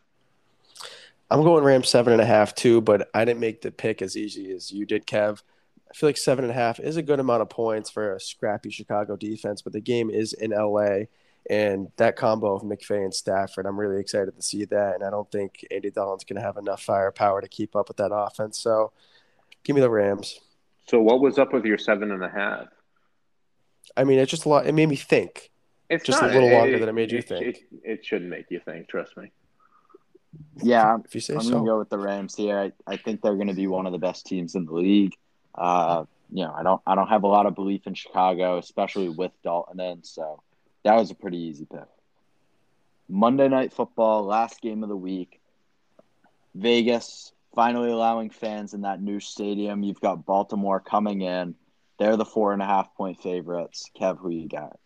I'm 1.31 1.42
going 1.42 1.62
Rams 1.62 1.88
seven 1.88 2.12
and 2.12 2.22
a 2.22 2.26
half 2.26 2.54
too, 2.54 2.81
but 2.81 3.09
I 3.14 3.24
didn't 3.24 3.40
make 3.40 3.61
the 3.61 3.70
pick 3.70 4.02
as 4.02 4.16
easy 4.16 4.50
as 4.52 4.72
you 4.72 4.87
did, 4.87 5.07
Kev. 5.07 5.42
I 5.98 6.00
feel 6.00 6.08
like 6.11 6.16
seven 6.16 6.44
and 6.44 6.52
a 6.52 6.54
half 6.54 6.78
is 6.78 6.96
a 6.96 7.02
good 7.02 7.18
amount 7.18 7.42
of 7.42 7.48
points 7.48 7.90
for 7.90 8.14
a 8.14 8.20
scrappy 8.20 8.70
Chicago 8.70 9.16
defense, 9.16 9.62
but 9.62 9.72
the 9.72 9.80
game 9.80 10.11
is 10.11 10.32
in 10.32 10.52
LA. 10.52 11.06
And 11.50 11.90
that 11.96 12.14
combo 12.14 12.54
of 12.54 12.62
McVay 12.62 13.02
and 13.02 13.12
Stafford, 13.12 13.66
I'm 13.66 13.80
really 13.80 14.00
excited 14.00 14.37
to 14.37 14.42
see 14.42 14.64
that. 14.66 14.94
And 14.94 15.02
I 15.02 15.11
don't 15.11 15.28
think 15.32 15.66
Andy 15.72 15.90
Dalton's 15.90 16.22
going 16.22 16.37
to 16.37 16.42
have 16.42 16.56
enough 16.56 16.84
firepower 16.84 17.40
to 17.40 17.48
keep 17.48 17.74
up 17.74 17.88
with 17.88 17.96
that 17.96 18.12
offense. 18.14 18.61
So 18.61 18.92
give 19.64 19.74
me 19.74 19.82
the 19.82 19.90
Rams. 19.90 20.38
So 20.87 21.00
what 21.00 21.20
was 21.20 21.37
up 21.37 21.52
with 21.52 21.64
your 21.64 21.78
seven 21.78 22.12
and 22.12 22.22
a 22.22 22.28
half? 22.28 22.68
I 23.96 24.04
mean, 24.04 24.20
it's 24.20 24.30
just 24.30 24.44
a 24.44 24.48
lot. 24.48 24.68
It 24.68 24.74
made 24.76 24.88
me 24.88 24.94
think. 24.94 25.50
It's 25.90 26.04
Just 26.04 26.22
not, 26.22 26.30
a 26.30 26.34
little 26.34 26.50
longer 26.50 26.78
than 26.78 26.88
it 26.88 26.94
made 26.94 27.11
you 27.11 27.18
it, 27.18 27.28
think. 27.28 27.44
It, 27.44 27.58
it 27.82 28.06
shouldn't 28.06 28.30
make 28.30 28.52
you 28.52 28.61
think. 28.64 28.87
Trust 28.88 29.16
me. 29.16 29.32
Yeah, 30.62 30.94
I'm, 30.94 31.02
If 31.04 31.16
you 31.16 31.20
say 31.20 31.34
I'm 31.34 31.40
so. 31.40 31.50
gonna 31.50 31.64
go 31.64 31.78
with 31.78 31.88
the 31.88 31.98
Rams 31.98 32.37
here. 32.37 32.56
I, 32.56 32.72
I 32.87 32.98
think 32.98 33.20
they're 33.20 33.34
gonna 33.34 33.54
be 33.54 33.66
one 33.66 33.87
of 33.87 33.92
the 33.92 33.98
best 33.98 34.26
teams 34.26 34.54
in 34.54 34.64
the 34.64 34.74
league. 34.74 35.14
Uh, 35.54 36.04
you 36.30 36.44
know, 36.44 36.52
I 36.54 36.62
don't 36.62 36.80
I 36.87 36.94
don't 36.94 37.08
have 37.08 37.22
a 37.22 37.28
lot 37.28 37.46
of 37.46 37.54
belief 37.54 37.87
in 37.87 37.94
Chicago, 37.94 38.58
especially 38.58 39.08
with 39.08 39.32
Dalton 39.42 39.80
in. 39.80 40.04
So 40.04 40.42
that 40.84 40.94
was 40.94 41.11
a 41.11 41.14
pretty 41.14 41.38
easy 41.38 41.66
pick. 41.66 41.88
Monday 43.08 43.48
Night 43.48 43.72
Football, 43.72 44.24
last 44.24 44.61
game 44.61 44.82
of 44.82 44.88
the 44.88 44.96
week. 44.96 45.40
Vegas 46.54 47.32
finally 47.54 47.90
allowing 47.90 48.30
fans 48.30 48.74
in 48.74 48.82
that 48.82 49.00
new 49.00 49.20
stadium. 49.20 49.82
You've 49.82 50.00
got 50.00 50.26
Baltimore 50.26 50.80
coming 50.80 51.22
in. 51.22 51.54
They're 51.98 52.16
the 52.16 52.24
four 52.24 52.52
and 52.52 52.62
a 52.62 52.66
half 52.66 52.94
point 52.94 53.20
favorites. 53.20 53.90
Kev, 53.98 54.18
who 54.18 54.30
you 54.30 54.48
got? 54.48 54.78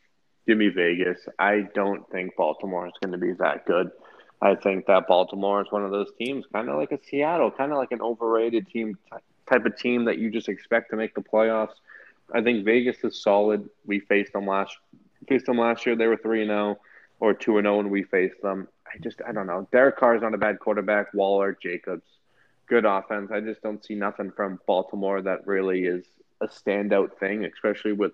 Give 0.46 0.58
me 0.58 0.68
Vegas. 0.68 1.18
I 1.38 1.68
don't 1.74 2.08
think 2.10 2.34
Baltimore 2.36 2.86
is 2.86 2.92
going 3.02 3.12
to 3.12 3.18
be 3.18 3.32
that 3.34 3.66
good. 3.66 3.90
I 4.40 4.56
think 4.56 4.86
that 4.86 5.06
Baltimore 5.06 5.60
is 5.60 5.68
one 5.70 5.84
of 5.84 5.92
those 5.92 6.10
teams, 6.18 6.44
kind 6.52 6.68
of 6.68 6.76
like 6.76 6.90
a 6.90 6.98
Seattle, 7.08 7.50
kind 7.50 7.70
of 7.70 7.78
like 7.78 7.92
an 7.92 8.00
overrated 8.00 8.66
team 8.68 8.98
type 9.48 9.64
of 9.66 9.76
team 9.76 10.04
that 10.04 10.18
you 10.18 10.30
just 10.30 10.48
expect 10.48 10.90
to 10.90 10.96
make 10.96 11.14
the 11.14 11.20
playoffs. 11.20 11.74
I 12.32 12.42
think 12.42 12.64
Vegas 12.64 12.98
is 13.04 13.22
solid. 13.22 13.68
We 13.86 14.00
faced 14.00 14.32
them 14.32 14.46
last 14.46 14.76
faced 15.28 15.46
them 15.46 15.58
last 15.58 15.86
year. 15.86 15.96
They 15.96 16.06
were 16.06 16.16
three 16.16 16.42
and 16.42 16.50
zero 16.50 16.78
or 17.20 17.34
two 17.34 17.58
and 17.58 17.66
oh 17.66 17.72
zero, 17.72 17.80
and 17.80 17.90
we 17.90 18.02
faced 18.02 18.40
them. 18.42 18.68
I 18.86 18.98
just 18.98 19.20
I 19.26 19.32
don't 19.32 19.46
know. 19.46 19.68
Derek 19.72 19.96
Carr 19.96 20.16
is 20.16 20.22
not 20.22 20.34
a 20.34 20.38
bad 20.38 20.58
quarterback. 20.58 21.14
Waller, 21.14 21.56
Jacobs, 21.60 22.06
good 22.66 22.84
offense. 22.84 23.30
I 23.32 23.40
just 23.40 23.62
don't 23.62 23.84
see 23.84 23.94
nothing 23.94 24.32
from 24.32 24.60
Baltimore 24.66 25.22
that 25.22 25.46
really 25.46 25.84
is 25.84 26.04
a 26.40 26.48
standout 26.48 27.18
thing, 27.18 27.44
especially 27.44 27.92
with 27.92 28.12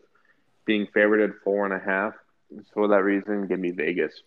being 0.65 0.87
favorited 0.87 1.35
four 1.43 1.65
and 1.65 1.75
a 1.75 1.79
half. 1.79 2.15
So 2.51 2.63
for 2.75 2.89
that 2.89 3.03
reason, 3.03 3.47
give 3.47 3.59
me 3.59 3.71
Vegas. 3.71 4.23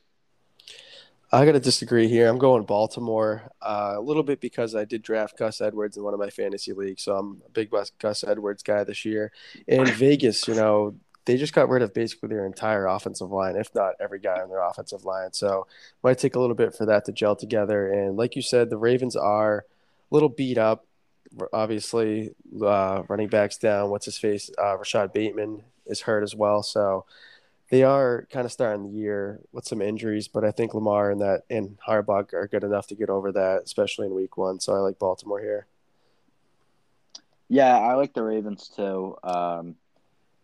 I 1.34 1.46
got 1.46 1.54
to 1.54 1.62
disagree 1.62 2.10
here. 2.10 2.28
I'm 2.28 2.38
going 2.38 2.64
Baltimore 2.64 3.50
uh, 3.62 3.94
a 3.96 4.02
little 4.02 4.24
bit 4.24 4.42
because 4.42 4.76
I 4.76 4.84
did 4.84 5.02
draft 5.02 5.38
Gus 5.38 5.62
Edwards 5.62 5.96
in 5.96 6.04
one 6.04 6.14
of 6.14 6.20
my 6.20 6.30
fantasy 6.30 6.74
leagues, 6.74 7.04
so 7.04 7.16
I'm 7.16 7.42
a 7.46 7.50
big 7.52 7.72
Gus- 8.00 8.24
Edwards 8.26 8.64
guy 8.64 8.84
this 8.84 9.06
year. 9.06 9.32
And 9.66 9.88
Vegas, 9.92 10.46
you 10.50 10.56
know, 10.56 10.96
they 11.24 11.38
just 11.38 11.54
got 11.54 11.70
rid 11.70 11.84
of 11.84 11.94
basically 11.94 12.28
their 12.30 12.46
entire 12.46 12.86
offensive 12.86 13.32
line, 13.32 13.56
if 13.56 13.74
not 13.74 13.94
every 14.02 14.20
guy 14.20 14.42
on 14.42 14.50
their 14.50 14.62
offensive 14.62 15.06
line. 15.06 15.32
So 15.32 15.68
might 16.04 16.18
take 16.18 16.36
a 16.36 16.40
little 16.40 16.56
bit 16.56 16.76
for 16.76 16.86
that 16.88 17.06
to 17.06 17.14
gel 17.14 17.38
together. 17.38 17.90
And 17.90 18.18
like 18.18 18.36
you 18.36 18.42
said, 18.42 18.70
the 18.70 18.78
Ravens 18.78 19.16
are 19.16 19.60
a 19.60 19.64
little 20.14 20.30
beat 20.30 20.58
up. 20.58 20.86
Obviously, 21.54 22.36
uh, 22.62 23.04
running 23.08 23.30
backs 23.30 23.56
down. 23.56 23.90
What's 23.90 24.06
his 24.06 24.18
face? 24.18 24.52
Uh, 24.62 24.78
Rashod 24.78 25.14
Bateman 25.14 25.64
is 25.86 26.02
hurt 26.02 26.24
as 26.24 26.36
well. 26.36 26.62
So 26.62 27.06
they 27.72 27.84
are 27.84 28.28
kind 28.30 28.46
of 28.46 28.52
starting 28.52 28.84
the 28.84 29.00
year 29.00 29.40
with 29.54 29.66
some 29.66 29.82
injuries, 29.82 30.28
but 30.28 30.44
I 30.44 30.52
think 30.52 30.74
Lamar 30.74 31.10
and 31.10 31.22
that 31.22 31.44
and 31.50 31.78
Harbaugh 31.88 32.34
are 32.34 32.48
good 32.48 32.66
enough 32.66 32.88
to 32.88 32.96
get 32.96 33.10
over 33.10 33.32
that, 33.32 33.62
especially 33.64 34.08
in 34.08 34.14
week 34.14 34.36
one. 34.36 34.60
So 34.60 34.76
I 34.76 34.80
like 34.80 35.00
Baltimore 35.00 35.40
here. 35.40 35.68
Yeah, 37.48 37.78
I 37.78 37.94
like 37.94 38.14
the 38.14 38.24
Ravens 38.24 38.68
too. 38.76 39.16
Um, 39.24 39.76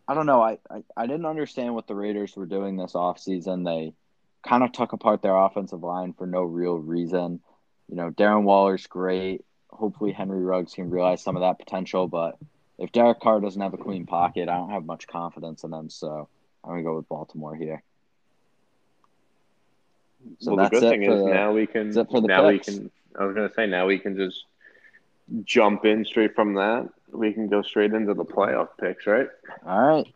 I 0.08 0.14
don't 0.14 0.26
know. 0.26 0.42
I, 0.42 0.58
I, 0.72 0.84
I 0.96 1.06
didn't 1.06 1.26
understand 1.26 1.76
what 1.76 1.86
the 1.88 1.96
Raiders 1.96 2.34
were 2.38 2.46
doing 2.46 2.78
this 2.78 2.94
offseason. 2.94 3.66
They 3.66 3.94
kind 4.48 4.64
of 4.64 4.72
took 4.72 4.94
apart 4.94 5.22
their 5.22 5.36
offensive 5.36 5.84
line 5.84 6.14
for 6.14 6.26
no 6.26 6.44
real 6.44 6.78
reason. 6.78 7.42
You 7.90 7.98
know, 7.98 8.10
Darren 8.10 8.44
Waller's 8.44 8.88
great. 8.88 9.44
Hopefully, 9.70 10.14
Henry 10.14 10.42
Ruggs 10.42 10.74
can 10.74 10.90
realize 10.90 11.22
some 11.22 11.36
of 11.36 11.42
that 11.42 11.60
potential. 11.60 12.08
But 12.08 12.38
if 12.78 12.94
Derek 12.94 13.20
Carr 13.20 13.42
doesn't 13.42 13.62
have 13.62 13.74
a 13.74 13.78
clean 13.78 14.06
pocket, 14.06 14.48
I 14.48 14.56
don't 14.56 14.70
have 14.70 14.86
much 14.86 15.08
confidence 15.08 15.66
in 15.66 15.72
them. 15.72 15.90
So 15.90 16.30
I'm 16.64 16.72
going 16.72 16.84
to 16.84 16.90
go 16.90 16.96
with 16.98 17.10
Baltimore 17.10 17.56
here. 17.56 17.84
So 20.40 20.56
well, 20.56 20.66
the 20.66 20.70
good 20.70 20.90
thing 20.90 21.04
is 21.04 21.24
the- 21.24 21.30
now 21.30 21.52
we 21.54 21.68
can 21.68 21.94
for 21.94 22.22
the 22.22 22.28
now 22.28 22.50
picks. 22.50 22.68
we 22.68 22.74
can. 22.74 22.92
I 23.20 23.26
was 23.26 23.36
gonna 23.36 23.54
say 23.54 23.66
now 23.66 23.88
we 23.88 23.98
can 23.98 24.16
just 24.16 24.46
jump 25.44 25.86
in 25.86 26.06
straight 26.06 26.36
from 26.36 26.54
that. 26.56 26.90
We 27.12 27.34
can 27.34 27.48
go 27.48 27.62
straight 27.62 27.94
into 27.94 28.14
the 28.14 28.26
playoff 28.26 28.70
picks, 28.80 29.08
right? 29.08 29.28
All 29.66 29.82
right. 29.82 30.08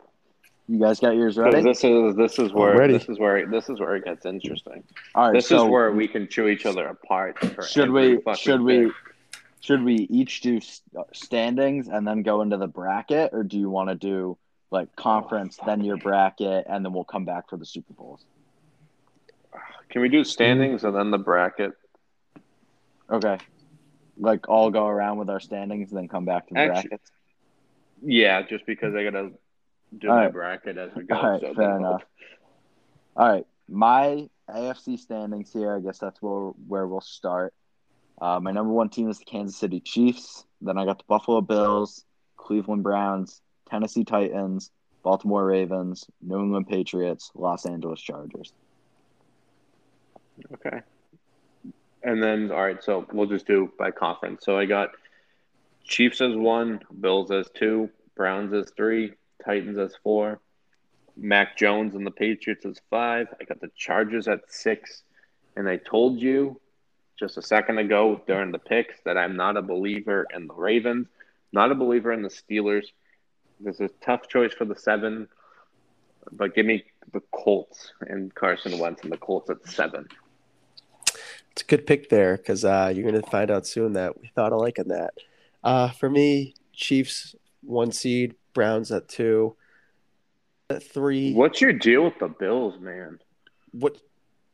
You 0.67 0.80
guys 0.80 0.99
got 0.99 1.15
yours 1.15 1.38
ready? 1.38 1.62
This 1.62 1.84
is 1.84 2.15
this 2.15 2.39
is 2.39 2.54
where 2.54 2.77
ready. 2.77 2.93
this 2.93 3.10
is 3.10 3.19
where 3.19 3.45
this 3.45 3.69
is 3.69 3.80
where 3.80 3.95
it 3.95 4.06
gets 4.06 4.25
interesting. 4.25 4.84
All 5.15 5.25
right. 5.25 5.34
This 5.34 5.47
so 5.47 5.65
is 5.65 5.71
where 5.71 5.91
we 5.91 6.08
can 6.08 6.27
chew 6.27 6.47
each 6.47 6.65
other 6.65 6.88
apart. 6.88 7.38
Should 7.67 7.91
we 7.91 8.17
fucking 8.17 8.36
should 8.36 8.62
we 8.62 8.86
pick. 8.86 8.93
should 9.60 9.84
we 9.84 9.95
each 9.95 10.41
do 10.41 10.60
uh, 10.97 11.04
standings 11.13 11.88
and 11.88 12.08
then 12.08 12.21
go 12.21 12.41
into 12.41 12.58
the 12.58 12.67
bracket 12.67 13.32
or 13.34 13.43
do 13.43 13.58
you 13.58 13.69
want 13.69 13.89
to 13.89 13.95
do 13.95 14.38
like 14.71 14.93
conference 14.95 15.57
then 15.65 15.84
your 15.84 15.97
bracket 15.97 16.65
and 16.69 16.84
then 16.84 16.93
we'll 16.93 17.03
come 17.03 17.25
back 17.25 17.49
for 17.49 17.57
the 17.57 17.65
super 17.65 17.93
bowls 17.93 18.25
Can 19.89 20.01
we 20.01 20.10
do 20.10 20.23
standings 20.23 20.84
and 20.84 20.95
then 20.95 21.12
the 21.12 21.17
bracket? 21.17 21.71
okay 23.12 23.38
like 24.17 24.47
all 24.49 24.69
go 24.71 24.88
around 24.88 25.17
with 25.17 25.29
our 25.29 25.39
standings 25.39 25.89
and 25.91 25.97
then 25.99 26.07
come 26.07 26.25
back 26.25 26.47
to 26.47 26.53
the 26.53 26.60
Actually- 26.60 26.89
brackets 26.89 27.12
Yeah, 28.03 28.41
just 28.43 28.65
because 28.65 28.95
I 28.95 29.03
gotta 29.03 29.31
do 29.97 30.10
All 30.10 30.15
my 30.15 30.23
right. 30.25 30.34
bracket 30.34 30.77
as 30.77 30.91
we 30.95 31.03
go. 31.03 31.15
all 31.15 31.31
right 31.31 31.41
so 31.41 31.53
fair 31.53 31.77
enough 31.77 32.03
all 33.17 33.27
right 33.27 33.45
my 33.67 34.27
afc 34.49 34.97
standings 34.99 35.51
here 35.53 35.75
i 35.75 35.79
guess 35.79 35.97
that's 35.99 36.21
where 36.21 36.51
where 36.67 36.88
we'll 36.88 36.99
start 37.01 37.53
uh, 38.21 38.39
my 38.39 38.51
number 38.51 38.71
one 38.73 38.89
team 38.89 39.10
is 39.10 39.19
the 39.19 39.25
kansas 39.25 39.57
city 39.57 39.79
chiefs 39.81 40.45
then 40.62 40.77
i 40.77 40.86
got 40.86 40.97
the 40.97 41.03
buffalo 41.07 41.41
bills 41.41 42.05
cleveland 42.38 42.84
browns 42.84 43.41
tennessee 43.71 44.03
titans 44.03 44.69
baltimore 45.03 45.45
ravens 45.45 46.05
new 46.21 46.39
england 46.39 46.67
patriots 46.67 47.31
los 47.36 47.65
angeles 47.65 47.99
chargers 47.99 48.53
Okay. 50.53 50.81
And 52.03 52.21
then, 52.21 52.51
all 52.51 52.63
right, 52.63 52.84
so 52.84 53.05
we'll 53.13 53.27
just 53.27 53.45
do 53.45 53.71
by 53.77 53.91
conference. 53.91 54.43
So 54.43 54.57
I 54.57 54.65
got 54.65 54.89
Chiefs 55.84 56.21
as 56.21 56.36
one, 56.36 56.79
Bills 56.99 57.31
as 57.31 57.49
two, 57.53 57.89
Browns 58.15 58.53
as 58.53 58.71
three, 58.75 59.13
Titans 59.45 59.77
as 59.77 59.95
four, 60.03 60.39
Mac 61.15 61.57
Jones 61.57 61.95
and 61.95 62.05
the 62.05 62.12
Patriots 62.12 62.65
as 62.65 62.79
five. 62.89 63.27
I 63.39 63.43
got 63.43 63.62
the 63.62 63.71
Chargers 63.75 64.27
at 64.27 64.41
six. 64.49 65.03
And 65.55 65.67
I 65.67 65.77
told 65.77 66.19
you 66.19 66.60
just 67.19 67.38
a 67.38 67.41
second 67.41 67.77
ago 67.77 68.21
during 68.25 68.51
the 68.51 68.60
picks 68.60 68.95
that 69.05 69.17
I'm 69.17 69.36
not 69.36 69.57
a 69.57 69.62
believer 69.62 70.25
in 70.36 70.47
the 70.47 70.53
Ravens, 70.53 71.07
not 71.51 71.71
a 71.71 71.75
believer 71.75 72.12
in 72.12 72.23
the 72.23 72.29
Steelers. 72.29 72.86
This 73.63 73.76
is 73.76 73.91
a 73.91 74.06
tough 74.06 74.28
choice 74.28 74.54
for 74.54 74.65
the 74.65 74.76
seven, 74.76 75.28
but 76.32 76.56
give 76.56 76.65
me 76.65 76.84
the 77.13 77.21
Colts 77.32 77.93
and 78.02 78.34
Carson 78.34 78.80
Wentz 78.80 79.04
and 79.04 79.12
the 79.12 79.17
Colts 79.17 79.50
at 79.50 79.67
seven. 79.67 80.08
It's 81.52 81.62
a 81.62 81.65
good 81.65 81.86
pick 81.86 82.10
there 82.10 82.38
because 82.38 82.65
uh, 82.65 82.91
you're 82.93 83.10
going 83.10 83.21
to 83.21 83.30
find 83.30 83.52
out 83.52 83.67
soon 83.67 83.93
that 83.93 84.19
we 84.19 84.32
thought 84.34 84.52
alike 84.52 84.80
on 84.80 84.88
that. 84.88 85.13
Uh, 85.63 85.89
for 85.89 86.10
me, 86.10 86.56
Chiefs 86.74 87.36
one 87.62 87.91
seed, 87.91 88.36
Browns 88.54 88.91
at 88.91 89.08
two, 89.08 89.56
at 90.69 90.82
three. 90.82 91.34
What's 91.34 91.62
your 91.62 91.74
deal 91.74 92.06
with 92.06 92.17
the 92.19 92.30
Bills, 92.30 92.80
man? 92.80 93.19
What? 93.71 93.97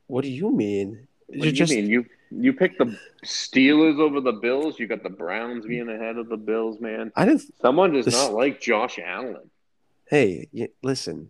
What 0.08 0.24
do 0.24 0.30
you 0.30 0.52
mean? 0.52 1.08
What 1.28 1.41
do 1.41 1.50
you 1.50 1.65
mean? 1.65 1.88
You 1.88 2.06
you 2.32 2.54
picked 2.54 2.78
the 2.78 2.98
Steelers 3.26 4.00
over 4.00 4.22
the 4.22 4.34
Bills. 4.34 4.80
You 4.80 4.88
got 4.88 5.04
the 5.04 5.10
Browns 5.10 5.66
being 5.66 5.90
ahead 5.90 6.18
of 6.18 6.30
the 6.30 6.38
Bills, 6.38 6.80
man. 6.80 7.12
I 7.16 7.26
didn't. 7.26 7.44
Someone 7.62 7.94
does 7.94 8.06
This- 8.06 8.13
not 8.13 8.34
like 8.34 8.60
Josh 8.62 9.00
Allen. 9.04 9.50
Hey, 10.06 10.48
y- 10.54 10.70
listen. 10.84 11.30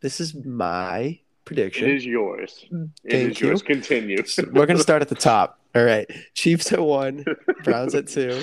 This 0.00 0.20
is 0.20 0.34
my 0.34 1.18
prediction. 1.44 1.88
It 1.88 1.96
is 1.96 2.06
yours. 2.06 2.64
It 3.04 3.10
Thank 3.10 3.30
is 3.32 3.40
you. 3.40 3.48
yours. 3.48 3.62
Continue. 3.62 4.22
We're 4.52 4.66
going 4.66 4.76
to 4.76 4.82
start 4.82 5.02
at 5.02 5.08
the 5.08 5.14
top. 5.14 5.58
All 5.74 5.84
right. 5.84 6.10
Chiefs 6.34 6.72
at 6.72 6.80
one, 6.80 7.24
Browns 7.62 7.94
at 7.94 8.08
two, 8.08 8.42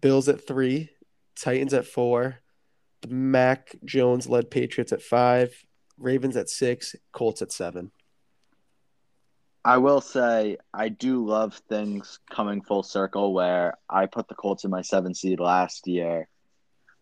Bills 0.00 0.28
at 0.28 0.46
three, 0.46 0.90
Titans 1.34 1.72
at 1.74 1.86
four, 1.86 2.38
the 3.02 3.08
Mac 3.08 3.74
Jones 3.84 4.28
led 4.28 4.50
Patriots 4.50 4.92
at 4.92 5.02
five, 5.02 5.64
Ravens 5.96 6.36
at 6.36 6.48
six, 6.48 6.94
Colts 7.12 7.42
at 7.42 7.50
seven. 7.50 7.90
I 9.68 9.76
will 9.76 10.00
say 10.00 10.56
I 10.72 10.88
do 10.88 11.26
love 11.26 11.60
things 11.68 12.20
coming 12.30 12.62
full 12.62 12.82
circle 12.82 13.34
where 13.34 13.74
I 13.86 14.06
put 14.06 14.26
the 14.26 14.34
Colts 14.34 14.64
in 14.64 14.70
my 14.70 14.80
seven 14.80 15.12
seed 15.12 15.40
last 15.40 15.86
year. 15.86 16.26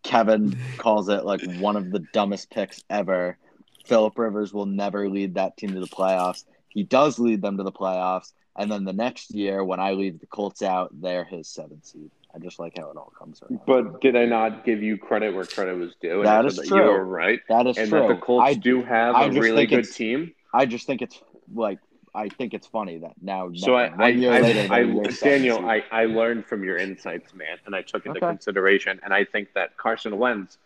Kevin 0.03 0.59
calls 0.77 1.09
it 1.09 1.25
like 1.25 1.43
one 1.59 1.77
of 1.77 1.93
the 1.93 2.01
dumbest 2.13 2.51
picks 2.51 2.83
ever. 2.91 3.39
Philip 3.85 4.19
Rivers 4.19 4.53
will 4.53 4.67
never 4.67 5.09
lead 5.09 5.35
that 5.37 5.57
team 5.57 5.75
to 5.75 5.81
the 5.81 5.87
playoffs. 5.87 6.43
He 6.69 6.83
does 6.83 7.21
lead 7.21 7.41
them 7.41 7.57
to 7.59 7.63
the 7.63 7.71
playoffs, 7.71 8.33
and 8.59 8.69
then 8.69 8.83
the 8.83 8.93
next 8.93 9.31
year, 9.31 9.63
when 9.63 9.79
I 9.79 9.93
leave 9.93 10.19
the 10.19 10.27
Colts 10.27 10.61
out, 10.61 10.91
they're 11.01 11.25
his 11.25 11.47
seven 11.47 11.85
seed. 11.85 12.11
I 12.35 12.41
just 12.41 12.59
like 12.59 12.77
how 12.77 12.91
it 12.91 12.97
all 12.97 13.13
comes 13.17 13.41
around. 13.43 13.61
But 13.65 14.01
did 14.01 14.17
I 14.17 14.25
not 14.25 14.65
give 14.65 14.83
you 14.83 14.99
credit 14.99 15.33
where 15.37 15.45
credit 15.45 15.79
was 15.79 15.93
due? 16.03 16.25
That 16.25 16.45
I 16.45 16.49
is 16.49 16.57
said 16.57 16.67
true. 16.67 16.79
You 16.79 16.91
were 16.91 17.05
right. 17.05 17.39
that 17.49 17.69
is 17.69 17.79
and 17.79 17.89
true. 17.89 18.01
that 18.01 18.09
the 18.09 18.17
Colts 18.17 18.45
I, 18.45 18.55
do 18.55 18.83
have 18.83 19.15
I 19.15 19.27
a 19.27 19.31
really 19.31 19.67
good 19.67 19.89
team. 19.89 20.35
I 20.53 20.67
just 20.67 20.89
think 20.89 21.01
it's 21.01 21.23
like 21.55 21.79
I 22.17 22.29
think 22.31 22.55
it's 22.55 22.67
funny 22.67 22.99
that 22.99 23.13
now. 23.21 23.53
So 23.55 23.75
I, 23.77 23.91
one 23.91 24.01
I, 24.01 24.07
I, 24.07 24.41
later, 24.41 24.73
I, 24.73 24.83
seventh 25.11 25.21
Daniel. 25.21 25.67
I, 25.67 25.85
I 25.93 26.05
learned 26.07 26.47
from 26.47 26.65
your 26.65 26.79
insights, 26.79 27.35
man, 27.35 27.59
and 27.67 27.75
I 27.77 27.83
took 27.83 28.07
into 28.07 28.19
Okay. 28.19 28.27
consideration. 28.27 28.99
And 29.05 29.13
I 29.13 29.25
think 29.25 29.53
that 29.55 29.77
Carson 29.77 30.17
Wentz 30.19 30.59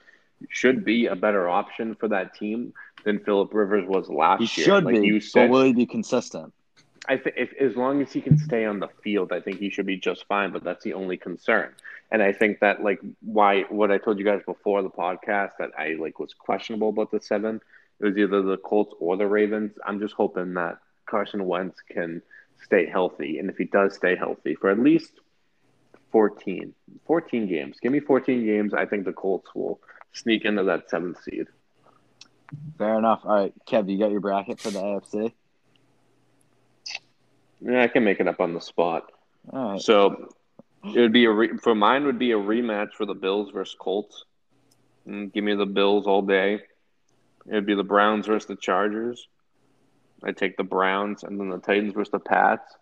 should 0.49 0.85
be 0.85 1.07
a 1.07 1.17
better 1.17 1.49
option 1.49 1.95
for 1.97 2.09
that 2.09 2.35
team 2.35 2.73
than 3.05 3.19
Philip 3.19 3.53
Rivers 3.53 3.87
was 3.87 4.09
last 4.09 4.41
he 4.41 4.61
year. 4.61 4.67
should 4.67 4.85
like 4.85 5.01
be, 5.01 5.07
you 5.07 5.21
but 5.35 5.51
will 5.51 5.65
he 5.65 5.73
be 5.73 5.87
consistent? 5.87 6.53
I 7.09 7.17
think 7.17 7.37
if 7.37 7.53
as 7.61 7.77
long 7.77 8.03
as 8.03 8.13
he 8.13 8.21
can 8.21 8.39
stay 8.39 8.65
on 8.65 8.79
the 8.79 8.89
field, 9.03 9.33
I 9.33 9.41
think 9.41 9.59
he 9.59 9.71
should 9.71 9.87
be 9.87 9.97
just 9.97 10.27
fine. 10.27 10.53
But 10.53 10.63
that's 10.65 10.85
the 10.85 10.95
only 10.95 11.17
concern. 11.17 11.75
And 12.13 12.23
I 12.23 12.33
think 12.33 12.61
that 12.61 12.83
like 12.83 13.01
why 13.23 13.63
what 13.69 13.91
I 13.91 13.99
told 13.99 14.19
you 14.19 14.25
guys 14.25 14.43
before 14.47 14.83
the 14.83 14.91
podcast 14.91 15.53
that 15.59 15.71
I 15.79 15.97
like 15.99 16.19
was 16.19 16.35
questionable 16.35 16.91
about 16.91 17.11
the 17.11 17.21
seven. 17.21 17.61
It 18.01 18.05
was 18.05 18.17
either 18.17 18.43
the 18.43 18.57
Colts 18.57 18.95
or 18.99 19.17
the 19.17 19.27
Ravens. 19.27 19.73
I'm 19.87 20.01
just 20.01 20.15
hoping 20.15 20.55
that 20.55 20.79
Carson 21.11 21.47
Wentz 21.47 21.79
can 21.89 22.23
stay 22.63 22.87
healthy, 22.87 23.39
and 23.39 23.51
if 23.51 23.57
he 23.57 23.65
does 23.65 23.95
stay 23.95 24.17
healthy 24.17 24.55
for 24.55 24.71
at 24.71 24.79
least 24.79 25.13
14, 26.13 26.75
14 27.07 27.49
games, 27.49 27.77
give 27.81 27.93
me 27.93 28.01
14 28.01 28.45
games. 28.45 28.75
I 28.75 28.87
think 28.87 29.05
the 29.05 29.13
Colts 29.13 29.55
will 29.55 29.81
sneak 30.13 30.45
into 30.45 30.65
that 30.65 30.89
seventh 30.89 31.23
seed. 31.23 31.47
Fair 32.79 32.99
enough. 32.99 33.21
All 33.25 33.35
right, 33.35 33.55
Kev, 33.67 33.91
you 33.91 33.99
got 33.99 34.11
your 34.11 34.21
bracket 34.21 34.61
for 34.61 34.71
the 34.71 34.81
AFC? 34.81 35.33
Yeah, 37.61 37.83
I 37.83 37.89
can 37.89 38.05
make 38.05 38.21
it 38.21 38.29
up 38.29 38.41
on 38.41 38.55
the 38.55 38.61
spot. 38.61 39.11
All 39.53 39.73
right. 39.73 39.81
So 39.81 40.33
it 40.85 40.99
would 40.99 41.13
be 41.13 41.27
a 41.27 41.31
re- 41.31 41.59
for 41.63 41.75
mine 41.75 42.07
would 42.07 42.19
be 42.19 42.33
a 42.33 42.39
rematch 42.39 42.93
for 42.95 43.07
the 43.07 43.15
Bills 43.15 43.51
versus 43.51 43.77
Colts. 43.79 44.25
Mm, 45.07 45.33
give 45.33 45.45
me 45.45 45.55
the 45.55 45.67
Bills 45.67 46.07
all 46.07 46.23
day. 46.23 46.61
It'd 47.47 47.67
be 47.67 47.75
the 47.75 47.85
Browns 47.85 48.27
versus 48.27 48.47
the 48.47 48.57
Chargers. 48.57 49.27
I 50.23 50.33
take 50.33 50.57
the 50.57 50.65
Browns 50.65 51.23
and 51.23 51.39
then 51.39 51.51
the 51.51 51.59
Titans 51.59 51.95
versus 51.95 52.13
the 52.13 52.19
Pats. 52.19 52.75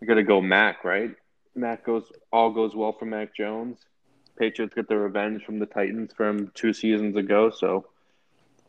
You 0.00 0.06
got 0.06 0.14
to 0.14 0.22
go 0.22 0.40
Mac, 0.40 0.84
right? 0.84 1.14
Mac 1.54 1.84
goes 1.84 2.10
all 2.32 2.50
goes 2.50 2.74
well 2.74 2.92
for 2.92 3.04
Mac 3.04 3.34
Jones. 3.34 3.78
Patriots 4.38 4.74
get 4.74 4.88
their 4.88 5.00
revenge 5.00 5.44
from 5.44 5.58
the 5.58 5.66
Titans 5.66 6.12
from 6.16 6.50
two 6.54 6.72
seasons 6.72 7.16
ago. 7.16 7.50
So 7.50 7.86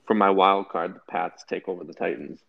for 0.07 0.15
my 0.15 0.31
wild 0.31 0.69
card, 0.69 0.95
the 0.95 1.01
Pats 1.07 1.43
take 1.47 1.67
over 1.67 1.83
the 1.83 1.93
Titans. 1.93 2.41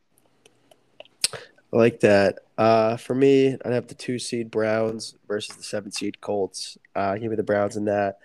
I 1.73 1.77
like 1.77 2.01
that. 2.01 2.39
Uh, 2.57 2.97
for 2.97 3.15
me, 3.15 3.57
I'd 3.65 3.73
have 3.73 3.87
the 3.87 3.95
two 3.95 4.19
seed 4.19 4.51
Browns 4.51 5.15
versus 5.29 5.57
the 5.57 5.63
seven 5.63 5.93
seed 5.93 6.21
Colts. 6.21 6.79
Uh, 6.97 7.17
give 7.17 7.31
me 7.31 7.37
the 7.37 7.43
Browns 7.43 7.77
in 7.77 7.85
that. 7.85 8.19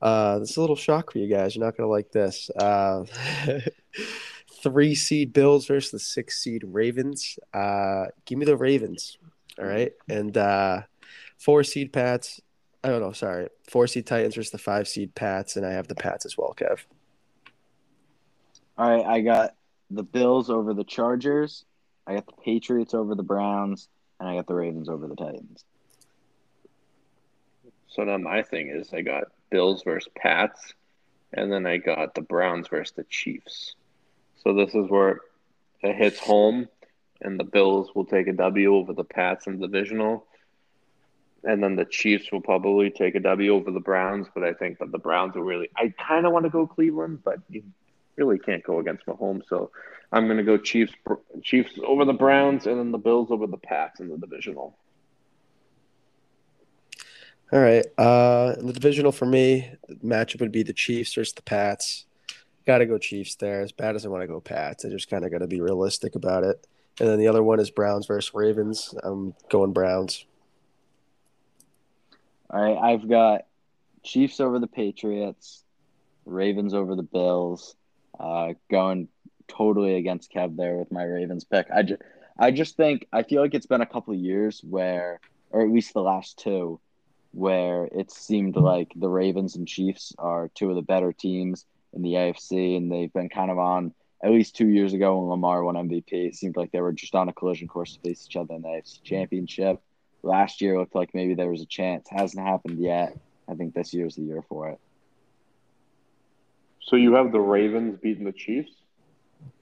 Uh, 0.00 0.38
this 0.38 0.50
is 0.50 0.56
a 0.56 0.60
little 0.60 0.76
shock 0.76 1.12
for 1.12 1.18
you 1.18 1.28
guys. 1.28 1.54
You're 1.54 1.64
not 1.64 1.76
gonna 1.76 1.88
like 1.88 2.10
this. 2.10 2.50
Uh, 2.50 3.04
three 4.64 4.94
seed 4.94 5.32
Bills 5.32 5.66
versus 5.66 5.92
the 5.92 5.98
six 5.98 6.42
seed 6.42 6.64
Ravens. 6.66 7.38
Uh, 7.52 8.06
give 8.24 8.38
me 8.38 8.46
the 8.46 8.56
Ravens. 8.56 9.18
All 9.58 9.66
right, 9.66 9.92
and 10.08 10.36
uh, 10.36 10.82
four 11.38 11.62
seed 11.62 11.92
Pats. 11.92 12.40
I 12.82 12.88
don't 12.88 13.00
know. 13.00 13.12
Sorry, 13.12 13.48
four 13.70 13.86
seed 13.86 14.06
Titans 14.06 14.34
versus 14.34 14.50
the 14.50 14.58
five 14.58 14.88
seed 14.88 15.14
Pats, 15.14 15.56
and 15.56 15.64
I 15.64 15.72
have 15.72 15.86
the 15.86 15.94
Pats 15.94 16.26
as 16.26 16.36
well, 16.36 16.54
Kev. 16.56 16.80
All 18.76 18.90
right, 18.90 19.06
I 19.06 19.20
got 19.20 19.54
the 19.90 20.02
Bills 20.02 20.50
over 20.50 20.74
the 20.74 20.82
Chargers. 20.82 21.64
I 22.06 22.14
got 22.14 22.26
the 22.26 22.42
Patriots 22.44 22.94
over 22.94 23.14
the 23.14 23.22
Browns, 23.22 23.88
and 24.18 24.28
I 24.28 24.34
got 24.34 24.46
the 24.48 24.54
Ravens 24.54 24.88
over 24.88 25.06
the 25.06 25.14
Titans. 25.14 25.64
So 27.86 28.02
now 28.02 28.18
my 28.18 28.42
thing 28.42 28.70
is 28.70 28.92
I 28.92 29.02
got 29.02 29.24
Bills 29.50 29.84
versus 29.84 30.10
Pats, 30.16 30.74
and 31.32 31.52
then 31.52 31.64
I 31.64 31.76
got 31.76 32.14
the 32.14 32.22
Browns 32.22 32.66
versus 32.66 32.92
the 32.96 33.04
Chiefs. 33.04 33.76
So 34.44 34.52
this 34.52 34.74
is 34.74 34.88
where 34.88 35.20
it 35.82 35.96
hits 35.96 36.18
home, 36.18 36.68
and 37.20 37.40
the 37.40 37.44
Bills 37.44 37.90
will 37.94 38.04
take 38.04 38.26
a 38.26 38.32
W 38.32 38.74
over 38.74 38.92
the 38.92 39.04
Pats 39.04 39.46
in 39.46 39.58
the 39.58 39.66
divisional, 39.66 40.26
and 41.42 41.62
then 41.62 41.76
the 41.76 41.86
Chiefs 41.86 42.30
will 42.30 42.42
probably 42.42 42.90
take 42.90 43.14
a 43.14 43.20
W 43.20 43.54
over 43.54 43.70
the 43.70 43.80
Browns. 43.80 44.26
But 44.34 44.44
I 44.44 44.52
think 44.52 44.78
that 44.78 44.92
the 44.92 44.98
Browns 44.98 45.34
will 45.34 45.42
really. 45.42 45.70
I 45.76 45.92
kind 46.06 46.26
of 46.26 46.32
want 46.32 46.44
to 46.44 46.50
go 46.50 46.66
Cleveland, 46.66 47.20
but 47.24 47.38
you 47.48 47.62
really 48.16 48.38
can't 48.38 48.62
go 48.62 48.78
against 48.78 49.06
Mahomes. 49.06 49.42
So 49.48 49.70
I'm 50.12 50.26
going 50.26 50.36
to 50.36 50.44
go 50.44 50.58
Chiefs, 50.58 50.92
Chiefs 51.42 51.72
over 51.84 52.04
the 52.04 52.12
Browns, 52.12 52.66
and 52.66 52.78
then 52.78 52.92
the 52.92 52.98
Bills 52.98 53.30
over 53.30 53.46
the 53.46 53.56
Pats 53.56 54.00
in 54.00 54.08
the 54.08 54.18
divisional. 54.18 54.76
All 57.52 57.60
right. 57.60 57.84
Uh, 57.98 58.56
the 58.56 58.72
divisional 58.72 59.12
for 59.12 59.26
me, 59.26 59.70
matchup 60.04 60.40
would 60.40 60.52
be 60.52 60.62
the 60.62 60.72
Chiefs 60.72 61.14
versus 61.14 61.34
the 61.34 61.42
Pats. 61.42 62.06
Got 62.66 62.78
to 62.78 62.86
go 62.86 62.98
Chiefs 62.98 63.34
there. 63.34 63.60
As 63.60 63.72
bad 63.72 63.94
as 63.94 64.06
I 64.06 64.08
want 64.08 64.22
to 64.22 64.26
go 64.26 64.40
Pats, 64.40 64.84
I 64.84 64.88
just 64.88 65.10
kind 65.10 65.24
of 65.24 65.30
got 65.30 65.38
to 65.38 65.46
be 65.46 65.60
realistic 65.60 66.14
about 66.14 66.44
it. 66.44 66.66
And 66.98 67.08
then 67.08 67.18
the 67.18 67.28
other 67.28 67.42
one 67.42 67.60
is 67.60 67.70
Browns 67.70 68.06
versus 68.06 68.32
Ravens. 68.34 68.94
I'm 69.02 69.34
going 69.50 69.72
Browns. 69.72 70.24
All 72.48 72.62
right, 72.62 72.92
I've 72.92 73.08
got 73.08 73.46
Chiefs 74.02 74.38
over 74.38 74.58
the 74.58 74.66
Patriots, 74.66 75.64
Ravens 76.24 76.72
over 76.72 76.94
the 76.94 77.02
Bills. 77.02 77.74
Uh, 78.18 78.54
going 78.70 79.08
totally 79.48 79.96
against 79.96 80.32
Kev 80.32 80.56
there 80.56 80.76
with 80.76 80.92
my 80.92 81.02
Ravens 81.02 81.42
pick. 81.42 81.66
I 81.74 81.82
just, 81.82 82.02
I 82.38 82.50
just 82.52 82.76
think 82.76 83.08
I 83.12 83.24
feel 83.24 83.42
like 83.42 83.54
it's 83.54 83.66
been 83.66 83.80
a 83.80 83.86
couple 83.86 84.14
of 84.14 84.20
years 84.20 84.62
where, 84.62 85.20
or 85.50 85.62
at 85.62 85.70
least 85.70 85.94
the 85.94 86.02
last 86.02 86.38
two, 86.38 86.78
where 87.32 87.86
it 87.86 88.12
seemed 88.12 88.54
like 88.54 88.92
the 88.94 89.08
Ravens 89.08 89.56
and 89.56 89.66
Chiefs 89.66 90.14
are 90.16 90.48
two 90.54 90.70
of 90.70 90.76
the 90.76 90.82
better 90.82 91.12
teams 91.12 91.66
in 91.94 92.02
the 92.02 92.12
AFC, 92.12 92.76
and 92.76 92.90
they've 92.90 93.12
been 93.12 93.28
kind 93.28 93.50
of 93.50 93.58
on. 93.58 93.94
At 94.22 94.30
least 94.30 94.56
two 94.56 94.68
years 94.68 94.94
ago, 94.94 95.18
when 95.18 95.28
Lamar 95.28 95.62
won 95.62 95.74
MVP, 95.74 96.12
it 96.12 96.34
seemed 96.34 96.56
like 96.56 96.72
they 96.72 96.80
were 96.80 96.92
just 96.92 97.14
on 97.14 97.28
a 97.28 97.32
collision 97.32 97.68
course 97.68 97.94
to 97.94 98.00
face 98.00 98.26
each 98.26 98.36
other 98.36 98.54
in 98.54 98.62
the 98.62 98.68
AFC 98.68 99.02
Championship. 99.02 99.82
Last 100.22 100.62
year 100.62 100.78
looked 100.78 100.94
like 100.94 101.14
maybe 101.14 101.34
there 101.34 101.50
was 101.50 101.60
a 101.60 101.66
chance. 101.66 102.08
Hasn't 102.08 102.44
happened 102.44 102.78
yet. 102.78 103.18
I 103.46 103.54
think 103.54 103.74
this 103.74 103.92
year's 103.92 104.16
the 104.16 104.22
year 104.22 104.42
for 104.48 104.70
it. 104.70 104.80
So 106.80 106.96
you 106.96 107.14
have 107.14 107.32
the 107.32 107.40
Ravens 107.40 107.98
beating 108.00 108.24
the 108.24 108.32
Chiefs? 108.32 108.72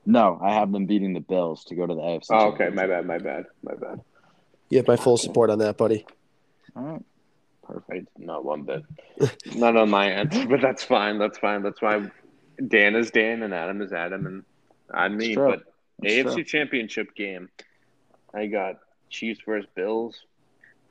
No, 0.07 0.39
I 0.43 0.53
have 0.55 0.71
them 0.73 0.87
beating 0.87 1.13
the 1.13 1.21
Bills 1.21 1.65
to 1.65 1.75
go 1.75 1.87
to 1.87 1.95
the 1.95 2.01
AFC. 2.01 2.27
Oh, 2.31 2.49
okay. 2.53 2.69
My 2.69 2.87
bad. 2.87 3.07
My 3.07 3.19
bad. 3.19 3.47
My 3.63 3.75
bad. 3.75 4.01
You 4.71 4.79
have 4.79 4.89
my 4.89 4.97
full 4.97 5.17
support 5.17 5.51
on 5.51 5.59
that, 5.59 5.77
buddy. 5.77 6.07
All 6.75 6.83
right. 6.83 7.05
Perfect. 7.63 8.09
Not 8.19 8.45
one 8.45 8.63
bit. 8.63 8.83
Not 9.55 9.77
on 9.77 9.91
my 9.91 10.11
end, 10.11 10.47
but 10.49 10.61
that's 10.61 10.83
fine. 10.83 11.19
That's 11.19 11.39
fine. 11.39 11.63
That's 11.63 11.81
why 11.81 12.11
Dan 12.69 12.97
is 12.97 13.11
Dan 13.11 13.43
and 13.43 13.55
Adam 13.55 13.81
is 13.83 13.93
Adam 13.93 14.27
and 14.27 14.45
I'm 14.93 15.17
me. 15.17 15.35
But 15.35 15.63
It's 16.03 16.15
AFC 16.15 16.35
true. 16.35 16.45
Championship 16.45 17.15
game, 17.15 17.49
I 18.35 18.47
got 18.47 18.77
Chiefs 19.09 19.41
versus 19.47 19.69
Bills. 19.75 20.27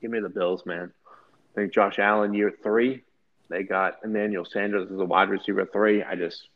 Give 0.01 0.11
me 0.11 0.19
the 0.19 0.29
Bills, 0.29 0.65
man. 0.65 0.91
I 1.07 1.53
think 1.55 1.73
Josh 1.73 1.99
Allen 1.99 2.33
year 2.33 2.51
three. 2.63 3.03
They 3.49 3.63
got 3.63 3.97
Emmanuel 4.03 4.45
Sanders 4.45 4.89
as 4.91 4.99
a 4.99 5.05
wide 5.05 5.29
receiver 5.29 5.65
three. 5.65 6.03
I 6.03 6.15
just 6.15 6.47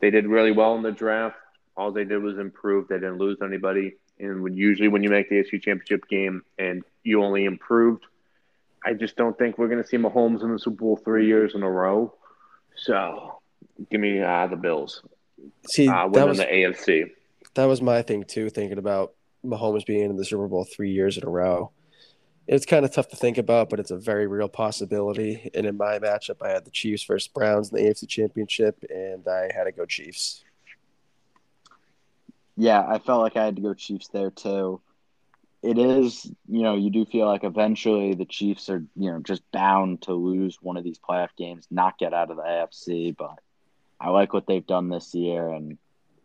they 0.00 0.10
did 0.10 0.26
really 0.26 0.52
well 0.52 0.74
in 0.76 0.82
the 0.82 0.92
draft. 0.92 1.36
All 1.76 1.92
they 1.92 2.04
did 2.04 2.22
was 2.22 2.38
improve. 2.38 2.88
They 2.88 2.96
didn't 2.96 3.18
lose 3.18 3.38
anybody. 3.42 3.96
And 4.18 4.42
when 4.42 4.56
usually 4.56 4.88
when 4.88 5.02
you 5.02 5.10
make 5.10 5.28
the 5.28 5.36
AFC 5.36 5.62
Championship 5.62 6.08
game 6.08 6.42
and 6.58 6.82
you 7.02 7.22
only 7.22 7.44
improved, 7.44 8.04
I 8.84 8.94
just 8.94 9.16
don't 9.16 9.36
think 9.38 9.58
we're 9.58 9.68
going 9.68 9.82
to 9.82 9.88
see 9.88 9.96
Mahomes 9.96 10.42
in 10.42 10.52
the 10.52 10.58
Super 10.58 10.76
Bowl 10.76 10.96
three 10.96 11.26
years 11.26 11.54
in 11.54 11.62
a 11.62 11.70
row. 11.70 12.14
So 12.76 13.39
give 13.90 14.00
me 14.00 14.20
uh, 14.20 14.46
the 14.46 14.56
Bills 14.56 15.02
See, 15.68 15.88
uh, 15.88 16.08
that 16.08 16.28
was 16.28 16.38
the 16.38 16.44
AFC. 16.44 17.10
that 17.54 17.64
was 17.64 17.82
my 17.82 18.02
thing 18.02 18.24
too. 18.24 18.50
Thinking 18.50 18.78
about 18.78 19.14
Mahomes 19.44 19.86
being 19.86 20.10
in 20.10 20.16
the 20.16 20.24
Super 20.24 20.48
Bowl 20.48 20.64
three 20.64 20.92
years 20.92 21.16
in 21.16 21.26
a 21.26 21.30
row. 21.30 21.70
It's 22.46 22.66
kind 22.66 22.84
of 22.84 22.92
tough 22.92 23.08
to 23.10 23.16
think 23.16 23.38
about, 23.38 23.70
but 23.70 23.78
it's 23.78 23.92
a 23.92 23.96
very 23.96 24.26
real 24.26 24.48
possibility. 24.48 25.50
And 25.54 25.66
in 25.66 25.76
my 25.76 25.98
matchup, 26.00 26.42
I 26.42 26.48
had 26.48 26.64
the 26.64 26.70
Chiefs 26.70 27.04
versus 27.04 27.28
Browns 27.28 27.70
in 27.70 27.76
the 27.76 27.88
AFC 27.88 28.08
Championship, 28.08 28.84
and 28.90 29.26
I 29.28 29.50
had 29.54 29.64
to 29.64 29.72
go 29.72 29.86
Chiefs. 29.86 30.42
Yeah, 32.56 32.84
I 32.86 32.98
felt 32.98 33.22
like 33.22 33.36
I 33.36 33.44
had 33.44 33.56
to 33.56 33.62
go 33.62 33.74
Chiefs 33.74 34.08
there 34.08 34.30
too. 34.30 34.80
It 35.62 35.78
is, 35.78 36.24
you 36.48 36.62
know, 36.62 36.74
you 36.74 36.90
do 36.90 37.04
feel 37.04 37.26
like 37.26 37.44
eventually 37.44 38.14
the 38.14 38.24
Chiefs 38.24 38.68
are, 38.70 38.82
you 38.96 39.12
know, 39.12 39.20
just 39.20 39.42
bound 39.52 40.02
to 40.02 40.14
lose 40.14 40.58
one 40.60 40.78
of 40.78 40.84
these 40.84 40.98
playoff 40.98 41.28
games, 41.36 41.68
not 41.70 41.98
get 41.98 42.14
out 42.14 42.30
of 42.30 42.38
the 42.38 42.42
AFC. 42.42 43.14
But 43.16 43.38
I 44.00 44.10
like 44.10 44.32
what 44.32 44.46
they've 44.46 44.66
done 44.66 44.88
this 44.88 45.14
year, 45.14 45.48
and 45.48 45.76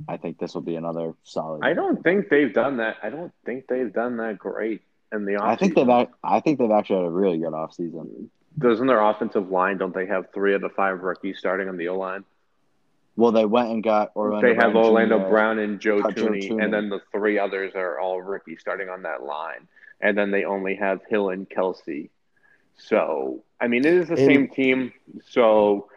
I 0.08 0.18
think 0.18 0.38
this 0.38 0.54
will 0.56 0.62
be 0.62 0.76
another 0.76 1.14
solid. 1.24 1.62
I 1.64 1.74
don't 1.74 2.02
think 2.04 2.30
they've 2.30 2.54
done 2.54 2.78
that. 2.78 2.98
I 3.04 3.10
don't 3.10 3.34
think 3.46 3.68
they've 3.68 3.92
done 3.92 4.18
that 4.18 4.38
great 4.40 4.82
in 5.12 5.26
the 5.26 5.36
off. 5.36 5.44
I 5.44 5.56
think 5.56 5.76
they've. 5.76 5.90
I 6.24 6.40
think 6.40 6.60
they've 6.60 6.72
actually 6.72 6.98
had 7.04 7.06
a 7.06 7.12
really 7.12 7.38
good 7.38 7.52
offseason. 7.54 8.30
doesn't 8.58 8.88
their 8.88 9.02
offensive 9.02 9.50
line? 9.52 9.78
Don't 9.78 9.94
they 9.94 10.06
have 10.06 10.32
three 10.34 10.54
of 10.56 10.62
the 10.62 10.70
five 10.70 11.02
rookies 11.02 11.38
starting 11.40 11.68
on 11.68 11.78
the 11.78 11.90
O 11.90 11.98
line? 11.98 12.24
Well, 13.18 13.32
they 13.32 13.46
went 13.46 13.70
and 13.70 13.84
got 13.84 14.12
Orlando. 14.16 14.48
They 14.48 14.56
have 14.56 14.74
Brown 14.74 14.86
Orlando 14.86 15.20
Jr. 15.20 15.30
Brown 15.30 15.60
and 15.60 15.80
Joe 15.80 16.02
Joe 16.02 16.10
Thuney, 16.10 16.50
Thuney. 16.50 16.64
and 16.64 16.74
then 16.74 16.90
the 16.90 17.00
three 17.14 17.40
others 17.40 17.74
are 17.76 17.98
all 18.00 18.22
rookies 18.22 18.60
starting 18.60 18.90
on 18.90 19.04
that 19.04 19.24
line. 19.24 19.68
And 20.02 20.18
then 20.18 20.32
they 20.32 20.44
only 20.44 20.76
have 20.76 21.00
Hill 21.10 21.30
and 21.30 21.50
Kelsey. 21.50 22.10
So, 22.78 23.44
I 23.62 23.68
mean, 23.68 23.86
it 23.86 23.94
is 23.94 24.08
the 24.10 24.16
And- 24.18 24.26
same 24.26 24.48
team. 24.50 24.92
So, 25.24 25.88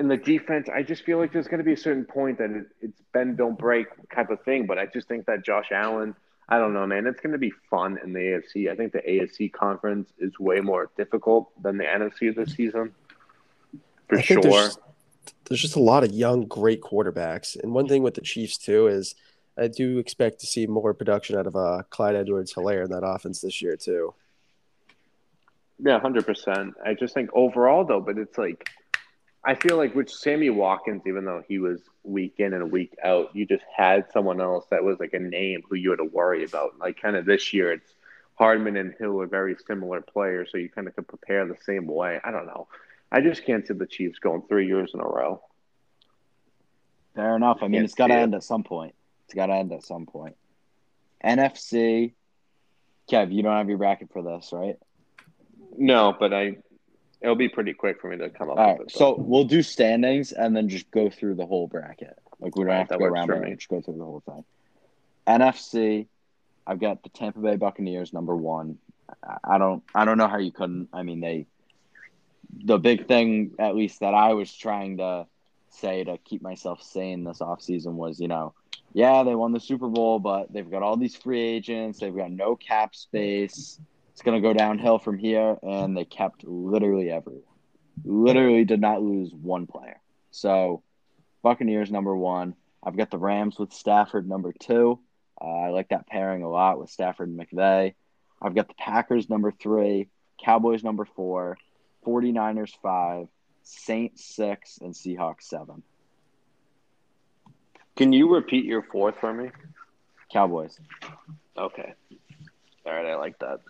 in 0.00 0.08
the 0.08 0.16
defense, 0.16 0.68
I 0.74 0.82
just 0.82 1.04
feel 1.04 1.18
like 1.18 1.30
there's 1.30 1.46
going 1.46 1.58
to 1.58 1.64
be 1.64 1.74
a 1.74 1.76
certain 1.76 2.06
point 2.06 2.38
that 2.38 2.50
it, 2.50 2.66
it's 2.80 3.02
bend, 3.12 3.36
don't 3.36 3.58
break 3.58 3.86
type 4.12 4.30
of 4.30 4.42
thing. 4.42 4.66
But 4.66 4.78
I 4.78 4.86
just 4.86 5.06
think 5.06 5.26
that 5.26 5.44
Josh 5.44 5.68
Allen, 5.70 6.16
I 6.48 6.58
don't 6.58 6.72
know, 6.72 6.86
man, 6.86 7.06
it's 7.06 7.20
going 7.20 7.32
to 7.32 7.38
be 7.38 7.52
fun 7.68 7.98
in 8.02 8.14
the 8.14 8.18
AFC. 8.18 8.72
I 8.72 8.74
think 8.74 8.92
the 8.92 9.00
AFC 9.00 9.52
conference 9.52 10.10
is 10.18 10.38
way 10.40 10.60
more 10.60 10.90
difficult 10.96 11.50
than 11.62 11.76
the 11.76 11.84
NFC 11.84 12.34
this 12.34 12.54
season. 12.54 12.94
For 14.08 14.18
I 14.18 14.22
sure. 14.22 14.40
there's, 14.40 14.78
there's 15.48 15.60
just 15.60 15.76
a 15.76 15.82
lot 15.82 16.02
of 16.02 16.12
young, 16.12 16.46
great 16.46 16.80
quarterbacks. 16.80 17.62
And 17.62 17.74
one 17.74 17.86
thing 17.86 18.02
with 18.02 18.14
the 18.14 18.22
Chiefs, 18.22 18.56
too, 18.56 18.86
is 18.86 19.14
I 19.58 19.68
do 19.68 19.98
expect 19.98 20.40
to 20.40 20.46
see 20.46 20.66
more 20.66 20.94
production 20.94 21.36
out 21.36 21.46
of 21.46 21.54
uh, 21.54 21.82
Clyde 21.90 22.16
Edwards 22.16 22.54
Helaire 22.54 22.84
in 22.86 22.90
that 22.90 23.04
offense 23.04 23.42
this 23.42 23.60
year, 23.60 23.76
too. 23.76 24.14
Yeah, 25.82 25.98
hundred 25.98 26.26
percent. 26.26 26.74
I 26.84 26.94
just 26.94 27.14
think 27.14 27.30
overall 27.32 27.86
though, 27.86 28.00
but 28.02 28.18
it's 28.18 28.36
like 28.36 28.68
I 29.42 29.54
feel 29.54 29.76
like 29.76 29.94
with 29.94 30.10
Sammy 30.10 30.50
Watkins, 30.50 31.02
even 31.06 31.24
though 31.24 31.42
he 31.48 31.58
was 31.58 31.80
week 32.04 32.34
in 32.38 32.52
and 32.52 32.70
week 32.70 32.94
out, 33.02 33.34
you 33.34 33.46
just 33.46 33.64
had 33.74 34.04
someone 34.12 34.40
else 34.40 34.66
that 34.70 34.84
was 34.84 35.00
like 35.00 35.14
a 35.14 35.18
name 35.18 35.62
who 35.68 35.76
you 35.76 35.90
had 35.90 35.96
to 35.96 36.04
worry 36.04 36.44
about. 36.44 36.78
Like 36.78 37.00
kind 37.00 37.16
of 37.16 37.24
this 37.24 37.52
year, 37.54 37.72
it's 37.72 37.94
Hardman 38.34 38.76
and 38.76 38.94
Hill 38.98 39.20
are 39.22 39.26
very 39.26 39.56
similar 39.66 40.02
players, 40.02 40.50
so 40.52 40.58
you 40.58 40.68
kind 40.68 40.88
of 40.88 40.94
could 40.94 41.08
prepare 41.08 41.46
the 41.46 41.56
same 41.62 41.86
way. 41.86 42.20
I 42.22 42.30
don't 42.30 42.46
know. 42.46 42.68
I 43.10 43.22
just 43.22 43.44
can't 43.44 43.66
see 43.66 43.74
the 43.74 43.86
Chiefs 43.86 44.18
going 44.18 44.42
three 44.48 44.66
years 44.66 44.92
in 44.92 45.00
a 45.00 45.04
row. 45.04 45.42
Fair 47.14 47.34
enough. 47.36 47.58
I 47.62 47.68
mean, 47.68 47.82
it's 47.82 47.94
got 47.94 48.08
to 48.08 48.14
it. 48.14 48.22
end 48.22 48.34
at 48.34 48.44
some 48.44 48.62
point. 48.62 48.94
It's 49.24 49.34
got 49.34 49.46
to 49.46 49.54
end 49.54 49.72
at 49.72 49.84
some 49.84 50.06
point. 50.06 50.36
NFC. 51.24 52.12
Kev, 53.10 53.32
you 53.32 53.42
don't 53.42 53.56
have 53.56 53.68
your 53.68 53.78
bracket 53.78 54.12
for 54.12 54.22
this, 54.22 54.50
right? 54.52 54.78
No, 55.76 56.14
but 56.18 56.32
I 56.32 56.58
it'll 57.20 57.36
be 57.36 57.48
pretty 57.48 57.74
quick 57.74 58.00
for 58.00 58.08
me 58.08 58.16
to 58.18 58.30
come 58.30 58.50
up 58.50 58.58
All 58.58 58.72
with 58.72 58.78
right. 58.80 58.86
it. 58.86 58.92
So 58.92 59.16
we'll 59.18 59.44
do 59.44 59.62
standings 59.62 60.32
and 60.32 60.56
then 60.56 60.68
just 60.68 60.90
go 60.90 61.10
through 61.10 61.34
the 61.34 61.46
whole 61.46 61.66
bracket. 61.66 62.18
Like 62.40 62.56
we 62.56 62.62
don't 62.64 62.68
Right, 62.72 62.78
have 62.78 62.88
to 62.88 62.98
go 62.98 63.04
around 63.04 63.30
it. 63.30 63.56
Just 63.56 63.68
go 63.68 63.80
through 63.80 63.98
the 63.98 64.04
whole 64.04 64.22
thing. 64.26 64.44
NFC. 65.26 66.06
I've 66.66 66.80
got 66.80 67.02
the 67.02 67.08
Tampa 67.10 67.40
Bay 67.40 67.56
Buccaneers 67.56 68.12
number 68.12 68.36
one. 68.36 68.78
I- 69.24 69.38
I 69.54 69.58
don't. 69.58 69.82
I 69.94 70.04
don't 70.04 70.18
know 70.18 70.28
how 70.28 70.38
you 70.38 70.52
couldn't. 70.52 70.88
I 70.92 71.02
mean, 71.02 71.20
they. 71.20 71.46
The 72.64 72.78
big 72.78 73.06
thing, 73.06 73.52
at 73.58 73.76
least 73.76 74.00
that 74.00 74.14
I 74.14 74.32
was 74.34 74.52
trying 74.52 74.96
to 74.98 75.26
say 75.70 76.02
to 76.04 76.18
keep 76.18 76.42
myself 76.42 76.82
sane 76.82 77.24
this 77.24 77.38
offseason 77.38 77.92
was, 77.92 78.18
you 78.18 78.26
know, 78.28 78.54
yeah, 78.92 79.22
they 79.22 79.36
won 79.36 79.52
the 79.52 79.60
Super 79.60 79.88
Bowl, 79.88 80.18
but 80.18 80.52
they've 80.52 80.68
got 80.68 80.82
all 80.82 80.96
these 80.96 81.14
free 81.14 81.40
agents. 81.40 82.00
They've 82.00 82.14
got 82.14 82.30
no 82.32 82.56
cap 82.56 82.94
space. 82.94 83.78
It's 84.20 84.26
going 84.26 84.42
to 84.42 84.46
go 84.46 84.52
downhill 84.52 84.98
from 84.98 85.16
here. 85.16 85.56
And 85.62 85.96
they 85.96 86.04
kept 86.04 86.44
literally 86.44 87.10
everyone. 87.10 87.40
Literally 88.04 88.66
did 88.66 88.78
not 88.78 89.00
lose 89.00 89.32
one 89.32 89.66
player. 89.66 89.98
So, 90.30 90.82
Buccaneers 91.42 91.90
number 91.90 92.14
one. 92.14 92.54
I've 92.82 92.98
got 92.98 93.10
the 93.10 93.16
Rams 93.16 93.58
with 93.58 93.72
Stafford 93.72 94.28
number 94.28 94.52
two. 94.52 94.98
Uh, 95.40 95.46
I 95.46 95.68
like 95.70 95.88
that 95.88 96.06
pairing 96.06 96.42
a 96.42 96.50
lot 96.50 96.78
with 96.78 96.90
Stafford 96.90 97.30
and 97.30 97.40
McVay. 97.40 97.94
I've 98.42 98.54
got 98.54 98.68
the 98.68 98.74
Packers 98.74 99.30
number 99.30 99.52
three, 99.52 100.10
Cowboys 100.44 100.84
number 100.84 101.06
four, 101.06 101.56
49ers 102.06 102.72
five, 102.82 103.26
Saints 103.62 104.22
six, 104.22 104.80
and 104.82 104.92
Seahawks 104.92 105.44
seven. 105.44 105.82
Can 107.96 108.12
you 108.12 108.34
repeat 108.34 108.66
your 108.66 108.82
fourth 108.82 109.16
for 109.18 109.32
me? 109.32 109.50
Cowboys. 110.30 110.78
Okay. 111.56 111.94
All 112.84 112.92
right, 112.92 113.06
I 113.06 113.16
like 113.16 113.38
that. 113.38 113.60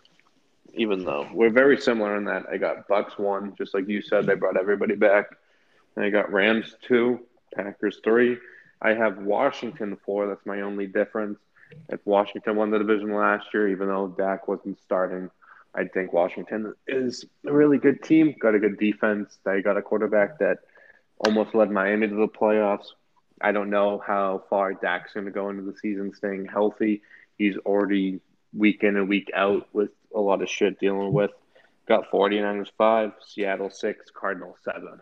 Even 0.74 1.04
though 1.04 1.28
we're 1.32 1.50
very 1.50 1.80
similar 1.80 2.16
in 2.16 2.24
that, 2.24 2.44
I 2.50 2.56
got 2.56 2.88
Bucks 2.88 3.18
one, 3.18 3.54
just 3.56 3.74
like 3.74 3.88
you 3.88 4.02
said. 4.02 4.26
They 4.26 4.34
brought 4.34 4.56
everybody 4.56 4.94
back. 4.94 5.26
And 5.96 6.04
I 6.04 6.10
got 6.10 6.32
Rams 6.32 6.76
two, 6.86 7.20
Packers 7.54 8.00
three. 8.04 8.38
I 8.80 8.94
have 8.94 9.18
Washington 9.18 9.96
four. 10.04 10.26
That's 10.26 10.46
my 10.46 10.60
only 10.62 10.86
difference. 10.86 11.38
If 11.88 12.00
Washington 12.04 12.56
won 12.56 12.70
the 12.70 12.78
division 12.78 13.14
last 13.14 13.46
year, 13.52 13.68
even 13.68 13.88
though 13.88 14.08
Dak 14.08 14.48
wasn't 14.48 14.80
starting, 14.80 15.30
I 15.74 15.84
think 15.84 16.12
Washington 16.12 16.74
is 16.86 17.24
a 17.46 17.52
really 17.52 17.78
good 17.78 18.02
team. 18.02 18.34
Got 18.40 18.54
a 18.54 18.58
good 18.58 18.78
defense. 18.78 19.38
They 19.44 19.62
got 19.62 19.76
a 19.76 19.82
quarterback 19.82 20.38
that 20.38 20.58
almost 21.18 21.54
led 21.54 21.70
Miami 21.70 22.08
to 22.08 22.14
the 22.14 22.28
playoffs. 22.28 22.86
I 23.40 23.52
don't 23.52 23.70
know 23.70 24.02
how 24.04 24.44
far 24.50 24.72
Dak's 24.74 25.12
going 25.12 25.26
to 25.26 25.32
go 25.32 25.48
into 25.48 25.62
the 25.62 25.76
season 25.78 26.12
staying 26.14 26.46
healthy. 26.46 27.02
He's 27.38 27.56
already 27.58 28.20
week 28.52 28.82
in 28.82 28.96
and 28.96 29.08
week 29.08 29.30
out 29.34 29.68
with 29.72 29.90
a 30.14 30.20
lot 30.20 30.42
of 30.42 30.48
shit 30.48 30.78
dealing 30.78 31.12
with. 31.12 31.30
Got 31.88 32.10
49ers 32.10 32.70
5, 32.78 33.12
Seattle 33.26 33.70
6, 33.70 34.10
Cardinals 34.14 34.58
7. 34.64 35.00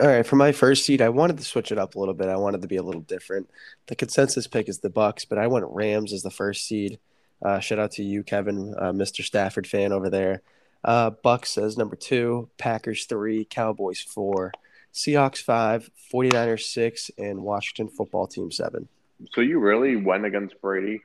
All 0.00 0.06
right, 0.06 0.24
for 0.24 0.36
my 0.36 0.52
first 0.52 0.86
seed, 0.86 1.02
I 1.02 1.08
wanted 1.08 1.36
to 1.38 1.44
switch 1.44 1.72
it 1.72 1.78
up 1.78 1.94
a 1.94 1.98
little 1.98 2.14
bit. 2.14 2.28
I 2.28 2.36
wanted 2.36 2.62
to 2.62 2.68
be 2.68 2.76
a 2.76 2.82
little 2.82 3.00
different. 3.00 3.50
The 3.86 3.96
consensus 3.96 4.46
pick 4.46 4.68
is 4.68 4.78
the 4.78 4.90
Bucks, 4.90 5.24
but 5.24 5.38
I 5.38 5.48
went 5.48 5.66
Rams 5.68 6.12
as 6.12 6.22
the 6.22 6.30
first 6.30 6.66
seed. 6.66 7.00
Uh, 7.42 7.58
shout 7.58 7.80
out 7.80 7.90
to 7.92 8.04
you, 8.04 8.22
Kevin, 8.22 8.74
uh, 8.78 8.92
Mr. 8.92 9.22
Stafford 9.24 9.66
fan 9.66 9.92
over 9.92 10.08
there. 10.08 10.42
Uh, 10.84 11.10
Bucks 11.10 11.58
as 11.58 11.76
number 11.76 11.96
two, 11.96 12.48
Packers 12.56 13.06
three, 13.06 13.44
Cowboys 13.44 14.00
four, 14.00 14.52
Seahawks 14.92 15.42
five, 15.42 15.90
49ers 16.12 16.60
six, 16.60 17.10
and 17.18 17.42
Washington 17.42 17.88
football 17.88 18.26
team 18.26 18.50
seven. 18.50 18.88
So 19.32 19.40
you 19.40 19.58
really 19.58 19.96
went 19.96 20.24
against 20.24 20.60
Brady? 20.60 21.02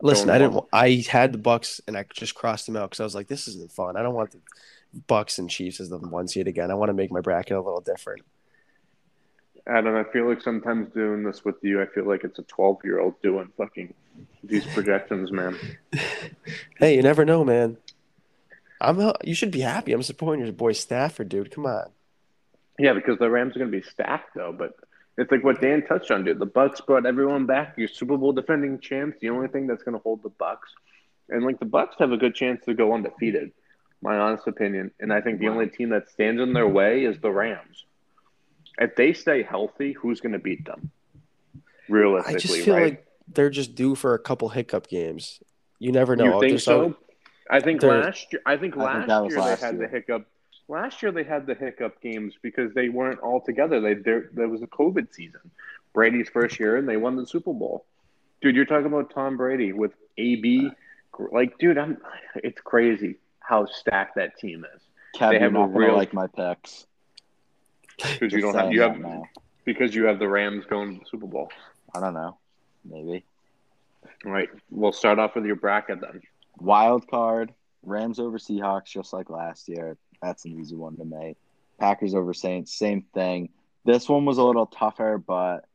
Listen, 0.00 0.30
I 0.30 0.38
didn't. 0.38 0.64
I 0.72 1.04
had 1.08 1.32
the 1.32 1.38
Bucks, 1.38 1.80
and 1.86 1.96
I 1.96 2.04
just 2.12 2.34
crossed 2.34 2.66
them 2.66 2.76
out 2.76 2.90
because 2.90 3.00
I 3.00 3.04
was 3.04 3.14
like, 3.14 3.28
"This 3.28 3.48
isn't 3.48 3.72
fun. 3.72 3.96
I 3.96 4.02
don't 4.02 4.14
want 4.14 4.30
the 4.30 4.40
Bucks 5.06 5.38
and 5.38 5.50
Chiefs 5.50 5.80
as 5.80 5.88
the 5.88 5.98
one 5.98 6.28
seed 6.28 6.46
again. 6.46 6.70
I 6.70 6.74
want 6.74 6.90
to 6.90 6.94
make 6.94 7.10
my 7.10 7.20
bracket 7.20 7.56
a 7.56 7.60
little 7.60 7.80
different." 7.80 8.22
Adam, 9.66 9.96
I 9.96 10.04
feel 10.04 10.28
like 10.28 10.42
sometimes 10.42 10.92
doing 10.92 11.22
this 11.24 11.44
with 11.44 11.56
you, 11.62 11.80
I 11.80 11.86
feel 11.86 12.06
like 12.06 12.22
it's 12.22 12.38
a 12.38 12.42
12 12.42 12.80
year 12.84 13.00
old 13.00 13.20
doing 13.22 13.50
fucking 13.56 13.94
these 14.42 14.66
projections, 14.66 15.32
man. 15.32 15.58
Hey, 16.78 16.96
you 16.96 17.02
never 17.02 17.24
know, 17.24 17.44
man. 17.44 17.78
I'm. 18.80 19.12
You 19.22 19.34
should 19.34 19.52
be 19.52 19.60
happy. 19.60 19.92
I'm 19.92 20.02
supporting 20.02 20.44
your 20.44 20.52
boy 20.52 20.72
Stafford, 20.72 21.28
dude. 21.28 21.50
Come 21.50 21.66
on. 21.66 21.90
Yeah, 22.78 22.92
because 22.92 23.18
the 23.18 23.30
Rams 23.30 23.54
are 23.54 23.60
going 23.60 23.70
to 23.70 23.76
be 23.76 23.88
stacked, 23.88 24.34
though. 24.34 24.52
But 24.52 24.76
it's 25.16 25.30
like 25.30 25.44
what 25.44 25.60
Dan 25.60 25.84
touched 25.86 26.10
on, 26.10 26.24
dude. 26.24 26.38
The 26.38 26.46
Bucks 26.46 26.80
brought 26.80 27.06
everyone 27.06 27.46
back. 27.46 27.74
Your 27.76 27.88
Super 27.88 28.16
Bowl 28.16 28.32
defending 28.32 28.78
champs. 28.80 29.18
The 29.20 29.30
only 29.30 29.48
thing 29.48 29.66
that's 29.66 29.82
going 29.82 29.96
to 29.96 30.02
hold 30.02 30.22
the 30.22 30.28
Bucks, 30.30 30.70
and 31.28 31.44
like 31.44 31.58
the 31.60 31.66
Bucks 31.66 31.96
have 31.98 32.12
a 32.12 32.16
good 32.16 32.34
chance 32.34 32.64
to 32.64 32.74
go 32.74 32.92
undefeated. 32.94 33.52
My 34.02 34.18
honest 34.18 34.46
opinion, 34.46 34.90
and 35.00 35.12
I 35.12 35.22
think 35.22 35.38
the 35.40 35.48
only 35.48 35.66
team 35.68 35.88
that 35.90 36.10
stands 36.10 36.40
in 36.42 36.52
their 36.52 36.68
way 36.68 37.04
is 37.04 37.18
the 37.20 37.30
Rams. 37.30 37.86
If 38.78 38.96
they 38.96 39.14
stay 39.14 39.42
healthy, 39.42 39.92
who's 39.92 40.20
going 40.20 40.32
to 40.32 40.38
beat 40.38 40.66
them? 40.66 40.90
Realistically, 41.88 42.34
I 42.34 42.38
just 42.38 42.64
feel 42.64 42.74
right? 42.74 42.82
like 42.84 43.06
they're 43.28 43.50
just 43.50 43.74
due 43.74 43.94
for 43.94 44.12
a 44.14 44.18
couple 44.18 44.48
hiccup 44.50 44.88
games. 44.88 45.40
You 45.78 45.92
never 45.92 46.16
know. 46.16 46.24
You 46.24 46.30
think 46.40 46.50
There's 46.52 46.68
al- 46.68 46.90
so? 46.90 46.96
I 47.50 47.60
think 47.60 47.80
There- 47.80 47.98
last 48.02 48.32
year. 48.32 48.42
I 48.44 48.56
think 48.56 48.74
I 48.76 48.76
think 48.76 48.76
last 48.76 49.08
that 49.08 49.30
year 49.30 49.38
last 49.40 49.60
they 49.60 49.66
had 49.66 49.76
year. 49.76 49.86
the 49.86 49.88
hiccup. 49.92 50.26
Last 50.68 51.02
year 51.02 51.12
they 51.12 51.24
had 51.24 51.46
the 51.46 51.54
hiccup 51.54 52.00
games 52.00 52.34
because 52.40 52.72
they 52.74 52.88
weren't 52.88 53.20
all 53.20 53.40
together. 53.40 53.80
They 53.80 53.94
there 53.94 54.30
there 54.32 54.48
was 54.48 54.62
a 54.62 54.66
COVID 54.66 55.12
season, 55.14 55.50
Brady's 55.92 56.28
first 56.30 56.58
year, 56.58 56.76
and 56.76 56.88
they 56.88 56.96
won 56.96 57.16
the 57.16 57.26
Super 57.26 57.52
Bowl. 57.52 57.84
Dude, 58.40 58.56
you're 58.56 58.64
talking 58.64 58.86
about 58.86 59.10
Tom 59.14 59.36
Brady 59.36 59.72
with 59.72 59.92
AB. 60.18 60.70
Like, 61.32 61.58
dude, 61.58 61.78
I'm. 61.78 61.98
It's 62.36 62.60
crazy 62.60 63.16
how 63.40 63.66
stacked 63.66 64.16
that 64.16 64.38
team 64.38 64.64
is 64.74 64.82
Kev, 65.14 65.30
They 65.32 65.38
have 65.38 65.52
not 65.52 65.66
going 65.66 65.72
to 65.72 65.78
real- 65.78 65.96
like 65.96 66.14
my 66.14 66.26
picks. 66.26 66.86
because 67.98 68.32
you 68.32 68.40
don't 68.40 68.54
have 68.54 68.72
you 68.72 68.80
have 68.82 68.98
now. 68.98 69.24
because 69.64 69.94
you 69.94 70.06
have 70.06 70.18
the 70.18 70.28
Rams 70.28 70.64
going 70.66 70.94
to 70.94 71.00
the 71.00 71.06
Super 71.06 71.26
Bowl. 71.26 71.50
I 71.94 72.00
don't 72.00 72.14
know. 72.14 72.38
Maybe. 72.84 73.24
All 74.26 74.32
right, 74.32 74.48
we'll 74.70 74.92
start 74.92 75.18
off 75.18 75.34
with 75.34 75.44
your 75.44 75.56
bracket 75.56 76.00
then. 76.00 76.22
Wild 76.58 77.06
card, 77.08 77.52
Rams 77.82 78.18
over 78.18 78.38
Seahawks, 78.38 78.86
just 78.86 79.12
like 79.12 79.28
last 79.30 79.68
year. 79.68 79.96
That's 80.24 80.44
an 80.46 80.58
easy 80.58 80.74
one 80.74 80.96
to 80.96 81.04
make. 81.04 81.36
Packers 81.78 82.14
over 82.14 82.32
Saints, 82.32 82.74
same 82.74 83.02
thing. 83.14 83.50
This 83.84 84.08
one 84.08 84.24
was 84.24 84.38
a 84.38 84.44
little 84.44 84.66
tougher, 84.66 85.18
but 85.18 85.66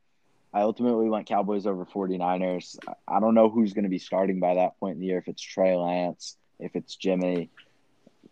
I 0.52 0.62
ultimately 0.62 1.08
went 1.08 1.28
Cowboys 1.28 1.66
over 1.66 1.84
49ers. 1.86 2.76
I- 3.06 3.20
don't 3.20 3.34
know 3.34 3.48
who's 3.48 3.72
going 3.72 3.84
to 3.84 3.90
be 3.90 3.98
starting 3.98 4.40
by 4.40 4.54
that 4.54 4.78
point 4.80 4.94
in 4.94 5.00
the 5.00 5.06
year, 5.06 5.18
if 5.18 5.28
it's 5.28 5.42
Trey 5.42 5.76
Lance, 5.76 6.36
if 6.58 6.74
it's 6.74 6.96
Jimmy. 6.96 7.50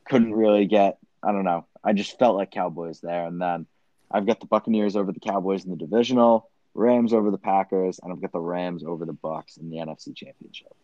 Couldn't 0.08 0.34
really 0.34 0.66
get, 0.66 0.98
I 1.22 1.30
don't 1.30 1.44
know. 1.44 1.66
I 1.84 1.92
just 1.92 2.18
felt 2.18 2.36
like 2.36 2.50
Cowboys 2.50 3.00
there. 3.00 3.26
And 3.26 3.40
then 3.40 3.66
I've 4.10 4.26
got 4.26 4.40
the 4.40 4.46
Buccaneers 4.46 4.96
over 4.96 5.12
the 5.12 5.20
Cowboys 5.20 5.64
in 5.64 5.70
the 5.70 5.76
divisional, 5.76 6.50
Rams 6.74 7.12
over 7.12 7.30
the 7.30 7.38
Packers, 7.38 8.00
and 8.02 8.12
I've 8.12 8.20
got 8.20 8.32
the 8.32 8.40
Rams 8.40 8.82
over 8.82 9.04
the 9.04 9.12
Bucks 9.12 9.56
in 9.56 9.70
the 9.70 9.76
NFC 9.76 10.16
Championship. 10.16 10.74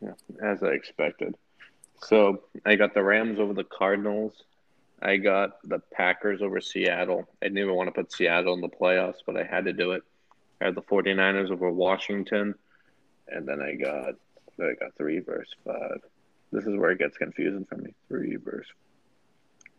Yeah, 0.00 0.14
as 0.42 0.62
I 0.62 0.68
expected. 0.68 1.36
So 2.02 2.42
I 2.64 2.76
got 2.76 2.94
the 2.94 3.02
Rams 3.02 3.38
over 3.38 3.52
the 3.52 3.64
Cardinals. 3.64 4.32
I 5.02 5.16
got 5.16 5.58
the 5.64 5.78
Packers 5.92 6.42
over 6.42 6.60
Seattle. 6.60 7.26
I 7.40 7.46
didn't 7.46 7.58
even 7.58 7.74
want 7.74 7.88
to 7.88 7.92
put 7.92 8.12
Seattle 8.12 8.54
in 8.54 8.60
the 8.60 8.68
playoffs, 8.68 9.18
but 9.24 9.36
I 9.36 9.44
had 9.44 9.64
to 9.64 9.72
do 9.72 9.92
it. 9.92 10.02
I 10.60 10.66
had 10.66 10.74
the 10.74 10.82
49ers 10.82 11.50
over 11.50 11.70
Washington. 11.70 12.54
And 13.28 13.46
then 13.46 13.62
I 13.62 13.74
got 13.74 14.14
I 14.60 14.74
got 14.78 14.94
three 14.98 15.20
verse 15.20 15.48
five. 15.64 16.00
This 16.52 16.66
is 16.66 16.76
where 16.76 16.90
it 16.90 16.98
gets 16.98 17.16
confusing 17.16 17.64
for 17.64 17.76
me. 17.76 17.94
Three 18.08 18.36
verse 18.36 18.66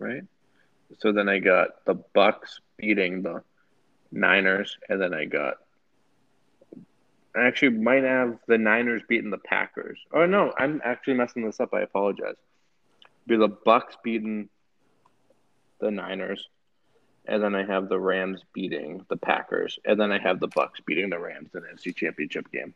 right? 0.01 0.23
So 0.99 1.13
then 1.13 1.29
I 1.29 1.39
got 1.39 1.85
the 1.85 1.93
Bucks 1.93 2.59
beating 2.77 3.21
the 3.21 3.43
Niners, 4.11 4.77
and 4.89 4.99
then 5.01 5.13
I 5.13 5.25
got 5.25 5.55
I 7.33 7.47
actually 7.47 7.77
might 7.77 8.03
have 8.03 8.39
the 8.47 8.57
Niners 8.57 9.03
beating 9.07 9.29
the 9.29 9.37
Packers. 9.37 9.99
Oh 10.11 10.25
no, 10.25 10.51
I'm 10.57 10.81
actually 10.83 11.13
messing 11.13 11.45
this 11.45 11.61
up. 11.61 11.73
I 11.73 11.81
apologize. 11.81 12.35
Be 13.25 13.37
the 13.37 13.47
Bucks 13.47 13.95
beating 14.03 14.49
the 15.81 15.91
Niners, 15.91 16.47
and 17.25 17.43
then 17.43 17.55
I 17.55 17.65
have 17.65 17.89
the 17.89 17.99
Rams 17.99 18.41
beating 18.53 19.05
the 19.09 19.17
Packers, 19.17 19.77
and 19.85 19.99
then 19.99 20.11
I 20.11 20.19
have 20.19 20.39
the 20.39 20.47
Bucks 20.47 20.79
beating 20.85 21.09
the 21.09 21.19
Rams 21.19 21.49
in 21.53 21.61
the 21.61 21.67
NFC 21.67 21.95
Championship 21.95 22.49
game. 22.51 22.73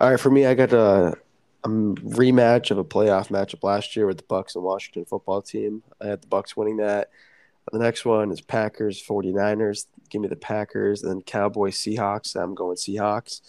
All 0.00 0.10
right, 0.10 0.20
for 0.20 0.30
me, 0.30 0.46
I 0.46 0.54
got 0.54 0.72
a, 0.72 1.16
a 1.64 1.68
rematch 1.68 2.70
of 2.70 2.78
a 2.78 2.84
playoff 2.84 3.28
matchup 3.28 3.62
last 3.62 3.96
year 3.96 4.06
with 4.06 4.18
the 4.18 4.24
Bucks 4.24 4.54
and 4.54 4.64
Washington 4.64 5.04
football 5.04 5.42
team. 5.42 5.82
I 6.00 6.06
had 6.06 6.22
the 6.22 6.28
Bucks 6.28 6.56
winning 6.56 6.78
that. 6.78 7.10
The 7.72 7.78
next 7.78 8.04
one 8.04 8.30
is 8.30 8.40
Packers 8.40 9.02
49ers. 9.02 9.86
Give 10.08 10.22
me 10.22 10.28
the 10.28 10.36
Packers. 10.36 11.02
And 11.02 11.12
then 11.12 11.22
Cowboys 11.22 11.76
Seahawks. 11.76 12.34
I'm 12.34 12.54
going 12.54 12.76
Seahawks. 12.76 13.42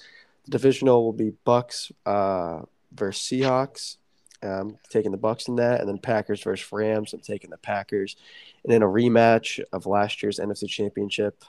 The 0.45 0.52
divisional 0.52 1.04
will 1.04 1.14
be 1.14 1.34
Bucks 1.45 1.91
uh, 2.06 2.64
versus 2.93 3.26
Seahawks. 3.26 3.97
I'm 4.42 4.78
taking 4.90 5.12
the 5.12 5.18
Bucks 5.18 5.48
in 5.48 5.56
that, 5.58 5.80
and 5.82 5.90
then 5.90 5.98
Packers 5.98 6.42
versus 6.44 6.72
Rams. 6.72 7.14
I'm 7.14 7.20
taking 7.20 7.50
the 7.50 7.58
Packers, 7.58 8.16
and 8.64 8.72
then 8.72 8.82
a 8.82 8.88
rematch 8.88 9.60
of 9.74 9.86
last 9.86 10.24
year's 10.24 10.40
NFC 10.40 10.68
Championship. 10.68 11.44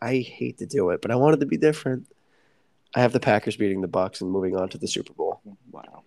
I 0.00 0.18
hate 0.18 0.58
to 0.58 0.66
do 0.66 0.90
it, 0.90 1.02
but 1.02 1.10
I 1.10 1.16
wanted 1.16 1.40
to 1.40 1.46
be 1.46 1.56
different. 1.56 2.06
I 2.94 3.00
have 3.00 3.12
the 3.12 3.20
Packers 3.20 3.56
beating 3.56 3.80
the 3.80 3.88
Bucks 3.88 4.20
and 4.20 4.30
moving 4.30 4.56
on 4.56 4.68
to 4.70 4.78
the 4.78 4.86
Super 4.86 5.12
Bowl. 5.12 5.40
Wow. 5.72 6.04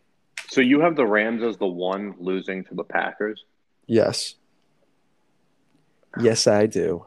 So 0.50 0.62
you 0.62 0.80
have 0.82 0.96
the 0.96 1.06
Rams 1.06 1.44
as 1.44 1.58
the 1.58 1.68
one 1.68 2.16
losing 2.20 2.64
to 2.66 2.76
the 2.76 2.84
Packers. 2.84 3.44
Yes, 3.88 4.36
yes, 6.20 6.48
I 6.48 6.66
do. 6.66 7.06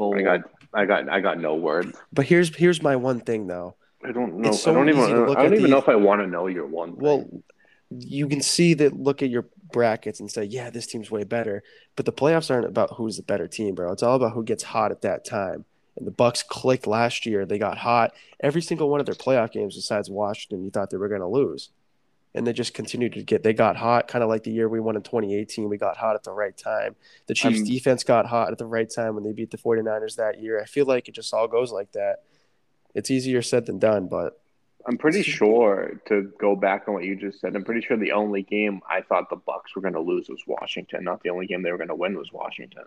I 0.00 0.22
got, 0.22 0.40
I 0.72 0.84
got, 0.84 1.08
I 1.08 1.20
got 1.20 1.38
no 1.40 1.54
word. 1.54 1.92
But 2.12 2.26
here's 2.26 2.54
here's 2.54 2.82
my 2.82 2.96
one 2.96 3.20
thing 3.20 3.46
though. 3.46 3.76
I 4.04 4.12
don't 4.12 4.36
know. 4.38 4.52
So 4.52 4.70
I 4.70 4.74
don't 4.74 4.88
even. 4.88 5.00
easy 5.02 5.12
to 5.12 5.24
look 5.26 5.38
I 5.38 5.42
don't 5.44 5.52
even 5.52 5.62
the- 5.64 5.68
know 5.70 5.78
if 5.78 5.88
I 5.88 5.96
want 5.96 6.20
to 6.20 6.26
know 6.26 6.46
your 6.48 6.66
one. 6.66 6.96
Thing. 6.96 7.42
You 7.90 8.26
can 8.28 8.40
see 8.40 8.74
that. 8.74 8.98
Look 8.98 9.22
at 9.22 9.30
your 9.30 9.46
brackets 9.72 10.20
and 10.20 10.30
say, 10.30 10.44
yeah, 10.44 10.70
this 10.70 10.86
team's 10.86 11.10
way 11.10 11.24
better. 11.24 11.62
But 11.96 12.06
the 12.06 12.12
playoffs 12.12 12.50
aren't 12.50 12.66
about 12.66 12.94
who's 12.94 13.16
the 13.16 13.22
better 13.22 13.46
team, 13.46 13.74
bro. 13.74 13.92
It's 13.92 14.02
all 14.02 14.16
about 14.16 14.32
who 14.32 14.42
gets 14.44 14.62
hot 14.64 14.90
at 14.90 15.02
that 15.02 15.24
time. 15.24 15.64
And 15.96 16.06
the 16.06 16.10
Bucks 16.12 16.42
clicked 16.42 16.86
last 16.86 17.24
year. 17.24 17.46
They 17.46 17.58
got 17.58 17.78
hot 17.78 18.14
every 18.40 18.62
single 18.62 18.88
one 18.88 19.00
of 19.00 19.06
their 19.06 19.14
playoff 19.14 19.52
games, 19.52 19.76
besides 19.76 20.10
Washington. 20.10 20.64
You 20.64 20.70
thought 20.70 20.90
they 20.90 20.96
were 20.96 21.08
going 21.08 21.20
to 21.20 21.26
lose, 21.28 21.70
and 22.34 22.44
they 22.44 22.52
just 22.52 22.74
continued 22.74 23.12
to 23.12 23.22
get. 23.22 23.44
They 23.44 23.52
got 23.52 23.76
hot, 23.76 24.08
kind 24.08 24.24
of 24.24 24.28
like 24.28 24.42
the 24.42 24.50
year 24.50 24.68
we 24.68 24.80
won 24.80 24.96
in 24.96 25.02
2018. 25.02 25.68
We 25.68 25.76
got 25.76 25.96
hot 25.96 26.16
at 26.16 26.24
the 26.24 26.32
right 26.32 26.56
time. 26.56 26.96
The 27.26 27.34
Chiefs' 27.34 27.58
I'm- 27.58 27.66
defense 27.66 28.02
got 28.02 28.26
hot 28.26 28.50
at 28.50 28.58
the 28.58 28.66
right 28.66 28.90
time 28.90 29.14
when 29.14 29.22
they 29.22 29.32
beat 29.32 29.52
the 29.52 29.58
49ers 29.58 30.16
that 30.16 30.40
year. 30.40 30.60
I 30.60 30.64
feel 30.64 30.86
like 30.86 31.08
it 31.08 31.14
just 31.14 31.32
all 31.32 31.46
goes 31.46 31.70
like 31.70 31.92
that. 31.92 32.22
It's 32.92 33.10
easier 33.10 33.42
said 33.42 33.66
than 33.66 33.78
done, 33.78 34.08
but 34.08 34.40
I'm 34.86 34.98
pretty 34.98 35.22
sure 35.22 36.00
to 36.08 36.30
go 36.38 36.54
back 36.56 36.84
on 36.86 36.94
what 36.94 37.04
you 37.04 37.16
just 37.16 37.40
said. 37.40 37.56
I'm 37.56 37.64
pretty 37.64 37.80
sure 37.80 37.96
the 37.96 38.12
only 38.12 38.42
game 38.42 38.80
I 38.88 39.00
thought 39.00 39.30
the 39.30 39.36
Bucks 39.36 39.74
were 39.74 39.82
going 39.82 39.94
to 39.94 40.00
lose 40.00 40.28
was 40.28 40.42
Washington. 40.46 41.04
Not 41.04 41.22
the 41.22 41.30
only 41.30 41.46
game 41.46 41.62
they 41.62 41.70
were 41.70 41.78
going 41.78 41.88
to 41.88 41.94
win 41.94 42.16
was 42.16 42.32
Washington. 42.32 42.84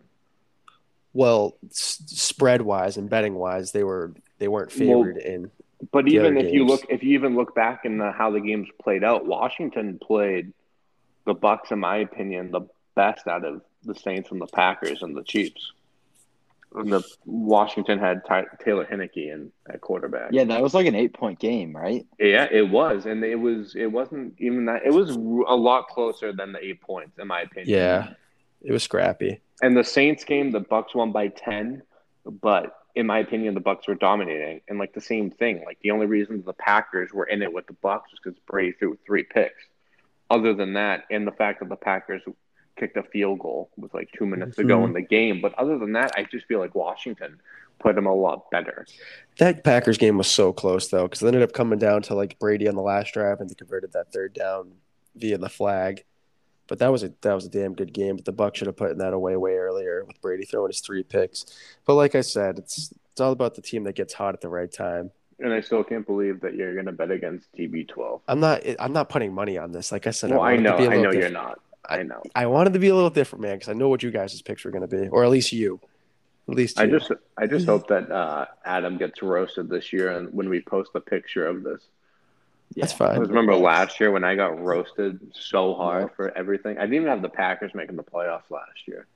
well, 1.14 1.58
s- 1.70 2.02
spread 2.06 2.62
wise 2.62 2.98
and 2.98 3.10
betting 3.10 3.34
wise, 3.36 3.72
they 3.72 3.84
were 3.84 4.14
they 4.38 4.48
weren't 4.48 4.70
Well, 4.78 5.04
favored 5.04 5.18
in. 5.18 5.50
But 5.92 6.08
even 6.08 6.38
if 6.38 6.54
you 6.54 6.66
look, 6.66 6.86
if 6.90 7.04
you 7.04 7.14
even 7.14 7.36
look 7.36 7.54
back 7.56 7.86
in 7.86 7.98
the, 8.00 8.12
how 8.12 8.32
the 8.32 8.42
games 8.42 8.68
played 8.82 9.04
out, 9.04 9.26
Washington 9.26 10.00
played 10.00 10.54
the 11.26 11.34
Bucks, 11.34 11.72
in 11.72 11.80
my 11.80 11.98
opinion, 11.98 12.52
the 12.52 12.62
best 12.96 13.28
out 13.28 13.44
of 13.46 13.62
the 13.84 13.94
Saints 13.96 14.32
and 14.32 14.42
the 14.42 14.48
Packers 14.48 15.02
and 15.04 15.16
the 15.16 15.24
Chiefs. 15.24 15.72
And 16.80 16.92
the 16.92 17.04
Washington 17.26 18.00
had 18.00 18.26
Ty, 18.26 18.46
Taylor 18.64 18.86
Heinicke 18.86 19.34
in 19.34 19.52
at 19.70 19.82
quarterback. 19.82 20.30
Yeah, 20.32 20.44
that 20.46 20.62
was 20.62 20.74
like 20.74 20.86
an 20.86 20.96
eight 20.96 21.14
point 21.14 21.40
game, 21.40 21.76
right? 21.76 22.06
Yeah, 22.20 22.48
it 22.52 22.70
was, 22.70 23.06
and 23.06 23.24
it 23.24 23.36
was. 23.36 23.76
It 23.76 23.88
wasn't 23.88 24.36
even 24.40 24.66
that. 24.66 24.86
It 24.86 24.94
was 24.94 25.12
a 25.12 25.20
lot 25.56 25.88
closer 25.88 26.34
than 26.34 26.52
the 26.52 26.64
eight 26.64 26.82
points, 26.82 27.18
in 27.20 27.28
my 27.28 27.42
opinion. 27.42 27.78
Yeah, 27.78 28.14
it 28.62 28.72
was 28.72 28.84
scrappy. 28.84 29.40
And 29.62 29.76
the 29.76 29.84
Saints 29.84 30.24
game, 30.24 30.52
the 30.52 30.60
Bucks 30.60 30.94
won 30.94 31.12
by 31.12 31.30
ten, 31.30 31.82
but 32.26 32.78
in 32.96 33.06
my 33.06 33.20
opinion, 33.20 33.54
the 33.54 33.60
Bucks 33.60 33.88
were 33.88 33.96
dominating. 33.96 34.62
And 34.68 34.80
like 34.80 34.94
the 34.94 35.02
same 35.02 35.30
thing, 35.32 35.64
like 35.66 35.80
the 35.82 35.92
only 35.92 36.06
reason 36.06 36.44
the 36.46 36.54
Packers 36.54 37.14
were 37.14 37.26
in 37.26 37.42
it 37.42 37.54
with 37.54 37.68
the 37.68 37.74
Bucks 37.74 38.12
was 38.12 38.20
because 38.24 38.40
Brady 38.48 38.72
threw 38.74 38.98
three 39.06 39.24
picks. 39.24 39.64
Other 40.30 40.54
than 40.54 40.74
that, 40.74 41.06
and 41.10 41.26
the 41.26 41.32
fact 41.32 41.60
that 41.62 41.70
the 41.70 41.76
Packers 41.78 42.22
kicked 42.78 42.98
a 42.98 43.04
field 43.04 43.40
goal 43.40 43.70
with 43.78 43.94
like 43.94 44.10
two 44.18 44.26
minutes 44.26 44.56
to 44.58 44.64
go 44.64 44.80
Mhm. 44.80 44.86
in 44.86 44.94
the 44.94 45.02
game, 45.02 45.42
but 45.42 45.54
other 45.56 45.78
than 45.78 45.94
that, 45.94 46.12
I 46.16 46.24
just 46.24 46.46
feel 46.46 46.60
like 46.60 46.76
Washington 46.76 47.40
put 47.80 47.96
them 47.96 48.06
a 48.08 48.14
lot 48.14 48.50
better. 48.50 48.86
That 49.40 49.64
Packers 49.64 49.98
game 49.98 50.18
was 50.18 50.28
so 50.28 50.54
close 50.54 50.88
though, 50.88 51.04
because 51.04 51.22
it 51.22 51.28
ended 51.28 51.44
up 51.44 51.54
coming 51.54 51.80
down 51.80 52.02
to 52.04 52.16
like 52.16 52.40
Brady 52.40 52.68
on 52.68 52.76
the 52.76 52.82
last 52.82 53.14
drive, 53.14 53.40
and 53.42 53.50
they 53.50 53.56
converted 53.56 53.92
that 53.94 54.12
third 54.12 54.34
down 54.34 54.72
via 55.16 55.38
the 55.38 55.50
flag. 55.50 56.04
But 56.68 56.80
that 56.80 56.92
was 56.92 57.04
a 57.04 57.14
that 57.22 57.34
was 57.34 57.46
a 57.46 57.50
damn 57.50 57.74
good 57.74 57.94
game. 57.94 58.18
But 58.18 58.26
the 58.26 58.32
Bucks 58.34 58.58
should 58.58 58.68
have 58.68 58.76
put 58.76 58.98
that 58.98 59.14
away 59.14 59.36
way 59.38 59.56
earlier 59.56 60.04
with 60.06 60.20
Brady 60.22 60.44
throwing 60.46 60.70
his 60.70 60.82
three 60.82 61.04
picks. 61.04 61.46
But 61.86 61.94
like 61.96 62.14
I 62.14 62.22
said, 62.22 62.58
it's 62.58 62.94
it's 63.12 63.22
all 63.22 63.32
about 63.32 63.56
the 63.56 63.62
team 63.62 63.84
that 63.86 63.96
gets 63.96 64.14
hot 64.14 64.34
at 64.34 64.42
the 64.42 64.50
right 64.50 64.72
time. 64.72 65.12
And 65.40 65.54
I 65.54 65.62
still 65.62 65.84
can't 65.84 66.06
believe 66.06 66.42
that 66.42 66.56
you're 66.56 66.74
going 66.74 66.88
to 66.88 66.92
bet 66.92 67.12
against 67.12 67.52
TB12. 67.56 68.22
I'm 68.28 68.40
not 68.40 68.64
I'm 68.80 68.92
not 68.92 69.08
putting 69.08 69.34
money 69.34 69.58
on 69.58 69.72
this. 69.72 69.92
Like 69.92 70.08
I 70.08 70.12
said, 70.12 70.32
Well, 70.32 70.42
I 70.42 70.54
wanted 70.54 70.58
to 70.58 70.64
know, 70.64 70.78
be 70.78 70.84
a 70.84 70.88
I 70.88 70.90
little 70.98 71.04
know 71.04 71.12
you're 71.20 71.30
not. 71.30 71.60
I 71.90 72.04
know. 72.04 72.22
I 72.36 72.46
wanted 72.48 72.74
to 72.74 72.80
be 72.80 72.90
a 72.90 72.96
little 72.96 73.10
different, 73.10 73.42
man, 73.44 73.56
because 73.56 73.70
I 73.70 73.74
know 73.74 73.90
what 73.90 74.04
you 74.04 74.12
guys' 74.12 74.42
picks 74.42 74.64
were 74.66 74.72
going 74.72 74.88
to 74.88 74.88
be, 74.88 75.08
or 75.08 75.24
at 75.24 75.30
least 75.30 75.54
you. 75.54 75.80
At 76.50 76.56
least 76.56 76.78
you. 76.78 76.84
I 76.84 76.88
just, 76.88 77.12
I 77.38 77.48
just 77.48 77.66
hope 77.66 77.88
that 77.88 78.12
uh, 78.12 78.46
Adam 78.66 78.98
gets 78.98 79.22
roasted 79.22 79.70
this 79.70 79.92
year, 79.94 80.12
and 80.18 80.34
when 80.34 80.50
we 80.50 80.62
post 80.62 80.92
a 80.96 81.00
picture 81.02 81.48
of 81.48 81.64
this, 81.64 81.82
That's 82.76 82.94
fine. 82.94 83.16
I 83.16 83.20
remember 83.20 83.56
last 83.56 84.00
year 84.00 84.12
when 84.12 84.24
I 84.24 84.36
got 84.36 84.62
roasted 84.62 85.20
so 85.34 85.74
hard 85.74 86.12
for 86.16 86.38
everything. 86.38 86.78
I 86.78 86.82
didn't 86.82 86.96
even 86.96 87.08
have 87.08 87.22
the 87.22 87.30
Packers 87.30 87.74
making 87.74 87.96
the 87.96 88.04
playoffs 88.04 88.50
last 88.50 88.88
year. 88.88 89.08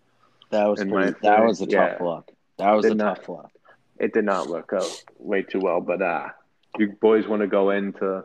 That 0.50 0.66
was 0.66 0.80
pretty, 0.80 0.92
my 0.94 1.06
that 1.06 1.18
opinion, 1.18 1.48
was 1.48 1.62
a 1.62 1.66
yeah. 1.66 1.90
tough 1.90 2.02
look. 2.02 2.32
That 2.58 2.72
was 2.72 2.86
a 2.86 2.96
not- 2.96 3.18
tough 3.18 3.30
look. 3.30 3.52
It 4.00 4.14
did 4.14 4.26
not 4.26 4.48
work 4.48 4.72
out 4.74 5.04
way 5.20 5.44
too 5.44 5.60
well. 5.60 5.80
But 5.80 6.02
uh, 6.02 6.30
you 6.80 6.94
boys 7.00 7.28
want 7.28 7.42
to 7.42 7.48
go 7.48 7.70
into 7.70 8.24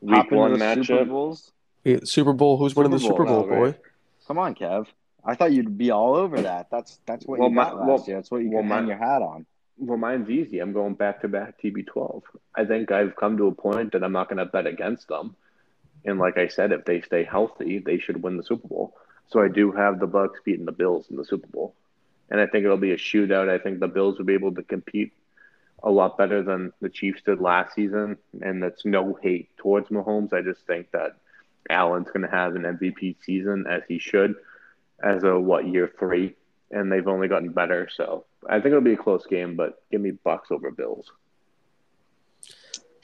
week 0.00 0.16
Hop 0.16 0.26
into 0.26 0.36
one 0.36 0.52
the 0.58 0.58
Super 0.58 1.04
matchup? 1.04 1.50
Bowls. 1.84 2.10
Super 2.10 2.32
Bowl. 2.32 2.58
Who's 2.58 2.74
winning 2.74 2.92
the 2.92 2.98
Super 2.98 3.12
Super 3.14 3.24
Bowl, 3.24 3.42
Bowl, 3.42 3.48
right. 3.62 3.72
boy? 3.74 3.88
Come 4.26 4.38
on, 4.38 4.54
Kev. 4.54 4.86
I 5.24 5.34
thought 5.36 5.52
you'd 5.52 5.78
be 5.78 5.90
all 5.90 6.14
over 6.16 6.40
that. 6.42 6.68
That's 6.70 6.98
that's 7.06 7.26
what 7.26 7.38
Well, 7.38 7.48
you 7.48 7.54
my- 7.54 7.64
got 7.64 7.76
last 7.76 7.86
well- 7.86 8.04
year. 8.08 8.16
That's 8.16 8.30
what 8.30 8.42
you 8.42 8.50
well, 8.50 8.62
can 8.62 8.68
my- 8.68 8.76
hang 8.76 8.88
your 8.88 8.96
hat 8.96 9.22
on. 9.22 9.46
Well, 9.78 9.98
mine's 9.98 10.28
easy. 10.30 10.58
I'm 10.60 10.72
going 10.72 10.94
back 10.94 11.22
to 11.22 11.28
back 11.28 11.60
TB12. 11.60 12.22
I 12.54 12.64
think 12.64 12.92
I've 12.92 13.16
come 13.16 13.36
to 13.38 13.46
a 13.48 13.52
point 13.54 13.92
that 13.92 14.04
I'm 14.04 14.12
not 14.12 14.28
going 14.28 14.36
to 14.38 14.44
bet 14.44 14.66
against 14.66 15.08
them. 15.08 15.34
And 16.04 16.18
like 16.18 16.36
I 16.38 16.48
said, 16.48 16.72
if 16.72 16.84
they 16.84 17.00
stay 17.00 17.24
healthy, 17.24 17.78
they 17.78 17.98
should 17.98 18.22
win 18.22 18.36
the 18.36 18.42
Super 18.44 18.68
Bowl. 18.68 18.94
So 19.28 19.40
I 19.40 19.48
do 19.48 19.72
have 19.72 19.98
the 19.98 20.06
Bucks 20.06 20.40
beating 20.44 20.66
the 20.66 20.72
Bills 20.72 21.06
in 21.10 21.16
the 21.16 21.24
Super 21.24 21.46
Bowl, 21.46 21.74
and 22.30 22.40
I 22.40 22.46
think 22.46 22.64
it'll 22.64 22.76
be 22.76 22.92
a 22.92 22.96
shootout. 22.98 23.48
I 23.48 23.58
think 23.58 23.80
the 23.80 23.88
Bills 23.88 24.18
will 24.18 24.26
be 24.26 24.34
able 24.34 24.54
to 24.54 24.62
compete 24.62 25.12
a 25.82 25.90
lot 25.90 26.18
better 26.18 26.42
than 26.42 26.72
the 26.80 26.88
Chiefs 26.90 27.22
did 27.22 27.40
last 27.40 27.74
season, 27.74 28.18
and 28.42 28.62
that's 28.62 28.84
no 28.84 29.14
hate 29.22 29.48
towards 29.56 29.88
Mahomes. 29.88 30.32
I 30.32 30.42
just 30.42 30.66
think 30.66 30.90
that 30.90 31.16
Allen's 31.70 32.08
going 32.08 32.22
to 32.22 32.30
have 32.30 32.54
an 32.56 32.62
MVP 32.62 33.16
season 33.22 33.64
as 33.68 33.82
he 33.88 33.98
should, 33.98 34.34
as 35.02 35.24
a 35.24 35.38
what 35.38 35.66
year 35.66 35.90
three, 35.98 36.34
and 36.70 36.90
they've 36.90 37.06
only 37.08 37.28
gotten 37.28 37.50
better. 37.52 37.88
So 37.94 38.24
I 38.48 38.54
think 38.54 38.66
it'll 38.66 38.80
be 38.80 38.94
a 38.94 38.96
close 38.96 39.26
game, 39.26 39.56
but 39.56 39.82
give 39.90 40.00
me 40.00 40.10
Bucks 40.12 40.50
over 40.50 40.70
Bills. 40.70 41.10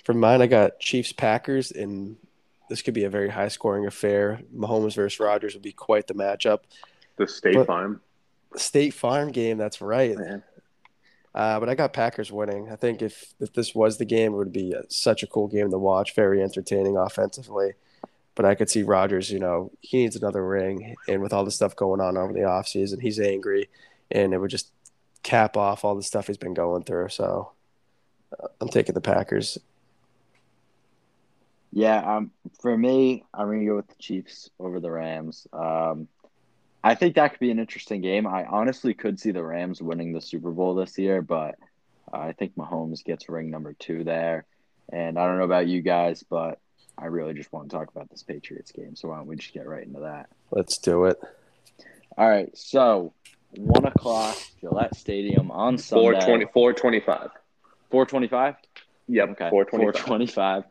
For 0.05 0.15
mine, 0.15 0.41
I 0.43 0.47
got 0.47 0.81
Chiefs 0.81 1.13
Packers, 1.13 1.71
and 1.71 2.17
this 2.69 2.83
could 2.83 2.95
be 2.95 3.05
a 3.05 3.11
very 3.11 3.29
high 3.29 3.49
scoring 3.49 3.87
affair. 3.87 4.41
Mahomes 4.55 4.95
versus 4.95 5.21
Rodgers 5.21 5.55
would 5.55 5.63
be 5.63 5.73
quite 5.73 6.07
the 6.07 6.15
matchup. 6.15 6.61
The 7.17 7.29
State 7.29 7.55
But- 7.55 7.67
Farm. 7.67 8.01
State 8.57 8.95
Farm 8.95 9.31
game, 9.31 9.59
that's 9.59 9.83
right. 9.83 10.17
Uh, 11.35 11.61
but 11.61 11.69
I 11.69 11.75
got 11.75 11.93
Packers 11.93 12.33
winning. 12.33 12.71
I 12.71 12.77
think 12.77 13.03
if, 13.03 13.35
if 13.39 13.53
this 13.53 13.75
was 13.75 13.99
the 13.99 14.07
game, 14.07 14.33
it 14.33 14.37
would 14.37 14.53
be 14.53 14.75
uh 14.75 14.83
such 14.89 15.23
a 15.23 15.27
cool 15.27 15.47
game 15.49 15.71
to 15.71 15.79
watch, 15.79 16.15
very 16.15 16.43
entertaining 16.43 16.97
offensively. 16.97 17.73
But 18.39 18.45
I 18.45 18.55
could 18.55 18.71
see 18.71 18.85
Rodgers, 18.85 19.33
you 19.33 19.41
know, 19.41 19.73
he 19.81 19.97
needs 19.97 20.15
another 20.15 20.47
ring. 20.47 20.95
And 21.09 21.21
with 21.21 21.33
all 21.33 21.45
the 21.45 21.51
stuff 21.51 21.75
going 21.75 22.01
on 22.01 22.17
over 22.17 22.33
the 22.33 22.43
offseason, 22.43 23.03
he's 23.03 23.19
angry. 23.19 23.69
And 24.13 24.33
it 24.33 24.39
would 24.39 24.53
just 24.53 24.71
cap 25.25 25.57
off 25.57 25.85
all 25.85 25.97
the 25.97 26.05
stuff 26.05 26.29
he's 26.29 26.37
been 26.37 26.55
going 26.55 26.85
through. 26.85 27.09
So 27.09 27.51
uh, 28.41 28.47
I'm 28.61 28.69
taking 28.69 28.95
the 28.95 29.01
Packers. 29.01 29.59
Yeah, 31.73 31.99
um, 31.99 32.31
for 32.63 32.79
me, 32.79 33.25
I'm 33.35 33.49
gonna 33.49 33.67
go 33.67 33.75
with 33.75 33.89
the 33.89 33.97
Chiefs 33.99 34.51
over 34.61 34.79
the 34.79 34.93
Rams. 34.93 35.49
Um, 35.53 36.07
I 36.85 36.95
think 36.95 37.17
that 37.17 37.33
could 37.33 37.41
be 37.41 37.51
an 37.51 37.59
interesting 37.59 38.03
game. 38.03 38.25
I 38.25 38.45
honestly 38.45 38.95
could 38.95 39.19
see 39.19 39.33
the 39.33 39.43
Rams 39.43 39.83
winning 39.83 40.13
the 40.13 40.21
Super 40.21 40.53
Bowl 40.53 40.77
this 40.77 40.97
year, 40.97 41.23
but 41.23 41.57
I 42.13 42.35
think 42.35 42.55
Mahomes 42.55 43.03
gets 43.03 43.29
ring 43.29 43.51
number 43.51 43.73
two 43.73 44.05
there. 44.05 44.47
And 44.93 45.19
I 45.19 45.27
don't 45.27 45.39
know 45.39 45.45
about 45.45 45.67
you 45.67 45.83
guys, 45.83 46.23
but 46.23 46.61
I 47.01 47.07
really 47.07 47.35
just 47.35 47.53
want 47.53 47.71
to 47.71 47.77
talk 47.77 47.89
about 47.91 48.11
this 48.11 48.23
Patriots 48.23 48.73
game. 48.73 48.97
So 48.97 49.09
why 49.09 49.17
don't 49.19 49.27
we 49.27 49.37
just 49.37 49.55
get 49.55 49.67
right 49.69 49.87
into 49.87 50.01
that? 50.01 50.29
Let's 50.51 50.79
do 50.79 51.05
it. 51.05 51.19
All 52.17 52.29
right. 52.29 52.51
So 52.57 53.13
one 53.57 53.85
o'clock, 53.87 54.37
Gillette 54.61 54.97
Stadium 54.97 55.51
on 55.51 55.79
Sunday. 55.79 56.03
420, 56.21 56.45
425. 56.53 57.31
Four 57.91 58.05
twenty-five. 58.07 58.57
Yep, 59.09 59.29
Okay. 59.31 59.49
425. 59.51 60.05
425. 60.05 60.65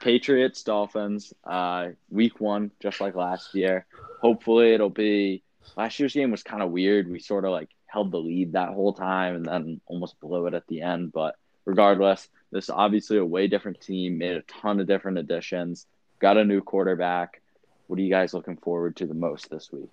Patriots, 0.00 0.62
Dolphins, 0.62 1.32
uh, 1.44 1.88
week 2.10 2.40
one, 2.40 2.70
just 2.80 3.00
like 3.00 3.14
last 3.14 3.54
year. 3.54 3.86
Hopefully 4.20 4.72
it'll 4.72 4.88
be 4.90 5.42
last 5.76 5.98
year's 5.98 6.14
game 6.14 6.30
was 6.30 6.42
kind 6.42 6.62
of 6.62 6.70
weird. 6.70 7.10
We 7.10 7.18
sort 7.18 7.44
of 7.44 7.50
like 7.50 7.70
held 7.86 8.10
the 8.12 8.18
lead 8.18 8.52
that 8.52 8.70
whole 8.70 8.92
time 8.92 9.36
and 9.36 9.44
then 9.46 9.80
almost 9.86 10.20
blew 10.20 10.46
it 10.46 10.54
at 10.54 10.66
the 10.68 10.82
end. 10.82 11.12
But 11.12 11.36
regardless, 11.66 12.28
this 12.50 12.64
is 12.64 12.70
obviously 12.70 13.18
a 13.18 13.24
way 13.24 13.48
different 13.48 13.80
team, 13.80 14.16
made 14.18 14.36
a 14.36 14.42
ton 14.42 14.80
of 14.80 14.86
different 14.86 15.18
additions, 15.18 15.86
got 16.18 16.38
a 16.38 16.44
new 16.44 16.62
quarterback. 16.62 17.42
What 17.88 17.98
are 17.98 18.02
you 18.02 18.10
guys 18.10 18.32
looking 18.32 18.56
forward 18.56 18.96
to 18.96 19.06
the 19.06 19.14
most 19.14 19.50
this 19.50 19.70
week? 19.70 19.90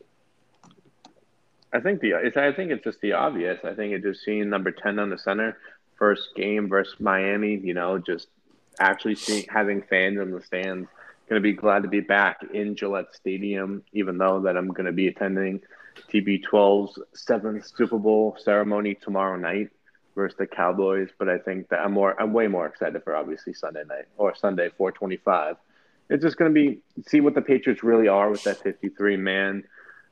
I 1.74 1.80
think 1.80 2.00
the 2.02 2.12
it's, 2.12 2.38
I 2.38 2.54
think 2.54 2.72
it's 2.72 2.84
just 2.84 3.02
the 3.02 3.14
obvious. 3.14 3.60
I 3.64 3.74
think 3.74 3.94
it 3.94 4.04
just 4.04 4.24
seeing 4.24 4.50
number 4.50 4.72
ten 4.72 5.00
on 5.00 5.10
the 5.10 5.18
center, 5.18 5.58
first 5.98 6.36
game 6.36 6.70
versus 6.70 7.00
Miami. 7.00 7.58
You 7.58 7.74
know, 7.74 7.98
just 7.98 8.28
actually 8.80 9.16
seeing 9.16 9.46
having 9.50 9.82
fans 9.82 10.20
in 10.20 10.32
the 10.32 10.42
stands. 10.42 10.88
Going 11.30 11.42
to 11.42 11.44
be 11.44 11.54
glad 11.54 11.84
to 11.84 11.90
be 11.90 12.02
back 12.02 12.42
in 12.54 12.76
Gillette 12.76 13.16
Stadium, 13.16 13.82
even 13.94 14.18
though 14.18 14.42
that 14.42 14.58
I'm 14.58 14.68
going 14.68 14.86
to 14.86 14.92
be 14.92 15.08
attending 15.08 15.62
TB12's 16.12 17.00
seventh 17.14 17.66
Super 17.76 17.98
Bowl 17.98 18.38
ceremony 18.40 18.96
tomorrow 18.96 19.38
night 19.38 19.70
versus 20.16 20.38
the 20.38 20.48
Cowboys. 20.48 21.10
But 21.18 21.30
I 21.30 21.38
think 21.38 21.70
that 21.70 21.80
I'm 21.80 21.94
more 21.94 22.20
I'm 22.22 22.34
way 22.34 22.48
more 22.48 22.66
excited 22.66 23.04
for 23.04 23.16
obviously 23.16 23.54
Sunday 23.54 23.84
night 23.88 24.06
or 24.18 24.36
Sunday 24.36 24.70
425. 24.78 25.58
It's 26.10 26.24
just 26.24 26.38
going 26.38 26.54
to 26.54 26.54
be 26.54 26.80
see 27.08 27.22
what 27.22 27.36
the 27.36 27.42
Patriots 27.42 27.84
really 27.84 28.08
are 28.08 28.30
with 28.30 28.44
that 28.44 28.62
53 28.62 29.18
man 29.18 29.64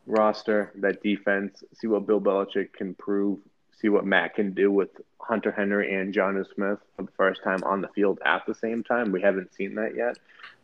roster, 0.08 0.72
that 0.76 1.04
defense, 1.04 1.64
see 1.74 1.88
what 1.88 2.08
Bill 2.08 2.22
Belichick 2.22 2.74
can 2.74 2.95
prove, 2.95 3.39
see 3.80 3.89
what 3.89 4.06
Matt 4.06 4.36
can 4.36 4.54
do 4.54 4.72
with 4.72 4.89
Hunter 5.20 5.52
Henry 5.52 5.93
and 5.93 6.14
Jonnu 6.14 6.45
Smith 6.54 6.80
for 6.95 7.04
the 7.04 7.12
first 7.12 7.43
time 7.43 7.64
on 7.64 7.82
the 7.82 7.88
field 7.89 8.20
at 8.26 8.43
the 8.45 8.56
same 8.56 8.84
time. 8.84 9.12
We 9.12 9.22
haven't 9.22 9.54
seen 9.54 9.76
that 9.76 9.95
yet. 9.95 10.18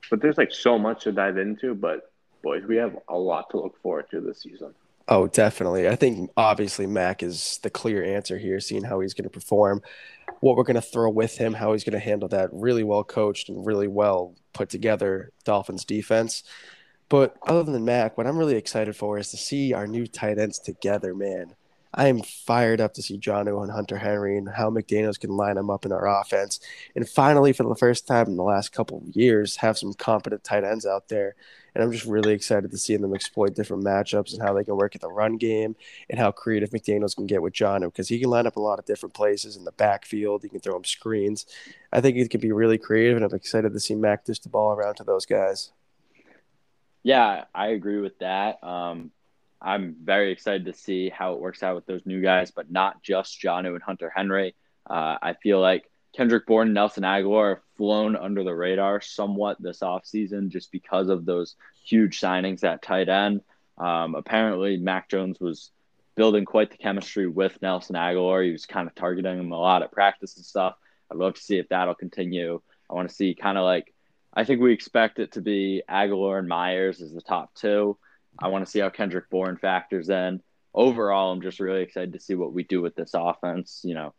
But 0.09 0.21
there's 0.21 0.37
like 0.37 0.51
so 0.51 0.77
much 0.77 1.03
to 1.03 1.11
dive 1.11 1.37
into, 1.37 1.75
but 1.75 2.11
boys, 2.41 2.63
we 2.65 2.77
have 2.77 2.97
a 3.07 3.17
lot 3.17 3.49
to 3.51 3.57
look 3.57 3.81
forward 3.81 4.09
to 4.11 4.21
this 4.21 4.41
season. 4.41 4.73
Oh, 5.09 5.27
definitely. 5.27 5.87
I 5.87 5.95
think 5.95 6.31
obviously 6.35 6.85
Mac 6.85 7.23
is 7.23 7.59
the 7.63 7.69
clear 7.69 8.03
answer 8.03 8.37
here, 8.37 8.59
seeing 8.59 8.83
how 8.83 8.99
he's 8.99 9.13
going 9.13 9.23
to 9.23 9.29
perform, 9.29 9.81
what 10.41 10.57
we're 10.57 10.63
going 10.63 10.75
to 10.75 10.81
throw 10.81 11.09
with 11.09 11.37
him, 11.37 11.53
how 11.53 11.71
he's 11.71 11.85
going 11.85 11.93
to 11.93 11.99
handle 11.99 12.27
that 12.29 12.49
really 12.51 12.83
well 12.83 13.05
coached 13.05 13.47
and 13.47 13.65
really 13.65 13.87
well 13.87 14.35
put 14.51 14.69
together 14.69 15.31
Dolphins 15.45 15.85
defense. 15.85 16.43
But 17.07 17.37
other 17.47 17.71
than 17.71 17.85
Mac, 17.85 18.17
what 18.17 18.27
I'm 18.27 18.37
really 18.37 18.57
excited 18.57 18.97
for 18.97 19.17
is 19.17 19.31
to 19.31 19.37
see 19.37 19.71
our 19.71 19.87
new 19.87 20.07
tight 20.07 20.39
ends 20.39 20.59
together, 20.59 21.15
man. 21.15 21.55
I 21.93 22.07
am 22.09 22.21
fired 22.21 22.81
up 22.81 22.93
to 22.95 23.01
see 23.01 23.17
Jonnu 23.17 23.63
and 23.63 23.71
Hunter 23.71 23.97
Henry 23.97 24.37
and 24.37 24.49
how 24.49 24.69
McDaniels 24.69 25.19
can 25.19 25.31
line 25.31 25.55
them 25.55 25.69
up 25.69 25.85
in 25.85 25.93
our 25.93 26.05
offense. 26.05 26.59
And 26.95 27.07
finally, 27.07 27.53
for 27.53 27.63
the 27.63 27.75
first 27.75 28.07
time 28.07 28.27
in 28.27 28.35
the 28.35 28.43
last 28.43 28.73
couple 28.73 28.97
of 28.97 29.15
years, 29.15 29.55
have 29.57 29.77
some 29.77 29.93
competent 29.93 30.43
tight 30.43 30.65
ends 30.65 30.85
out 30.85 31.07
there. 31.07 31.35
And 31.77 31.83
I'm 31.83 31.91
just 31.91 32.05
really 32.05 32.33
excited 32.33 32.71
to 32.71 32.77
see 32.79 32.97
them 32.97 33.13
exploit 33.13 33.53
different 33.53 33.83
matchups 33.83 34.33
and 34.33 34.41
how 34.41 34.51
they 34.51 34.63
can 34.63 34.75
work 34.75 34.95
at 34.95 35.01
the 35.01 35.11
run 35.11 35.37
game 35.37 35.75
and 36.09 36.19
how 36.19 36.31
creative 36.31 36.71
McDaniels 36.71 37.15
can 37.15 37.27
get 37.27 37.43
with 37.43 37.53
Jonnu 37.53 37.91
because 37.91 38.07
he 38.07 38.19
can 38.19 38.31
line 38.31 38.47
up 38.47 38.55
a 38.55 38.59
lot 38.59 38.79
of 38.79 38.85
different 38.85 39.13
places 39.13 39.55
in 39.55 39.63
the 39.63 39.71
backfield. 39.73 40.41
He 40.41 40.49
can 40.49 40.59
throw 40.59 40.75
him 40.75 40.83
screens. 40.83 41.45
I 41.93 42.01
think 42.01 42.17
he 42.17 42.27
can 42.27 42.41
be 42.41 42.51
really 42.51 42.79
creative, 42.79 43.15
and 43.15 43.23
I'm 43.23 43.35
excited 43.35 43.73
to 43.73 43.79
see 43.79 43.93
Mac 43.93 44.25
dish 44.25 44.39
the 44.39 44.49
ball 44.49 44.71
around 44.71 44.95
to 44.95 45.03
those 45.03 45.27
guys. 45.27 45.71
Yeah, 47.03 47.43
I 47.53 47.67
agree 47.67 47.99
with 47.99 48.17
that. 48.17 48.63
Um, 48.63 49.11
I'm 49.61 49.97
very 50.03 50.31
excited 50.31 50.65
to 50.65 50.73
see 50.73 51.09
how 51.09 51.33
it 51.33 51.39
works 51.39 51.61
out 51.61 51.75
with 51.75 51.85
those 51.85 52.07
new 52.07 52.23
guys, 52.23 52.49
but 52.49 52.71
not 52.71 53.03
just 53.03 53.39
Jonnu 53.39 53.75
and 53.75 53.83
Hunter 53.83 54.11
Henry. 54.15 54.55
Uh, 54.89 55.19
I 55.21 55.33
feel 55.43 55.61
like 55.61 55.87
Kendrick 56.15 56.45
Bourne 56.47 56.67
and 56.67 56.73
Nelson 56.73 57.03
Agholor 57.03 57.55
have 57.55 57.63
flown 57.75 58.15
under 58.15 58.43
the 58.43 58.55
radar 58.55 59.01
somewhat 59.01 59.61
this 59.61 59.79
offseason 59.79 60.49
just 60.49 60.71
because 60.71 61.09
of 61.09 61.25
those 61.25 61.55
huge 61.85 62.19
signings 62.19 62.63
at 62.63 62.81
tight 62.81 63.09
end. 63.09 63.41
Um, 63.77 64.15
apparently, 64.15 64.77
Mac 64.77 65.09
Jones 65.09 65.39
was 65.39 65.71
building 66.15 66.45
quite 66.45 66.71
the 66.71 66.77
chemistry 66.77 67.27
with 67.27 67.61
Nelson 67.61 67.95
Agholor. 67.95 68.43
He 68.43 68.51
was 68.51 68.65
kind 68.65 68.87
of 68.87 68.95
targeting 68.95 69.39
him 69.39 69.51
a 69.51 69.59
lot 69.59 69.83
at 69.83 69.91
practice 69.91 70.35
and 70.35 70.45
stuff. 70.45 70.75
I'd 71.11 71.17
love 71.17 71.35
to 71.35 71.41
see 71.41 71.59
if 71.59 71.69
that'll 71.69 71.95
continue. 71.95 72.59
I 72.89 72.93
want 72.93 73.07
to 73.09 73.15
see 73.15 73.35
kind 73.35 73.57
of 73.57 73.63
like, 73.63 73.93
I 74.33 74.43
think 74.43 74.61
we 74.61 74.73
expect 74.73 75.19
it 75.19 75.33
to 75.33 75.41
be 75.41 75.83
Agholor 75.89 76.39
and 76.39 76.47
Myers 76.47 77.01
as 77.01 77.13
the 77.13 77.21
top 77.21 77.53
two. 77.53 77.97
I 78.39 78.47
want 78.49 78.65
to 78.65 78.71
see 78.71 78.79
how 78.79 78.89
Kendrick 78.89 79.29
Bourne 79.29 79.57
factors 79.57 80.09
in. 80.09 80.41
Overall, 80.73 81.31
I'm 81.31 81.41
just 81.41 81.59
really 81.59 81.81
excited 81.81 82.13
to 82.13 82.19
see 82.19 82.35
what 82.35 82.53
we 82.53 82.63
do 82.63 82.81
with 82.81 82.95
this 82.95 83.11
offense. 83.13 83.81
You 83.83 83.95
know, 83.95 84.13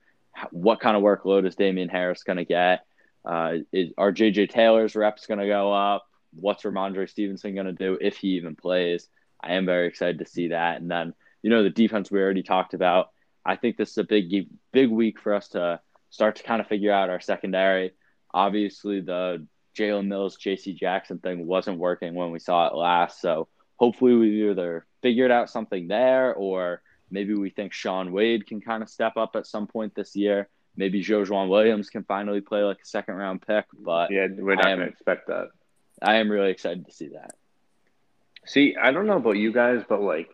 what 0.50 0.80
kind 0.80 0.96
of 0.96 1.02
workload 1.02 1.46
is 1.46 1.56
Damien 1.56 1.88
Harris 1.88 2.22
going 2.22 2.38
to 2.38 2.44
get? 2.44 2.84
Uh, 3.24 3.58
is, 3.72 3.92
are 3.98 4.12
JJ 4.12 4.50
Taylor's 4.50 4.96
reps 4.96 5.26
going 5.26 5.40
to 5.40 5.46
go 5.46 5.72
up? 5.72 6.06
What's 6.34 6.62
Rhamondre 6.62 7.08
Stevenson 7.08 7.54
going 7.54 7.66
to 7.66 7.72
do 7.72 7.98
if 8.00 8.16
he 8.16 8.28
even 8.28 8.56
plays? 8.56 9.08
I 9.42 9.54
am 9.54 9.66
very 9.66 9.86
excited 9.86 10.18
to 10.18 10.26
see 10.26 10.48
that. 10.48 10.80
And 10.80 10.90
then, 10.90 11.14
you 11.42 11.50
know, 11.50 11.62
the 11.62 11.70
defense 11.70 12.10
we 12.10 12.20
already 12.20 12.42
talked 12.42 12.74
about. 12.74 13.10
I 13.44 13.56
think 13.56 13.76
this 13.76 13.92
is 13.92 13.98
a 13.98 14.04
big, 14.04 14.48
big 14.72 14.90
week 14.90 15.20
for 15.20 15.34
us 15.34 15.48
to 15.48 15.80
start 16.10 16.36
to 16.36 16.42
kind 16.42 16.60
of 16.60 16.66
figure 16.66 16.92
out 16.92 17.10
our 17.10 17.20
secondary. 17.20 17.92
Obviously, 18.34 19.00
the 19.00 19.46
Jalen 19.78 20.06
Mills, 20.06 20.36
JC 20.36 20.76
Jackson 20.76 21.18
thing 21.18 21.46
wasn't 21.46 21.78
working 21.78 22.14
when 22.14 22.30
we 22.30 22.40
saw 22.40 22.66
it 22.66 22.74
last. 22.74 23.20
So 23.20 23.48
hopefully 23.76 24.14
we 24.14 24.50
either 24.50 24.86
figured 25.02 25.30
out 25.30 25.50
something 25.50 25.88
there 25.88 26.34
or 26.34 26.82
maybe 27.10 27.34
we 27.34 27.50
think 27.50 27.72
Shaun 27.72 28.12
Wade 28.12 28.46
can 28.46 28.60
kind 28.60 28.82
of 28.82 28.88
step 28.88 29.16
up 29.16 29.36
at 29.36 29.46
some 29.46 29.66
point 29.66 29.94
this 29.94 30.14
year. 30.16 30.48
Maybe 30.76 31.02
Joejuan 31.02 31.48
Williams 31.48 31.90
can 31.90 32.04
finally 32.04 32.40
play 32.40 32.62
like 32.62 32.78
a 32.82 32.86
second 32.86 33.14
round 33.14 33.42
pick. 33.46 33.66
But 33.78 34.10
Yeah, 34.10 34.28
we're 34.30 34.54
not 34.54 34.64
going 34.64 34.78
to 34.78 34.84
expect 34.84 35.26
that. 35.26 35.48
I 36.00 36.16
am 36.16 36.30
really 36.30 36.50
excited 36.50 36.86
to 36.86 36.92
see 36.92 37.08
that. 37.08 37.34
See, 38.46 38.76
I 38.80 38.92
don't 38.92 39.06
know 39.06 39.16
about 39.16 39.36
you 39.36 39.52
guys, 39.52 39.82
but 39.88 40.00
like, 40.00 40.30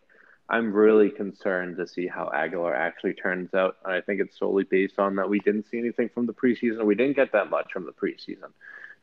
I'm 0.49 0.73
really 0.75 1.09
concerned 1.11 1.79
to 1.79 1.89
see 1.89 2.07
how 2.07 2.31
Agholor 2.35 2.77
actually 2.77 3.15
turns 3.15 3.55
out. 3.55 3.77
And 3.85 3.95
I 3.95 4.03
think 4.03 4.21
it's 4.21 4.39
solely 4.39 4.65
based 4.65 4.99
on 4.99 5.17
that 5.17 5.29
we 5.29 5.41
didn't 5.41 5.67
see 5.71 5.79
anything 5.79 6.11
from 6.11 6.27
the 6.27 6.35
preseason. 6.35 6.85
We 6.85 6.95
didn't 6.95 7.17
get 7.17 7.33
that 7.33 7.49
much 7.49 7.73
from 7.73 7.87
the 7.87 7.93
preseason, 7.93 8.53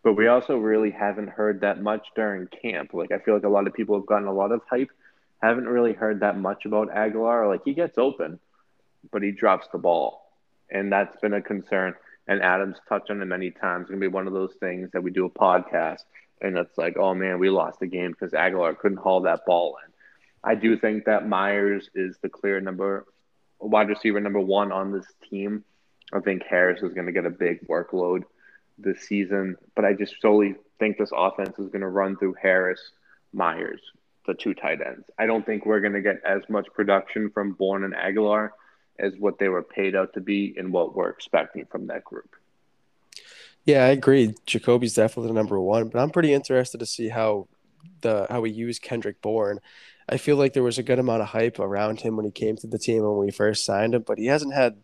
but 0.03 0.13
we 0.13 0.28
also 0.28 0.57
really 0.57 0.91
haven't 0.91 1.30
heard 1.30 1.61
that 1.61 1.82
much 1.82 2.07
during 2.15 2.47
camp. 2.47 2.93
Like, 2.93 3.11
I 3.11 3.17
feel 3.19 3.34
like 3.34 3.43
a 3.43 3.49
lot 3.49 3.65
of 3.65 3.74
people 3.74 3.97
have 3.97 4.05
gotten 4.05 4.28
a 4.28 4.34
lot 4.34 4.51
of 4.51 4.61
hype, 4.69 4.91
haven't 5.47 5.67
really 5.67 5.93
heard 5.93 6.19
that 6.21 6.37
much 6.37 6.65
about 6.65 6.89
Agholor. 6.89 7.47
Like, 7.47 7.61
he 7.65 7.73
gets 7.73 7.97
open, 7.97 8.39
but 9.11 9.23
he 9.23 9.31
drops 9.31 9.67
the 9.71 9.77
ball, 9.77 10.21
and 10.69 10.91
that's 10.91 11.19
been 11.21 11.33
a 11.33 11.41
concern. 11.41 11.95
And 12.27 12.41
Adams 12.41 12.77
touched 12.87 13.09
on 13.09 13.21
it 13.21 13.25
many 13.25 13.51
times. 13.51 13.83
It's 13.83 13.91
gonna 13.91 13.99
be 13.99 14.07
one 14.07 14.27
of 14.27 14.33
those 14.33 14.53
things 14.59 14.89
that 14.93 15.03
we 15.03 15.11
do 15.11 15.25
a 15.25 15.29
podcast, 15.29 16.03
and 16.41 16.57
it's 16.57 16.77
like, 16.77 16.97
oh 16.97 17.13
man, 17.13 17.39
we 17.39 17.49
lost 17.49 17.79
the 17.79 17.87
game 17.87 18.11
because 18.11 18.31
Agholor 18.33 18.77
couldn't 18.77 18.99
haul 18.99 19.21
that 19.21 19.45
ball 19.45 19.77
in. 19.85 19.91
I 20.43 20.55
do 20.55 20.77
think 20.77 21.05
that 21.05 21.27
Myers 21.27 21.89
is 21.93 22.17
the 22.21 22.29
clear 22.29 22.59
number 22.61 23.05
wide 23.59 23.89
receiver 23.89 24.19
number 24.19 24.39
one 24.39 24.71
on 24.71 24.91
this 24.91 25.05
team. 25.29 25.63
I 26.13 26.19
think 26.19 26.43
Harris 26.43 26.81
is 26.81 26.93
going 26.93 27.05
to 27.05 27.11
get 27.11 27.25
a 27.25 27.29
big 27.29 27.67
workload 27.67 28.23
this 28.77 29.01
season, 29.01 29.55
but 29.75 29.85
I 29.85 29.93
just 29.93 30.19
solely 30.21 30.55
think 30.79 30.97
this 30.97 31.11
offense 31.15 31.57
is 31.59 31.69
going 31.69 31.81
to 31.81 31.87
run 31.87 32.17
through 32.17 32.35
Harris, 32.41 32.81
Myers, 33.33 33.81
the 34.26 34.34
two 34.34 34.53
tight 34.53 34.80
ends. 34.86 35.05
I 35.17 35.26
don't 35.26 35.45
think 35.45 35.65
we're 35.65 35.80
going 35.82 35.93
to 35.93 36.01
get 36.01 36.22
as 36.26 36.41
much 36.49 36.67
production 36.74 37.30
from 37.32 37.53
Bourne 37.53 37.84
and 37.84 37.93
Agholor 37.93 38.49
as 38.99 39.13
what 39.17 39.39
they 39.39 39.49
were 39.49 39.63
paid 39.63 39.95
out 39.95 40.13
to 40.13 40.22
be 40.22 40.53
and 40.57 40.72
what 40.72 40.95
we're 40.95 41.09
expecting 41.09 41.65
from 41.65 41.88
that 41.88 42.03
group. 42.03 42.36
Yeah, 43.65 43.86
I 43.86 43.89
agree. 43.89 44.34
Jacoby's 44.45 44.95
definitely 44.95 45.30
the 45.30 45.36
number 45.36 45.59
one, 45.59 45.89
but 45.89 45.99
I'm 45.99 46.09
pretty 46.09 46.34
interested 46.34 46.80
to 46.80 46.86
see 46.86 47.09
how 47.09 47.47
the 48.01 48.28
how 48.30 48.41
we 48.41 48.51
use 48.51 48.80
Kendrick 48.80 49.22
Bourne. 49.22 49.59
I 50.09 50.17
feel 50.17 50.36
like 50.36 50.53
there 50.53 50.63
was 50.63 50.78
a 50.78 50.84
good 50.84 50.99
amount 50.99 51.22
of 51.22 51.30
hype 51.30 51.59
around 51.59 52.01
him 52.01 52.15
when 52.15 52.26
he 52.26 52.32
came 52.32 52.57
to 52.57 52.67
the 52.67 52.80
team 52.80 53.03
when 53.03 53.17
we 53.17 53.32
first 53.32 53.65
signed 53.65 53.95
him, 53.95 54.03
but 54.05 54.17
he 54.17 54.26
hasn't 54.26 54.53
had 54.53 54.78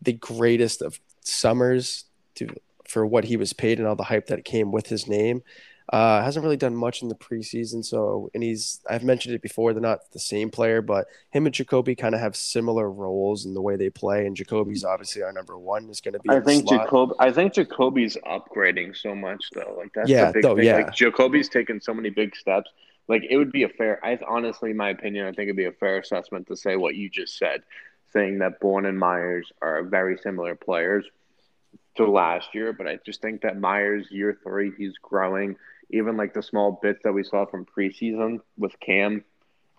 the 0.00 0.14
greatest 0.14 0.82
of 0.82 1.00
summers 1.20 2.04
to 2.36 2.48
for 2.88 3.06
what 3.06 3.24
he 3.24 3.36
was 3.36 3.52
paid 3.52 3.78
and 3.78 3.86
all 3.86 3.96
the 3.96 4.04
hype 4.04 4.26
that 4.26 4.44
came 4.44 4.72
with 4.72 4.88
his 4.88 5.06
name. 5.06 5.42
Uh, 5.92 6.22
hasn't 6.22 6.42
really 6.42 6.56
done 6.56 6.74
much 6.74 7.02
in 7.02 7.08
the 7.08 7.14
preseason. 7.14 7.84
So, 7.84 8.30
and 8.32 8.42
he's 8.42 8.80
I've 8.88 9.04
mentioned 9.04 9.34
it 9.34 9.42
before. 9.42 9.74
They're 9.74 9.82
not 9.82 10.10
the 10.12 10.18
same 10.18 10.50
player, 10.50 10.80
but 10.80 11.06
him 11.30 11.44
and 11.44 11.54
Jacoby 11.54 11.94
kind 11.94 12.14
of 12.14 12.22
have 12.22 12.34
similar 12.36 12.90
roles 12.90 13.44
in 13.44 13.52
the 13.52 13.60
way 13.60 13.76
they 13.76 13.90
play. 13.90 14.26
And 14.26 14.34
Jacoby's 14.34 14.82
obviously 14.82 15.22
our 15.22 15.32
number 15.32 15.58
one. 15.58 15.90
Is 15.90 16.00
going 16.00 16.14
to 16.14 16.20
be. 16.20 16.30
I 16.30 16.40
think. 16.40 16.66
Jacob. 16.68 17.10
I 17.18 17.30
think 17.30 17.52
Jacoby's 17.52 18.16
upgrading 18.26 18.96
so 18.96 19.14
much 19.14 19.44
though. 19.54 19.74
Like 19.76 19.92
that's 19.94 20.08
Yeah, 20.08 20.28
the 20.28 20.32
big 20.32 20.42
though, 20.42 20.56
thing. 20.56 20.64
yeah. 20.64 20.76
Like 20.76 20.94
Jacoby's 20.94 21.50
taken 21.50 21.82
so 21.82 21.92
many 21.92 22.08
big 22.08 22.34
steps. 22.34 22.70
Like 23.06 23.22
it 23.28 23.36
would 23.36 23.52
be 23.52 23.64
a 23.64 23.68
fair. 23.68 24.02
I 24.02 24.18
honestly, 24.26 24.72
my 24.72 24.88
opinion, 24.88 25.26
I 25.26 25.32
think 25.32 25.48
it'd 25.48 25.56
be 25.56 25.66
a 25.66 25.72
fair 25.72 25.98
assessment 25.98 26.46
to 26.46 26.56
say 26.56 26.76
what 26.76 26.94
you 26.94 27.10
just 27.10 27.36
said, 27.36 27.62
saying 28.14 28.38
that 28.38 28.58
Bourne 28.58 28.86
and 28.86 28.98
Myers 28.98 29.52
are 29.60 29.82
very 29.82 30.16
similar 30.16 30.54
players 30.54 31.04
to 31.96 32.10
last 32.10 32.54
year. 32.54 32.72
But 32.72 32.88
I 32.88 32.98
just 33.04 33.20
think 33.20 33.42
that 33.42 33.60
Myers 33.60 34.06
year 34.10 34.38
three, 34.42 34.72
he's 34.78 34.94
growing. 35.02 35.56
Even 35.94 36.16
like 36.16 36.34
the 36.34 36.42
small 36.42 36.78
bits 36.82 37.00
that 37.04 37.12
we 37.12 37.22
saw 37.22 37.46
from 37.46 37.64
preseason 37.66 38.40
with 38.58 38.72
Cam, 38.80 39.24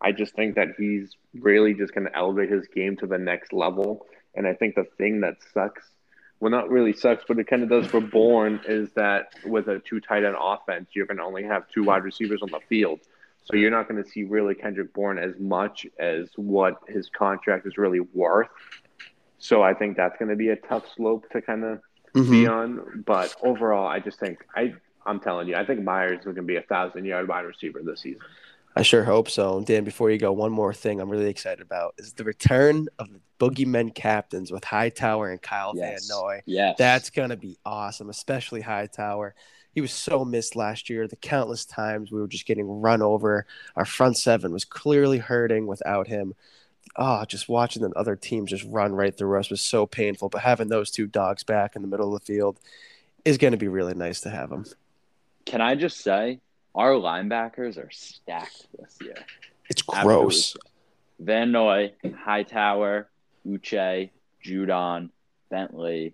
I 0.01 0.11
just 0.13 0.33
think 0.33 0.55
that 0.55 0.69
he's 0.77 1.15
really 1.33 1.73
just 1.73 1.93
going 1.93 2.07
to 2.07 2.15
elevate 2.15 2.49
his 2.49 2.67
game 2.67 2.95
to 2.97 3.07
the 3.07 3.17
next 3.17 3.51
level. 3.51 4.05
And 4.33 4.47
I 4.47 4.53
think 4.53 4.75
the 4.75 4.85
thing 4.97 5.21
that 5.21 5.35
sucks, 5.53 5.83
well, 6.39 6.51
not 6.51 6.69
really 6.69 6.93
sucks, 6.93 7.23
but 7.27 7.37
it 7.39 7.47
kind 7.47 7.63
of 7.63 7.69
does 7.69 7.87
for 7.87 7.99
Bourne, 7.99 8.61
is 8.65 8.89
that 8.95 9.33
with 9.45 9.67
a 9.67 9.79
two 9.79 9.99
tight 9.99 10.23
end 10.23 10.35
offense, 10.39 10.89
you're 10.93 11.05
going 11.05 11.17
to 11.17 11.23
only 11.23 11.43
have 11.43 11.63
two 11.69 11.83
wide 11.83 12.03
receivers 12.03 12.41
on 12.41 12.49
the 12.49 12.59
field. 12.69 12.99
So 13.43 13.57
you're 13.57 13.71
not 13.71 13.87
going 13.89 14.01
to 14.01 14.09
see 14.09 14.23
really 14.23 14.55
Kendrick 14.55 14.93
Bourne 14.93 15.19
as 15.19 15.37
much 15.37 15.85
as 15.99 16.29
what 16.35 16.79
his 16.87 17.09
contract 17.09 17.67
is 17.67 17.77
really 17.77 17.99
worth. 17.99 18.47
So 19.37 19.61
I 19.61 19.73
think 19.73 19.97
that's 19.97 20.17
going 20.17 20.29
to 20.29 20.35
be 20.35 20.49
a 20.49 20.55
tough 20.55 20.85
slope 20.95 21.29
to 21.31 21.41
kind 21.41 21.63
of 21.63 21.81
Mhm. 22.13 22.31
be 22.31 22.47
on. 22.47 23.03
But 23.05 23.35
overall, 23.43 23.87
I 23.87 23.99
just 23.99 24.19
think 24.19 24.43
I 24.55 24.73
I'm 25.05 25.19
telling 25.19 25.47
you, 25.47 25.55
I 25.55 25.65
think 25.65 25.83
Myers 25.83 26.19
is 26.19 26.25
going 26.25 26.35
to 26.37 26.41
be 26.41 26.55
a 26.55 26.61
thousand 26.63 27.05
yard 27.05 27.27
wide 27.27 27.41
receiver 27.41 27.81
this 27.83 28.01
season. 28.01 28.21
I 28.77 28.81
sure 28.81 29.03
hope 29.05 29.29
so. 29.29 29.61
Dan, 29.61 29.85
before 29.85 30.11
you 30.11 30.17
go, 30.17 30.33
one 30.33 30.51
more 30.51 30.73
thing 30.73 30.99
I'm 30.99 31.09
really 31.09 31.29
excited 31.29 31.61
about 31.61 31.93
is 31.97 32.11
the 32.13 32.25
return 32.25 32.87
of 32.99 33.07
the 33.11 33.21
Boogeymen 33.39 33.95
captains 33.95 34.51
with 34.51 34.65
Hightower 34.65 35.29
and 35.29 35.41
Kyle 35.41 35.73
Yes. 35.75 36.07
Van 36.07 36.17
Noy. 36.17 36.41
Yes. 36.45 36.75
That's 36.77 37.09
gonna 37.09 37.37
be 37.37 37.57
awesome, 37.65 38.09
especially 38.09 38.59
Hightower. 38.61 39.33
He 39.73 39.79
was 39.81 39.91
so 39.93 40.25
missed 40.25 40.55
last 40.55 40.89
year. 40.89 41.07
The 41.07 41.15
countless 41.15 41.65
times 41.65 42.11
we 42.11 42.19
were 42.19 42.27
just 42.27 42.45
getting 42.45 42.81
run 42.81 43.01
over. 43.01 43.45
Our 43.75 43.85
front 43.85 44.17
seven 44.17 44.51
was 44.51 44.65
clearly 44.65 45.19
hurting 45.19 45.67
without 45.67 46.07
him. 46.07 46.33
Oh, 46.97 47.25
just 47.25 47.49
watching 47.49 47.81
the 47.81 47.89
other 47.91 48.15
teams 48.15 48.51
just 48.51 48.65
run 48.65 48.93
right 48.93 49.15
through 49.17 49.37
us 49.39 49.49
was 49.49 49.61
so 49.61 49.85
painful. 49.85 50.29
But 50.29 50.41
having 50.41 50.67
those 50.69 50.91
two 50.91 51.07
dogs 51.07 51.43
back 51.43 51.75
in 51.75 51.81
the 51.81 51.87
middle 51.87 52.13
of 52.13 52.21
the 52.21 52.25
field 52.25 52.59
is 53.25 53.37
going 53.37 53.51
to 53.51 53.57
be 53.57 53.67
really 53.67 53.93
nice 53.95 54.21
to 54.21 54.29
have 54.29 54.49
them. 54.49 54.65
Can 55.45 55.61
I 55.61 55.75
just 55.75 56.01
say, 56.01 56.39
our 56.73 56.91
linebackers 56.91 57.77
are 57.77 57.89
stacked 57.91 58.67
this 58.77 58.97
year. 59.01 59.15
It's 59.69 59.81
gross. 59.81 60.55
Van 61.19 61.51
Noy, 61.51 61.93
Hightower, 62.03 63.09
Uche, 63.47 64.09
Judon, 64.45 65.09
Bentley. 65.49 66.13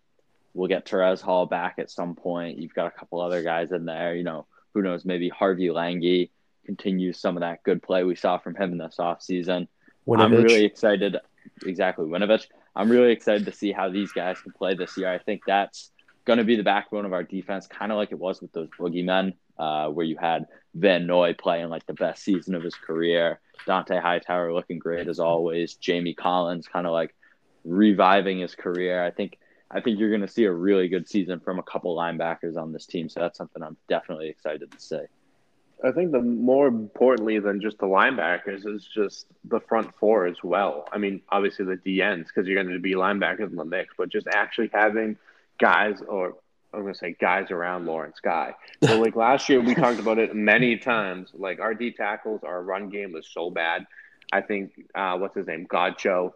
We'll 0.53 0.67
get 0.67 0.85
Terez 0.85 1.21
Hall 1.21 1.45
back 1.45 1.75
at 1.79 1.89
some 1.89 2.15
point. 2.15 2.59
You've 2.59 2.73
got 2.73 2.87
a 2.87 2.91
couple 2.91 3.21
other 3.21 3.41
guys 3.41 3.71
in 3.71 3.85
there. 3.85 4.13
You 4.15 4.23
know, 4.23 4.45
who 4.73 4.81
knows? 4.81 5.05
Maybe 5.05 5.29
Harvey 5.29 5.67
Langi 5.69 6.29
continues 6.65 7.19
some 7.19 7.37
of 7.37 7.41
that 7.41 7.63
good 7.63 7.81
play 7.81 8.03
we 8.03 8.15
saw 8.15 8.37
from 8.37 8.55
him 8.55 8.73
in 8.73 8.77
this 8.77 8.97
offseason. 8.99 9.67
I'm 10.07 10.33
really 10.33 10.65
excited. 10.65 11.17
Exactly, 11.65 12.05
Winovich. 12.05 12.47
I'm 12.75 12.89
really 12.89 13.11
excited 13.11 13.45
to 13.45 13.51
see 13.51 13.71
how 13.71 13.89
these 13.89 14.11
guys 14.11 14.39
can 14.41 14.51
play 14.51 14.75
this 14.75 14.97
year. 14.97 15.11
I 15.11 15.17
think 15.17 15.41
that's 15.47 15.91
going 16.25 16.39
to 16.39 16.45
be 16.45 16.55
the 16.55 16.63
backbone 16.63 17.05
of 17.05 17.13
our 17.13 17.23
defense, 17.23 17.67
kind 17.67 17.91
of 17.91 17.97
like 17.97 18.11
it 18.11 18.19
was 18.19 18.41
with 18.41 18.51
those 18.51 18.69
boogeymen, 18.79 19.33
uh, 19.57 19.87
where 19.89 20.05
you 20.05 20.17
had 20.17 20.45
Van 20.73 21.05
Noy 21.05 21.33
playing 21.33 21.69
like 21.69 21.85
the 21.85 21.93
best 21.93 22.23
season 22.23 22.55
of 22.55 22.63
his 22.63 22.75
career, 22.75 23.39
Dont'a 23.67 24.01
Hightower 24.01 24.53
looking 24.53 24.79
great 24.79 25.07
as 25.07 25.19
always, 25.19 25.75
Jamie 25.75 26.13
Collins 26.13 26.67
kind 26.67 26.87
of 26.87 26.93
like 26.93 27.13
reviving 27.63 28.39
his 28.39 28.55
career. 28.55 29.03
I 29.03 29.11
think 29.11 29.37
I 29.73 29.79
think 29.79 29.99
you're 29.99 30.09
going 30.09 30.21
to 30.21 30.27
see 30.27 30.43
a 30.45 30.51
really 30.51 30.89
good 30.89 31.07
season 31.07 31.39
from 31.39 31.57
a 31.57 31.63
couple 31.63 31.95
linebackers 31.95 32.57
on 32.57 32.73
this 32.73 32.85
team. 32.85 33.07
So 33.07 33.21
that's 33.21 33.37
something 33.37 33.63
I'm 33.63 33.77
definitely 33.87 34.27
excited 34.27 34.69
to 34.69 34.79
see. 34.79 34.99
I 35.83 35.91
think 35.91 36.11
the 36.11 36.21
more 36.21 36.67
importantly 36.67 37.39
than 37.39 37.61
just 37.61 37.79
the 37.79 37.85
linebackers 37.85 38.67
is 38.67 38.87
just 38.93 39.27
the 39.45 39.59
front 39.61 39.95
four 39.97 40.27
as 40.27 40.35
well. 40.43 40.87
I 40.91 40.97
mean, 40.97 41.21
obviously 41.29 41.65
the 41.65 41.77
DNs 41.77 42.27
because 42.27 42.47
you're 42.47 42.61
going 42.61 42.73
to 42.73 42.79
be 42.79 42.93
linebackers 42.93 43.49
in 43.49 43.55
the 43.55 43.65
mix, 43.65 43.93
but 43.97 44.09
just 44.09 44.27
actually 44.27 44.69
having 44.73 45.17
guys 45.61 46.01
or 46.07 46.35
I'm 46.73 46.81
going 46.81 46.93
to 46.93 46.97
say 46.99 47.15
guys 47.19 47.51
around 47.51 47.85
Lawrence 47.85 48.19
Guy. 48.21 48.53
So 48.83 48.99
like 48.99 49.15
last 49.15 49.49
year 49.49 49.59
we 49.61 49.75
talked 49.75 49.99
about 49.99 50.17
it 50.19 50.33
many 50.35 50.77
times. 50.93 51.29
Like 51.33 51.59
our 51.59 51.73
D 51.73 51.91
tackles, 51.91 52.41
our 52.43 52.61
run 52.63 52.89
game 52.89 53.11
was 53.11 53.27
so 53.27 53.49
bad. 53.49 53.85
I 54.31 54.41
think 54.41 54.71
uh, 54.95 55.17
what's 55.17 55.35
his 55.35 55.47
name, 55.47 55.67
Godchaux, 55.67 56.31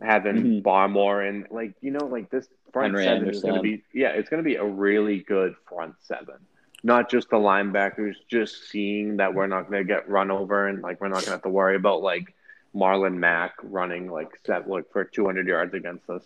having 0.00 0.36
Mhm. 0.36 0.62
Barmore 0.62 1.28
and 1.28 1.46
like 1.50 1.74
you 1.80 1.90
know 1.90 2.06
like 2.06 2.30
this 2.30 2.46
front 2.72 2.94
Henry 2.94 3.04
seven 3.04 3.28
is 3.28 3.42
going 3.42 3.54
to 3.54 3.60
be 3.60 3.82
yeah 3.92 4.10
it's 4.10 4.28
going 4.30 4.42
to 4.42 4.48
be 4.48 4.56
a 4.56 4.64
really 4.64 5.18
good 5.20 5.54
front 5.68 5.94
seven 6.02 6.36
not 6.84 7.08
just 7.08 7.30
the 7.30 7.36
linebackers, 7.36 8.16
just 8.28 8.68
seeing 8.68 9.18
that 9.18 9.34
we're 9.34 9.46
not 9.46 9.70
going 9.70 9.86
to 9.86 9.86
get 9.86 10.08
run 10.08 10.32
over 10.32 10.66
and 10.66 10.82
like 10.82 11.00
we're 11.00 11.06
not 11.08 11.16
going 11.16 11.26
to 11.26 11.30
have 11.30 11.42
to 11.42 11.48
worry 11.48 11.76
about 11.76 12.02
like 12.02 12.34
Marlon 12.74 13.14
Mack 13.18 13.54
running 13.62 14.10
like 14.10 14.30
set 14.44 14.68
like 14.68 14.90
for 14.90 15.04
200 15.04 15.46
yards 15.46 15.74
against 15.74 16.10
us. 16.10 16.22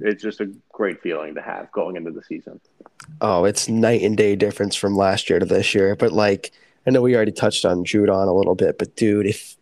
It's 0.00 0.22
just 0.22 0.40
a 0.40 0.52
great 0.72 1.00
feeling 1.02 1.34
to 1.34 1.42
have 1.42 1.70
going 1.72 1.96
into 1.96 2.10
the 2.10 2.22
season. 2.22 2.60
Oh, 3.20 3.44
it's 3.44 3.68
night 3.68 4.02
and 4.02 4.16
day 4.16 4.36
difference 4.36 4.76
from 4.76 4.96
last 4.96 5.30
year 5.30 5.38
to 5.38 5.46
this 5.46 5.74
year. 5.74 5.96
But 5.96 6.12
like, 6.12 6.52
I 6.86 6.90
know 6.90 7.02
we 7.02 7.16
already 7.16 7.32
touched 7.32 7.64
on 7.64 7.84
Judon 7.84 8.28
a 8.28 8.32
little 8.32 8.54
bit, 8.54 8.78
but 8.78 8.96
dude, 8.96 9.26
if 9.26 9.56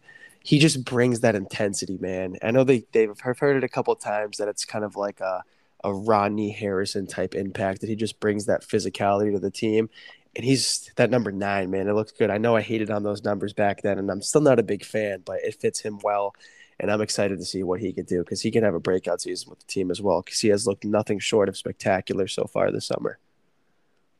he 0.44 0.58
just 0.58 0.84
brings 0.84 1.20
that 1.20 1.34
intensity, 1.34 1.96
man. 1.98 2.36
I 2.42 2.50
know 2.50 2.64
they 2.64 2.84
they've 2.92 3.10
I've 3.24 3.38
heard 3.38 3.56
it 3.56 3.64
a 3.64 3.68
couple 3.68 3.96
times 3.96 4.36
that 4.36 4.48
it's 4.48 4.64
kind 4.64 4.84
of 4.84 4.94
like 4.94 5.20
a 5.20 5.42
a 5.82 5.92
Rodney 5.92 6.50
Harrison 6.50 7.06
type 7.06 7.34
impact 7.34 7.80
that 7.80 7.90
he 7.90 7.96
just 7.96 8.20
brings 8.20 8.46
that 8.46 8.62
physicality 8.62 9.32
to 9.32 9.38
the 9.38 9.50
team. 9.50 9.90
And 10.36 10.44
he's 10.44 10.90
that 10.96 11.10
number 11.10 11.32
nine, 11.32 11.70
man. 11.70 11.88
It 11.88 11.94
looks 11.94 12.12
good. 12.12 12.30
I 12.30 12.38
know 12.38 12.56
I 12.56 12.62
hated 12.62 12.90
on 12.90 13.04
those 13.04 13.22
numbers 13.22 13.52
back 13.52 13.82
then, 13.82 13.98
and 13.98 14.10
I'm 14.10 14.22
still 14.22 14.40
not 14.40 14.58
a 14.58 14.64
big 14.64 14.84
fan, 14.84 15.22
but 15.24 15.40
it 15.42 15.60
fits 15.60 15.80
him 15.80 15.98
well. 16.02 16.34
And 16.80 16.90
I'm 16.90 17.00
excited 17.00 17.38
to 17.38 17.44
see 17.44 17.62
what 17.62 17.80
he 17.80 17.92
could 17.92 18.06
do 18.06 18.18
because 18.20 18.40
he 18.42 18.50
can 18.50 18.64
have 18.64 18.74
a 18.74 18.80
breakout 18.80 19.20
season 19.20 19.50
with 19.50 19.60
the 19.60 19.66
team 19.66 19.90
as 19.90 20.02
well 20.02 20.22
because 20.22 20.40
he 20.40 20.48
has 20.48 20.66
looked 20.66 20.84
nothing 20.84 21.18
short 21.18 21.48
of 21.48 21.56
spectacular 21.56 22.26
so 22.26 22.44
far 22.46 22.70
this 22.70 22.86
summer. 22.86 23.18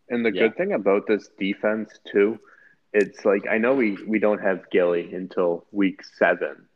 And 0.09 0.25
the 0.25 0.33
Yeah. 0.33 0.43
good 0.43 0.57
thing 0.57 0.73
about 0.73 1.07
this 1.07 1.29
defense 1.39 1.99
too, 2.05 2.39
it's 2.93 3.25
like 3.25 3.47
I 3.49 3.59
know 3.59 3.75
we 3.75 3.99
we 4.07 4.19
don't 4.19 4.41
have 4.41 4.71
Gilly 4.71 5.13
until 5.15 5.67
week 5.73 6.05
seven, 6.05 6.69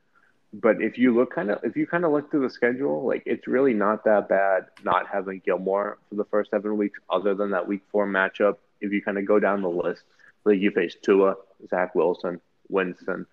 but 0.53 0.83
if 0.83 0.99
you 0.99 1.15
look 1.15 1.33
kind 1.33 1.51
of 1.51 1.63
if 1.63 1.77
you 1.77 1.87
kind 1.87 2.05
of 2.05 2.11
look 2.11 2.31
through 2.31 2.43
the 2.43 2.51
schedule, 2.51 3.05
like 3.07 3.23
it's 3.27 3.47
really 3.47 3.75
not 3.75 4.05
that 4.05 4.29
bad 4.29 4.67
not 4.83 5.07
having 5.07 5.41
Gilmore 5.45 5.99
for 6.09 6.15
the 6.17 6.25
first 6.25 6.51
seven 6.51 6.77
weeks, 6.77 6.99
other 7.09 7.35
than 7.35 7.51
that 7.51 7.69
week 7.69 7.83
four 7.93 8.07
matchup. 8.07 8.57
If 8.81 8.93
you 8.93 9.03
kind 9.03 9.19
of 9.19 9.27
go 9.27 9.39
down 9.39 9.63
the 9.63 9.69
list, 9.69 10.03
like 10.45 10.59
you 10.59 10.71
face 10.71 10.97
Tua, 11.01 11.37
Zach 11.69 11.95
Wilson, 11.95 12.41
Winston, 12.69 13.27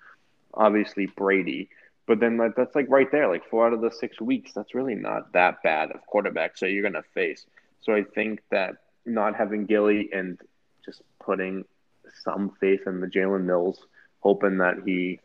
obviously 0.53 1.05
Brady. 1.07 1.69
But 2.07 2.19
then 2.19 2.37
like, 2.37 2.55
that's 2.55 2.75
like 2.75 2.87
right 2.89 3.11
there, 3.11 3.27
like 3.27 3.49
four 3.49 3.67
out 3.67 3.73
of 3.73 3.81
the 3.81 3.91
six 3.91 4.21
weeks. 4.21 4.53
That's 4.53 4.75
really 4.75 4.95
not 4.95 5.33
that 5.33 5.63
bad 5.63 5.91
of 5.91 6.01
quarterbacks 6.11 6.59
that 6.59 6.71
you're 6.71 6.83
gonna 6.83 7.03
face. 7.13 7.45
So 7.81 7.93
I 7.93 8.03
think 8.03 8.41
that 8.51 8.75
not 9.05 9.35
having 9.35 9.65
Gilly 9.65 10.09
and 10.13 10.39
just 10.83 11.01
putting 11.23 11.65
some 12.23 12.51
faith 12.59 12.81
in 12.85 13.01
the 13.01 13.07
Jalen 13.07 13.45
Mills, 13.45 13.79
hoping 14.19 14.57
that 14.59 14.77
he, 14.85 15.19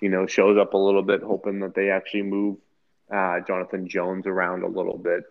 you 0.00 0.08
know, 0.08 0.26
shows 0.26 0.58
up 0.58 0.74
a 0.74 0.78
little 0.78 1.02
bit, 1.02 1.22
hoping 1.22 1.60
that 1.60 1.74
they 1.74 1.90
actually 1.90 2.22
move 2.22 2.58
uh, 3.12 3.40
Jonathan 3.46 3.88
Jones 3.88 4.26
around 4.26 4.62
a 4.62 4.68
little 4.68 4.98
bit. 4.98 5.24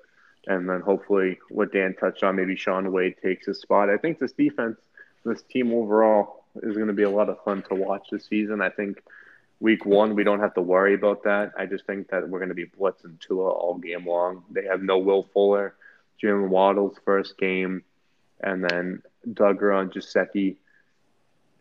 And 0.48 0.70
then 0.70 0.82
hopefully 0.82 1.40
what 1.50 1.74
Dan 1.74 1.96
touched 2.00 2.24
on, 2.24 2.36
maybe 2.36 2.56
Shaun 2.56 2.92
Wade 2.92 3.16
takes 3.22 3.48
his 3.48 3.60
spot. 3.60 3.90
I 3.90 3.98
think 3.98 4.20
this 4.20 4.32
defense, 4.34 4.78
this 5.24 5.42
team 5.44 5.74
overall 5.74 6.46
is 6.62 6.76
going 6.76 6.88
to 6.88 6.94
be 6.94 7.04
a 7.04 7.10
lot 7.10 7.30
of 7.30 7.44
fun 7.44 7.64
to 7.64 7.76
watch 7.76 8.08
this 8.12 8.28
season. 8.28 8.62
I 8.62 8.70
think 8.70 9.02
week 9.60 9.86
one, 9.86 10.16
we 10.16 10.24
don't 10.24 10.40
have 10.40 10.54
to 10.56 10.62
worry 10.62 10.94
about 10.94 11.24
that. 11.24 11.52
I 11.58 11.66
just 11.66 11.86
think 11.86 12.10
that 12.10 12.28
we're 12.28 12.40
going 12.40 12.50
to 12.50 12.56
be 12.56 12.66
blitzing 12.66 13.20
Tua 13.20 13.50
all 13.50 13.78
game 13.78 14.06
long. 14.06 14.44
They 14.50 14.66
have 14.66 14.82
no 14.82 14.98
Will 14.98 15.28
Fuller, 15.34 15.76
Jim 16.20 16.50
Waddle's 16.50 16.98
first 17.06 17.38
game, 17.38 17.84
and 18.42 18.64
then 18.64 19.02
Duggar 19.28 19.76
on 19.76 19.92
Giuseppe. 19.92 20.58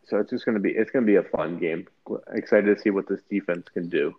So 0.07 0.19
it's 0.19 0.31
just 0.31 0.45
going 0.45 0.57
to 0.57 0.61
be 0.61 0.71
it's 0.71 0.91
going 0.91 1.07
to 1.07 1.11
be 1.11 1.17
a 1.17 1.23
fun 1.23 1.59
game. 1.59 1.87
Excited 2.33 2.77
to 2.77 2.81
see 2.81 2.91
what 2.91 3.09
this 3.09 3.21
defense 3.31 3.67
can 3.73 3.89
do. 3.89 4.15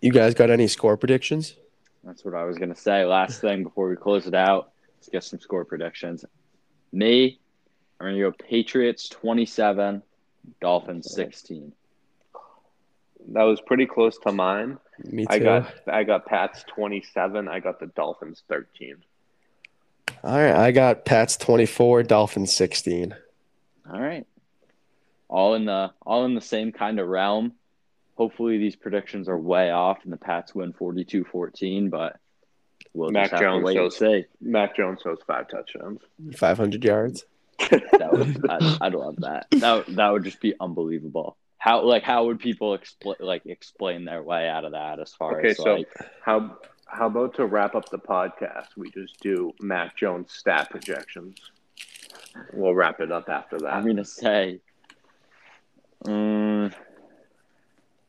You 0.00 0.10
guys 0.10 0.34
got 0.34 0.50
any 0.50 0.66
score 0.66 0.96
predictions? 0.96 1.56
That's 2.02 2.24
what 2.24 2.34
I 2.34 2.44
was 2.44 2.58
going 2.58 2.74
to 2.74 2.80
say. 2.80 3.04
Last 3.04 3.40
thing 3.40 3.62
before 3.62 3.88
we 3.88 3.96
close 3.96 4.26
it 4.26 4.34
out, 4.34 4.72
let's 4.96 5.08
get 5.08 5.22
some 5.22 5.38
score 5.38 5.64
predictions. 5.64 6.24
Me, 6.92 7.38
I'm 8.00 8.06
going 8.06 8.16
to 8.16 8.20
go 8.20 8.32
Patriots 8.32 9.08
27, 9.08 10.02
Dolphins 10.60 11.14
16. 11.14 11.72
That 13.28 13.44
was 13.44 13.60
pretty 13.60 13.86
close 13.86 14.18
to 14.18 14.32
mine. 14.32 14.78
Me 15.04 15.24
too. 15.26 15.32
I 15.34 15.38
got 15.38 15.74
I 15.88 16.02
got 16.04 16.26
Pats 16.26 16.64
27. 16.68 17.48
I 17.48 17.60
got 17.60 17.80
the 17.80 17.86
Dolphins 17.86 18.42
13. 18.48 18.96
All 20.24 20.36
right, 20.38 20.54
I 20.54 20.70
got 20.70 21.04
Pats 21.04 21.36
24, 21.36 22.04
Dolphins 22.04 22.54
16. 22.54 23.14
All 23.92 24.00
right. 24.00 24.24
all 25.28 25.54
in 25.54 25.64
the 25.64 25.90
all 26.06 26.24
in 26.24 26.34
the 26.34 26.40
same 26.40 26.72
kind 26.72 27.00
of 27.00 27.08
realm. 27.08 27.52
Hopefully 28.16 28.58
these 28.58 28.76
predictions 28.76 29.28
are 29.28 29.38
way 29.38 29.70
off 29.70 29.98
and 30.04 30.12
the 30.12 30.16
Pats 30.18 30.54
win 30.54 30.72
42-14, 30.74 31.90
but 31.90 32.18
we'll 32.92 33.10
Mac 33.10 33.24
just 33.30 33.32
have 33.32 33.40
Jones 33.40 33.60
to 33.62 33.64
wait 33.64 33.76
and 33.78 33.92
throws- 33.92 33.98
see. 33.98 34.24
Mac 34.40 34.76
Jones 34.76 35.00
throws 35.02 35.18
five 35.26 35.48
touchdowns. 35.48 36.00
500 36.36 36.84
yards. 36.84 37.24
That 37.70 38.08
would, 38.12 38.50
I'd, 38.50 38.78
I'd 38.82 38.94
love 38.94 39.16
that. 39.20 39.46
That 39.52 39.86
that 39.96 40.08
would 40.10 40.24
just 40.24 40.40
be 40.40 40.54
unbelievable. 40.60 41.36
How 41.62 41.84
like 41.84 42.02
how 42.02 42.24
would 42.24 42.40
people 42.40 42.74
explain 42.74 43.18
like 43.20 43.46
explain 43.46 44.04
their 44.04 44.20
way 44.20 44.48
out 44.48 44.64
of 44.64 44.72
that 44.72 44.98
as 44.98 45.14
far 45.14 45.38
as 45.38 45.38
Okay, 45.38 45.50
as 45.50 45.56
so 45.58 45.74
like 45.76 45.86
how 46.20 46.58
how 46.86 47.06
about 47.06 47.36
to 47.36 47.46
wrap 47.46 47.76
up 47.76 47.88
the 47.88 48.00
podcast, 48.00 48.76
we 48.76 48.90
just 48.90 49.20
do 49.20 49.52
Mac 49.60 49.96
Jones 49.96 50.32
stat 50.32 50.70
projections. 50.70 51.38
We'll 52.52 52.74
wrap 52.74 52.98
it 52.98 53.12
up 53.12 53.28
after 53.28 53.60
that. 53.60 53.74
I'm 53.74 53.86
gonna 53.86 54.04
say, 54.04 54.58
um, 56.04 56.72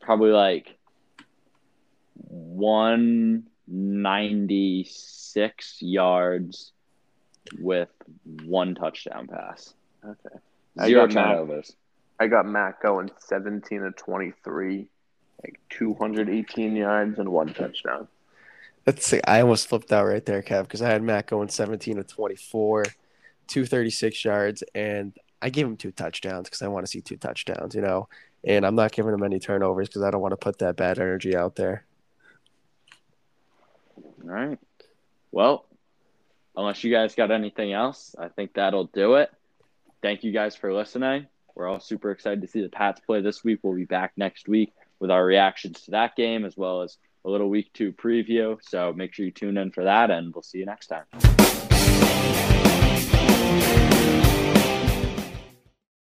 probably 0.02 0.32
like 0.32 0.76
one 2.16 3.44
ninety 3.68 4.88
six 4.90 5.78
yards 5.80 6.72
with 7.60 7.90
one 8.46 8.74
touchdown 8.74 9.28
pass, 9.28 9.76
okay. 10.04 10.40
Zero 10.88 11.06
turnovers. 11.06 11.76
I 12.24 12.28
got 12.28 12.46
Matt 12.46 12.80
going 12.82 13.12
17 13.18 13.82
to 13.82 13.92
23, 13.92 14.88
like 15.44 15.60
218 15.72 16.74
yards 16.74 17.20
and 17.20 17.28
one 17.28 17.54
touchdown. 17.54 18.08
Let's 18.88 19.06
see. 19.06 19.20
I 19.28 19.42
almost 19.42 19.68
flipped 19.68 19.92
out 19.92 20.06
right 20.06 20.26
there, 20.26 20.42
Kev, 20.42 20.64
because 20.64 20.82
I 20.82 20.90
had 20.90 21.04
Matt 21.04 21.28
going 21.28 21.50
17 21.50 21.98
to 21.98 22.04
24, 22.06 22.86
236 23.48 24.24
yards, 24.24 24.64
and 24.74 25.12
I 25.42 25.50
gave 25.50 25.66
him 25.66 25.76
two 25.76 25.92
touchdowns 25.92 26.48
because 26.48 26.62
I 26.62 26.70
want 26.70 26.86
to 26.86 26.90
see 26.90 27.02
two 27.02 27.18
touchdowns, 27.18 27.76
you 27.76 27.82
know. 27.82 28.08
And 28.46 28.66
I'm 28.66 28.76
not 28.76 28.94
giving 28.94 29.14
him 29.14 29.24
any 29.24 29.40
turnovers 29.40 29.90
because 29.90 30.04
I 30.04 30.10
don't 30.10 30.22
want 30.22 30.32
to 30.32 30.38
put 30.38 30.60
that 30.60 30.78
bad 30.78 31.00
energy 31.00 31.36
out 31.36 31.58
there. 31.58 31.84
All 33.98 34.30
right. 34.30 34.60
Well, 35.34 35.66
unless 36.56 36.86
you 36.86 36.92
guys 36.92 37.16
got 37.16 37.32
anything 37.32 37.74
else, 37.74 38.16
I 38.18 38.30
think 38.30 38.54
that'll 38.54 38.86
do 38.86 39.16
it. 39.16 39.30
Thank 40.02 40.24
you 40.24 40.32
guys 40.32 40.56
for 40.56 40.74
listening. 40.74 41.28
We're 41.56 41.68
all 41.68 41.80
super 41.80 42.12
excited 42.12 42.42
to 42.42 42.48
see 42.48 42.62
the 42.62 42.70
Pats 42.70 43.00
play 43.02 43.22
this 43.22 43.44
week. 43.44 43.60
We'll 43.62 43.76
be 43.76 43.86
back 43.86 44.14
next 44.18 44.48
week 44.48 44.74
with 45.00 45.12
our 45.12 45.24
reactions 45.24 45.82
to 45.82 45.92
that 45.92 46.16
game 46.16 46.46
as 46.46 46.58
well 46.58 46.82
as 46.82 46.98
a 47.26 47.30
little 47.30 47.50
week 47.50 47.72
two 47.74 47.92
preview. 47.92 48.58
So 48.62 48.94
make 48.94 49.14
sure 49.14 49.26
you 49.26 49.32
tune 49.32 49.58
in 49.58 49.72
for 49.72 49.84
that, 49.84 50.10
and 50.10 50.34
we'll 50.34 50.44
see 50.44 50.60
you 50.60 50.66
next 50.66 50.88
time. 50.88 51.06